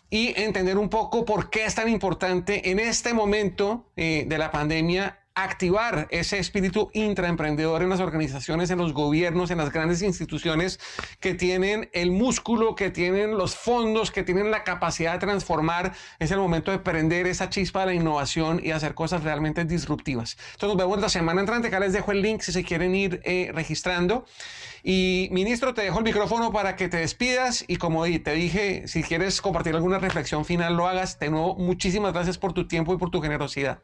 y 0.09 0.39
entender 0.41 0.77
un 0.77 0.89
poco 0.89 1.25
por 1.25 1.49
qué 1.49 1.65
es 1.65 1.75
tan 1.75 1.89
importante 1.89 2.71
en 2.71 2.79
este 2.79 3.13
momento 3.13 3.85
eh, 3.95 4.25
de 4.27 4.37
la 4.37 4.51
pandemia 4.51 5.18
activar 5.43 6.07
ese 6.11 6.39
espíritu 6.39 6.89
intraemprendedor 6.93 7.81
en 7.81 7.89
las 7.89 7.99
organizaciones, 7.99 8.69
en 8.69 8.77
los 8.77 8.93
gobiernos, 8.93 9.51
en 9.51 9.57
las 9.57 9.71
grandes 9.71 10.01
instituciones 10.01 10.79
que 11.19 11.33
tienen 11.33 11.89
el 11.93 12.11
músculo, 12.11 12.75
que 12.75 12.89
tienen 12.89 13.37
los 13.37 13.55
fondos, 13.55 14.11
que 14.11 14.23
tienen 14.23 14.51
la 14.51 14.63
capacidad 14.63 15.13
de 15.13 15.19
transformar. 15.19 15.93
Es 16.19 16.31
el 16.31 16.39
momento 16.39 16.71
de 16.71 16.79
prender 16.79 17.27
esa 17.27 17.49
chispa 17.49 17.81
de 17.81 17.85
la 17.87 17.93
innovación 17.93 18.59
y 18.63 18.71
hacer 18.71 18.93
cosas 18.93 19.23
realmente 19.23 19.65
disruptivas. 19.65 20.37
Entonces 20.53 20.69
nos 20.69 20.77
vemos 20.77 21.01
la 21.01 21.09
semana 21.09 21.41
entrante. 21.41 21.67
Acá 21.67 21.79
les 21.79 21.93
dejo 21.93 22.11
el 22.11 22.21
link 22.21 22.41
si 22.41 22.51
se 22.51 22.63
quieren 22.63 22.95
ir 22.95 23.21
eh, 23.23 23.51
registrando. 23.53 24.25
Y 24.83 25.27
ministro, 25.31 25.73
te 25.73 25.81
dejo 25.81 25.99
el 25.99 26.05
micrófono 26.05 26.51
para 26.51 26.75
que 26.75 26.87
te 26.87 26.97
despidas 26.97 27.65
y 27.67 27.75
como 27.75 28.03
te 28.03 28.33
dije, 28.33 28.87
si 28.87 29.03
quieres 29.03 29.41
compartir 29.41 29.75
alguna 29.75 29.99
reflexión 29.99 30.45
final, 30.45 30.75
lo 30.75 30.87
hagas. 30.87 31.19
De 31.19 31.29
nuevo, 31.29 31.55
muchísimas 31.55 32.13
gracias 32.13 32.37
por 32.37 32.53
tu 32.53 32.67
tiempo 32.67 32.93
y 32.93 32.97
por 32.97 33.09
tu 33.09 33.21
generosidad. 33.21 33.81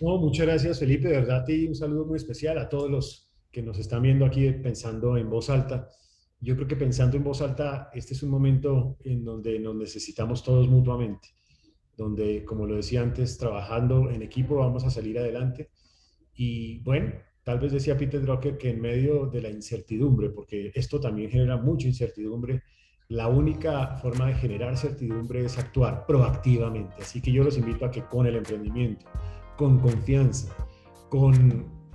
No, 0.00 0.16
muchas 0.18 0.46
gracias 0.46 0.78
Felipe, 0.78 1.08
de 1.08 1.14
verdad 1.14 1.44
y 1.48 1.66
un 1.66 1.74
saludo 1.74 2.06
muy 2.06 2.18
especial 2.18 2.56
a 2.58 2.68
todos 2.68 2.88
los 2.88 3.28
que 3.50 3.62
nos 3.62 3.78
están 3.78 4.02
viendo 4.02 4.24
aquí 4.24 4.48
pensando 4.52 5.16
en 5.16 5.28
voz 5.28 5.50
alta. 5.50 5.88
Yo 6.40 6.54
creo 6.54 6.68
que 6.68 6.76
pensando 6.76 7.16
en 7.16 7.24
voz 7.24 7.42
alta, 7.42 7.90
este 7.92 8.14
es 8.14 8.22
un 8.22 8.30
momento 8.30 8.96
en 9.02 9.24
donde 9.24 9.58
nos 9.58 9.74
necesitamos 9.74 10.44
todos 10.44 10.68
mutuamente, 10.68 11.30
donde, 11.96 12.44
como 12.44 12.64
lo 12.64 12.76
decía 12.76 13.02
antes, 13.02 13.38
trabajando 13.38 14.08
en 14.10 14.22
equipo 14.22 14.54
vamos 14.56 14.84
a 14.84 14.90
salir 14.90 15.18
adelante. 15.18 15.70
Y 16.32 16.78
bueno, 16.82 17.14
tal 17.42 17.58
vez 17.58 17.72
decía 17.72 17.96
Peter 17.96 18.22
Drucker 18.22 18.56
que 18.56 18.70
en 18.70 18.80
medio 18.80 19.26
de 19.26 19.42
la 19.42 19.50
incertidumbre, 19.50 20.30
porque 20.30 20.70
esto 20.76 21.00
también 21.00 21.28
genera 21.28 21.56
mucha 21.56 21.88
incertidumbre, 21.88 22.62
la 23.08 23.26
única 23.26 23.96
forma 23.96 24.26
de 24.26 24.34
generar 24.34 24.76
certidumbre 24.76 25.44
es 25.44 25.58
actuar 25.58 26.06
proactivamente. 26.06 26.94
Así 27.00 27.20
que 27.20 27.32
yo 27.32 27.42
los 27.42 27.58
invito 27.58 27.84
a 27.84 27.90
que 27.90 28.04
con 28.04 28.26
el 28.26 28.36
emprendimiento, 28.36 29.06
con 29.58 29.78
confianza, 29.80 30.54
con 31.10 31.34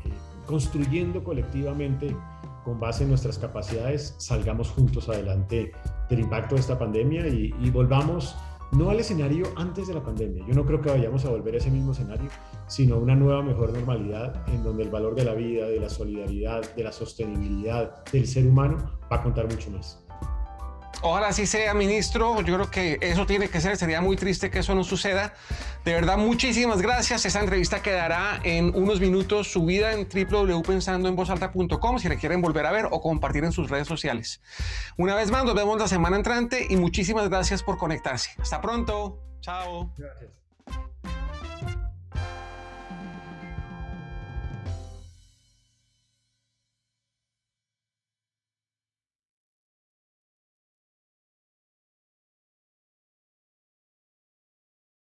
eh, 0.03 0.09
construyendo 0.45 1.23
colectivamente 1.23 2.15
con 2.63 2.79
base 2.79 3.03
en 3.03 3.09
nuestras 3.09 3.37
capacidades, 3.37 4.15
salgamos 4.19 4.69
juntos 4.69 5.09
adelante 5.09 5.71
del 6.09 6.19
impacto 6.19 6.55
de 6.55 6.61
esta 6.61 6.77
pandemia 6.77 7.27
y, 7.27 7.53
y, 7.59 7.69
volvamos 7.71 8.35
no 8.71 8.89
al 8.89 8.99
escenario 8.99 9.45
antes 9.55 9.87
de 9.87 9.93
la 9.93 10.03
pandemia. 10.03 10.45
Yo 10.47 10.53
no 10.53 10.65
creo 10.65 10.81
que 10.81 10.89
vayamos 10.89 11.25
a 11.25 11.29
volver 11.29 11.55
a 11.55 11.57
ese 11.57 11.69
mismo 11.69 11.91
escenario, 11.91 12.29
sino 12.67 12.95
a 12.95 12.99
una 12.99 13.15
nueva, 13.15 13.43
mejor 13.43 13.73
normalidad 13.73 14.47
en 14.47 14.63
donde 14.63 14.83
el 14.83 14.89
valor 14.89 15.13
de 15.15 15.25
la 15.25 15.33
vida, 15.33 15.67
de 15.67 15.79
la 15.79 15.89
solidaridad, 15.89 16.73
de 16.75 16.83
la 16.83 16.91
sostenibilidad 16.91 18.03
del 18.11 18.27
ser 18.27 18.47
humano 18.47 18.77
va 19.11 19.17
a 19.17 19.23
contar 19.23 19.45
mucho 19.49 19.69
más. 19.71 20.02
Ojalá 21.03 21.27
así 21.27 21.45
sea, 21.45 21.73
ministro. 21.73 22.41
Yo 22.41 22.55
creo 22.55 22.71
que 22.71 22.97
eso 23.01 23.25
tiene 23.25 23.49
que 23.49 23.59
ser. 23.59 23.75
Sería 23.77 24.01
muy 24.01 24.15
triste 24.15 24.49
que 24.49 24.59
eso 24.59 24.73
no 24.73 24.83
suceda. 24.83 25.33
De 25.83 25.93
verdad, 25.93 26.17
muchísimas 26.17 26.81
gracias. 26.81 27.25
Esta 27.25 27.41
entrevista 27.41 27.81
quedará 27.81 28.39
en 28.43 28.73
unos 28.73 29.01
minutos 29.01 29.51
subida 29.51 29.91
en 29.91 30.07
www.pensandoenvozalta.com 30.07 31.99
si 31.99 32.07
le 32.07 32.17
quieren 32.17 32.41
volver 32.41 32.65
a 32.65 32.71
ver 32.71 32.87
o 32.89 33.01
compartir 33.01 33.43
en 33.43 33.51
sus 33.51 33.69
redes 33.69 33.87
sociales. 33.87 34.41
Una 34.97 35.15
vez 35.15 35.29
más, 35.29 35.43
nos 35.43 35.55
vemos 35.55 35.77
la 35.77 35.89
semana 35.89 36.15
entrante 36.15 36.67
y 36.69 36.77
muchísimas 36.77 37.29
gracias 37.29 37.63
por 37.63 37.77
conectarse. 37.77 38.31
Hasta 38.39 38.61
pronto. 38.61 39.19
Chao. 39.41 39.93
Gracias. 39.97 40.42